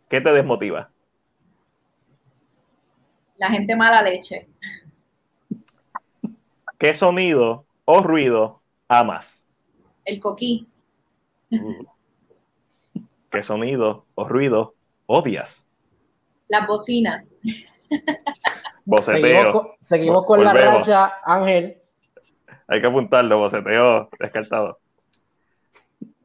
¿Qué 0.09 0.21
te 0.21 0.31
desmotiva? 0.31 0.89
La 3.37 3.49
gente 3.49 3.75
mala 3.75 4.01
leche. 4.01 4.49
¿Qué 6.77 6.93
sonido 6.93 7.65
o 7.85 8.01
ruido 8.01 8.61
amas? 8.87 9.45
El 10.03 10.19
coquí. 10.19 10.67
¿Qué 13.29 13.43
sonido 13.43 14.05
o 14.15 14.27
ruido 14.27 14.75
odias? 15.11 15.65
Las 16.47 16.67
bocinas. 16.67 17.35
Seguimos 17.89 18.25
Boceteo. 18.85 19.51
con, 19.51 19.67
seguimos 19.79 20.25
con 20.25 20.43
la 20.43 20.51
Volvemos. 20.53 20.87
racha, 20.87 21.13
Ángel. 21.23 21.77
Hay 22.67 22.81
que 22.81 22.87
apuntarlo, 22.87 23.37
boceteo 23.39 24.09
descartado. 24.19 24.79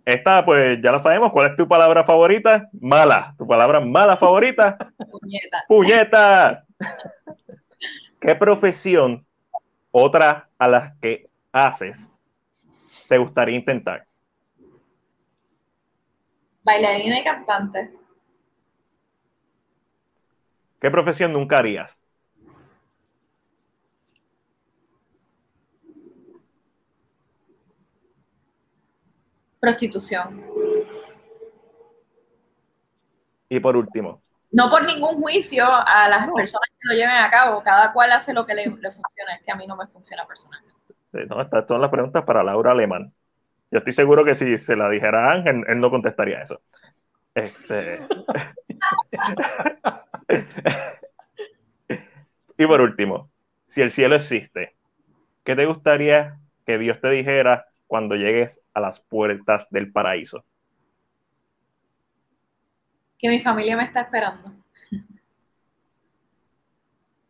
Esta, 0.05 0.45
pues 0.45 0.81
ya 0.81 0.93
la 0.93 1.03
sabemos. 1.03 1.33
¿Cuál 1.33 1.51
es 1.51 1.57
tu 1.57 1.67
palabra 1.67 2.05
favorita? 2.05 2.69
Mala. 2.81 3.35
¿Tu 3.37 3.47
palabra 3.47 3.81
mala 3.81 4.17
favorita? 4.17 4.79
Puñeta. 5.11 5.65
¡Puñeta! 5.67 6.65
¿Qué 8.21 8.35
profesión, 8.37 9.27
otra 9.91 10.49
a 10.59 10.69
las 10.69 10.97
que 10.99 11.29
haces, 11.53 12.09
te 13.09 13.19
gustaría 13.19 13.57
intentar? 13.57 14.07
Bailarina 16.63 17.19
y 17.21 17.25
cantante. 17.25 17.96
¿Qué 20.81 20.91
profesión 20.91 21.33
nunca 21.33 21.59
harías? 21.59 22.01
Prostitución. 29.61 30.45
Y 33.49 33.61
por 33.61 33.77
último, 33.77 34.21
No 34.51 34.69
por 34.69 34.85
ningún 34.85 35.21
juicio 35.21 35.65
a 35.67 36.09
las 36.09 36.29
personas 36.31 36.69
que 36.79 36.89
lo 36.89 36.95
lleven 36.95 37.17
a 37.17 37.31
cabo. 37.31 37.63
Cada 37.63 37.93
cual 37.93 38.13
hace 38.13 38.35
lo 38.35 38.45
que 38.45 38.55
le, 38.55 38.67
le 38.67 38.91
funciona. 38.91 39.35
Es 39.35 39.43
que 39.45 39.53
a 39.53 39.57
mí 39.57 39.67
no 39.67 39.77
me 39.77 39.87
funciona 39.87 40.27
personalmente. 40.27 40.75
no, 41.29 41.41
estas 41.41 41.67
son 41.67 41.81
las 41.81 41.91
preguntas 41.91 42.25
para 42.25 42.43
Laura 42.43 42.73
Alemán. 42.73 43.13
Yo 43.71 43.79
estoy 43.79 43.93
seguro 43.93 44.25
que 44.25 44.35
si 44.35 44.59
se 44.59 44.77
la 44.77 44.89
dijera 44.89 45.29
a 45.29 45.33
Ángel, 45.33 45.65
él 45.67 45.81
no 45.81 45.91
contestaría 45.91 46.43
eso. 46.43 46.61
Este... 47.35 48.07
y 52.59 52.67
por 52.67 52.81
último, 52.81 53.31
si 53.69 53.83
el 53.83 53.91
cielo 53.91 54.17
existe, 54.17 54.75
¿qué 55.45 55.55
te 55.55 55.67
gustaría 55.67 56.39
que 56.65 56.79
Dios 56.79 57.01
te 57.01 57.11
dijera 57.11 57.67
cuando 57.87 58.17
llegues 58.17 58.61
a 58.75 58.81
las 58.81 59.01
puertas 59.01 59.69
del 59.71 59.93
paraíso? 59.93 60.45
Que 63.19 63.29
mi 63.29 63.41
familia 63.41 63.77
me 63.77 63.85
está 63.85 64.03
esperando. 64.03 64.53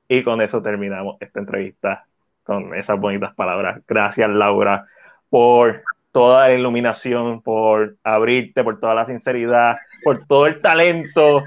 Y 0.08 0.22
con 0.22 0.40
eso 0.40 0.62
terminamos 0.62 1.16
esta 1.18 1.40
entrevista 1.40 2.06
con 2.44 2.72
esas 2.74 3.00
bonitas 3.00 3.34
palabras. 3.34 3.82
Gracias, 3.88 4.30
Laura, 4.30 4.86
por 5.28 5.82
toda 6.12 6.46
la 6.46 6.54
iluminación, 6.54 7.42
por 7.42 7.96
abrirte, 8.04 8.62
por 8.62 8.78
toda 8.78 8.94
la 8.94 9.06
sinceridad, 9.06 9.78
por 10.04 10.24
todo 10.26 10.46
el 10.46 10.62
talento, 10.62 11.42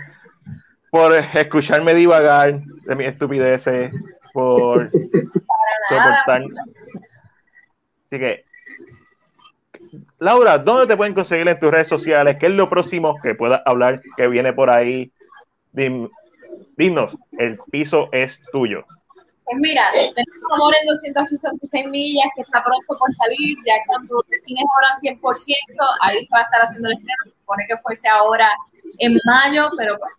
por 0.92 1.14
escucharme 1.14 1.94
divagar 1.94 2.62
de 2.62 2.96
mis 2.96 3.08
estupideces, 3.08 3.92
por 4.34 4.90
soportar. 5.90 6.44
Así 8.06 8.18
que, 8.20 8.46
Laura, 10.20 10.58
¿dónde 10.58 10.88
te 10.88 10.98
pueden 10.98 11.14
conseguir 11.14 11.48
en 11.48 11.60
tus 11.60 11.72
redes 11.72 11.88
sociales? 11.88 12.38
¿Qué 12.40 12.48
es 12.48 12.54
lo 12.54 12.70
próximo 12.70 13.16
que 13.22 13.36
puedas 13.36 13.62
hablar 13.66 14.02
que 14.18 14.28
viene 14.28 14.54
por 14.54 14.70
ahí? 14.70 15.12
Dim- 15.74 16.10
dinos, 16.78 17.16
el 17.38 17.60
piso 17.72 18.10
es 18.12 18.40
tuyo. 18.52 18.84
Pues 19.46 19.58
mira, 19.62 19.84
tenemos 19.92 20.52
Amor 20.54 20.74
en 20.80 20.88
266 20.88 21.88
millas 21.88 22.30
que 22.36 22.42
está 22.44 22.64
pronto 22.64 22.98
por 22.98 23.12
salir, 23.14 23.58
ya 23.66 23.74
cuando 23.88 24.16
los 24.16 24.44
cines 24.44 24.64
abran 24.76 25.20
100%, 25.20 25.88
ahí 26.02 26.22
se 26.24 26.36
va 26.36 26.42
a 26.42 26.44
estar 26.44 26.62
haciendo 26.62 26.90
el 26.90 26.94
estreno. 26.98 27.18
Se 27.34 27.40
supone 27.40 27.66
que 27.68 27.78
fuese 27.78 28.08
ahora 28.08 28.50
en 29.00 29.18
mayo, 29.26 29.70
pero 29.78 29.98
pues, 29.98 30.12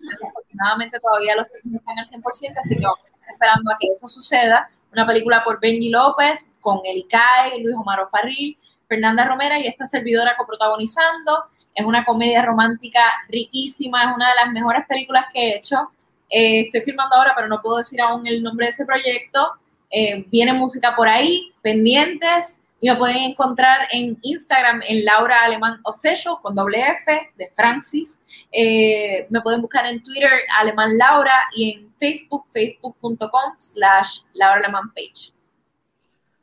desafortunadamente 0.60 1.00
todavía 1.00 1.36
los 1.36 1.48
no 1.64 1.78
están 1.78 1.98
al 1.98 2.04
100%, 2.04 2.58
así 2.58 2.76
que 2.76 2.84
esperando 3.32 3.70
a 3.72 3.76
que 3.78 3.88
eso 3.88 4.08
suceda. 4.08 4.70
Una 4.92 5.06
película 5.06 5.42
por 5.44 5.60
Benji 5.60 5.88
López, 5.88 6.50
con 6.60 6.80
Eli 6.84 7.04
Kai, 7.04 7.62
Luis 7.62 7.76
Omar 7.76 8.00
Farril, 8.10 8.56
Fernanda 8.88 9.24
Romera 9.24 9.58
y 9.58 9.66
esta 9.66 9.86
servidora 9.86 10.36
coprotagonizando. 10.36 11.44
Es 11.74 11.84
una 11.84 12.04
comedia 12.04 12.42
romántica 12.42 13.00
riquísima, 13.28 14.04
es 14.04 14.16
una 14.16 14.28
de 14.28 14.34
las 14.44 14.52
mejores 14.52 14.84
películas 14.88 15.26
que 15.32 15.40
he 15.40 15.56
hecho. 15.56 15.90
Eh, 16.28 16.62
estoy 16.62 16.82
filmando 16.82 17.14
ahora, 17.16 17.32
pero 17.36 17.46
no 17.48 17.62
puedo 17.62 17.78
decir 17.78 18.00
aún 18.00 18.26
el 18.26 18.42
nombre 18.42 18.66
de 18.66 18.70
ese 18.70 18.84
proyecto. 18.84 19.52
Eh, 19.90 20.24
viene 20.28 20.52
música 20.52 20.94
por 20.96 21.08
ahí, 21.08 21.52
pendientes. 21.62 22.62
Y 22.80 22.88
me 22.88 22.96
pueden 22.96 23.18
encontrar 23.18 23.88
en 23.92 24.16
Instagram 24.22 24.80
en 24.88 25.04
Laura 25.04 25.44
Alemán 25.44 25.80
Official 25.84 26.36
con 26.40 26.54
doble 26.54 26.80
F 26.80 27.30
de 27.36 27.48
Francis. 27.54 28.20
Eh, 28.50 29.26
me 29.28 29.42
pueden 29.42 29.60
buscar 29.60 29.84
en 29.86 30.02
Twitter 30.02 30.30
Alemán 30.58 30.96
Laura 30.96 31.34
y 31.54 31.72
en 31.72 31.92
Facebook, 31.98 32.46
facebook.com 32.52 33.54
slash 33.58 34.20
Laura 34.32 34.60
Alemán 34.60 34.92
Page. 34.94 35.32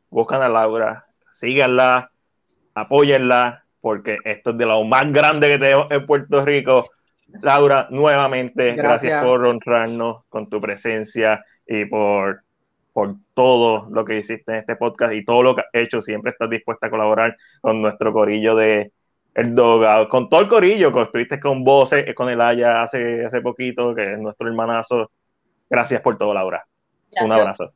Buscan 0.10 0.42
a 0.44 0.48
Laura, 0.48 1.06
síganla, 1.40 2.12
apóyenla, 2.76 3.64
porque 3.82 4.20
esto 4.24 4.52
es 4.52 4.58
de 4.58 4.66
lo 4.66 4.84
más 4.84 5.12
grande 5.12 5.48
que 5.50 5.58
tenemos 5.58 5.90
en 5.90 6.06
Puerto 6.06 6.46
Rico. 6.46 6.90
Laura, 7.42 7.88
nuevamente, 7.90 8.74
gracias, 8.74 9.12
Gracias. 9.12 9.24
por 9.24 9.46
honrarnos 9.46 10.24
con 10.30 10.50
tu 10.50 10.62
presencia 10.62 11.44
y 11.68 11.86
por, 11.86 12.44
por 12.98 13.14
todo 13.36 13.88
lo 13.92 14.04
que 14.04 14.18
hiciste 14.18 14.52
en 14.52 14.58
este 14.58 14.76
podcast 14.76 15.14
y 15.14 15.24
todo 15.24 15.44
lo 15.44 15.54
que 15.54 15.62
has 15.62 15.68
hecho. 15.72 16.02
Siempre 16.02 16.32
estás 16.32 16.50
dispuesta 16.50 16.88
a 16.88 16.90
colaborar 16.90 17.38
con 17.62 17.80
nuestro 17.80 18.12
corillo 18.12 18.56
de 18.56 18.92
El 19.36 19.54
Dogout, 19.54 20.10
con 20.10 20.28
todo 20.32 20.42
el 20.42 20.48
corillo 20.50 20.92
que 20.92 21.04
estuviste 21.04 21.40
con 21.40 21.64
vos, 21.64 21.94
eh, 21.94 22.16
con 22.16 22.28
el 22.28 22.42
Aya 22.42 22.82
hace, 22.82 23.24
hace 23.24 23.40
poquito, 23.42 23.94
que 23.94 24.14
es 24.14 24.18
nuestro 24.18 24.48
hermanazo. 24.48 25.12
Gracias 25.70 26.02
por 26.02 26.18
todo, 26.18 26.34
Laura. 26.34 26.66
Gracias. 27.12 27.32
Un 27.32 27.40
abrazo. 27.40 27.72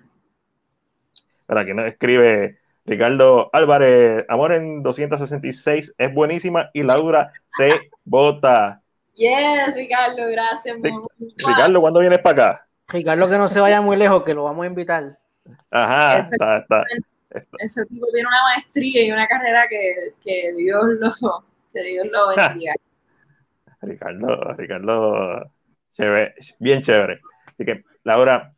Pero 1.48 1.60
aquí 1.60 1.74
nos 1.74 1.86
escribe 1.86 2.60
Ricardo 2.86 3.50
Álvarez, 3.52 4.24
Amor 4.28 4.52
en 4.52 4.84
266 4.84 5.96
es 5.98 6.14
buenísima 6.14 6.70
y 6.72 6.84
Laura 6.84 7.32
se 7.58 7.90
vota. 8.04 8.82
Yes, 9.20 9.74
Ricardo, 9.74 10.28
gracias. 10.30 10.76
Ricardo, 11.36 11.80
¿cuándo 11.82 12.00
vienes 12.00 12.20
para 12.20 12.52
acá? 12.52 12.66
Ricardo, 12.88 13.28
que 13.28 13.36
no 13.36 13.50
se 13.50 13.60
vaya 13.60 13.82
muy 13.82 13.98
lejos, 13.98 14.24
que 14.24 14.32
lo 14.32 14.44
vamos 14.44 14.64
a 14.64 14.66
invitar. 14.66 15.18
Ajá, 15.70 16.16
Ese- 16.18 16.36
está, 16.36 16.56
está. 16.56 16.84
Ese 17.58 17.84
tipo 17.84 18.06
tiene 18.12 18.26
una 18.26 18.42
maestría 18.54 19.04
y 19.04 19.12
una 19.12 19.28
carrera 19.28 19.68
que, 19.68 19.94
que 20.24 20.54
Dios 20.56 20.84
lo 20.98 21.12
que 21.72 21.82
Dios 21.82 22.08
lo 22.10 22.28
bendiga. 22.34 22.72
Ricardo, 23.82 24.54
Ricardo, 24.54 25.50
chévere, 25.92 26.34
bien 26.58 26.80
chévere. 26.80 27.20
Así 27.46 27.64
que, 27.66 27.84
Laura, 28.04 28.54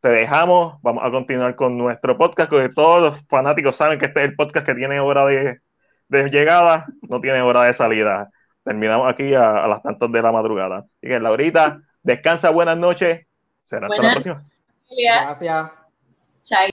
te 0.00 0.08
dejamos. 0.10 0.80
Vamos 0.82 1.02
a 1.04 1.10
continuar 1.10 1.56
con 1.56 1.76
nuestro 1.76 2.16
podcast, 2.16 2.50
porque 2.50 2.68
todos 2.68 3.00
los 3.00 3.26
fanáticos 3.26 3.74
saben 3.74 3.98
que 3.98 4.06
este 4.06 4.22
es 4.22 4.30
el 4.30 4.36
podcast 4.36 4.64
que 4.64 4.74
tiene 4.76 5.00
hora 5.00 5.26
de, 5.26 5.60
de 6.08 6.30
llegada, 6.30 6.86
no 7.02 7.20
tiene 7.20 7.42
hora 7.42 7.64
de 7.64 7.74
salida. 7.74 8.30
Terminamos 8.64 9.12
aquí 9.12 9.34
a, 9.34 9.64
a 9.64 9.68
las 9.68 9.82
tantas 9.82 10.10
de 10.10 10.22
la 10.22 10.32
madrugada. 10.32 10.78
Así 10.78 11.08
que, 11.08 11.20
Laurita, 11.20 11.82
descansa, 12.02 12.50
buenas 12.50 12.78
noches. 12.78 13.26
Será 13.64 13.86
hasta 13.86 14.02
la 14.02 14.12
próxima. 14.12 14.42
Gracias. 14.90 15.70
chai. 16.44 16.70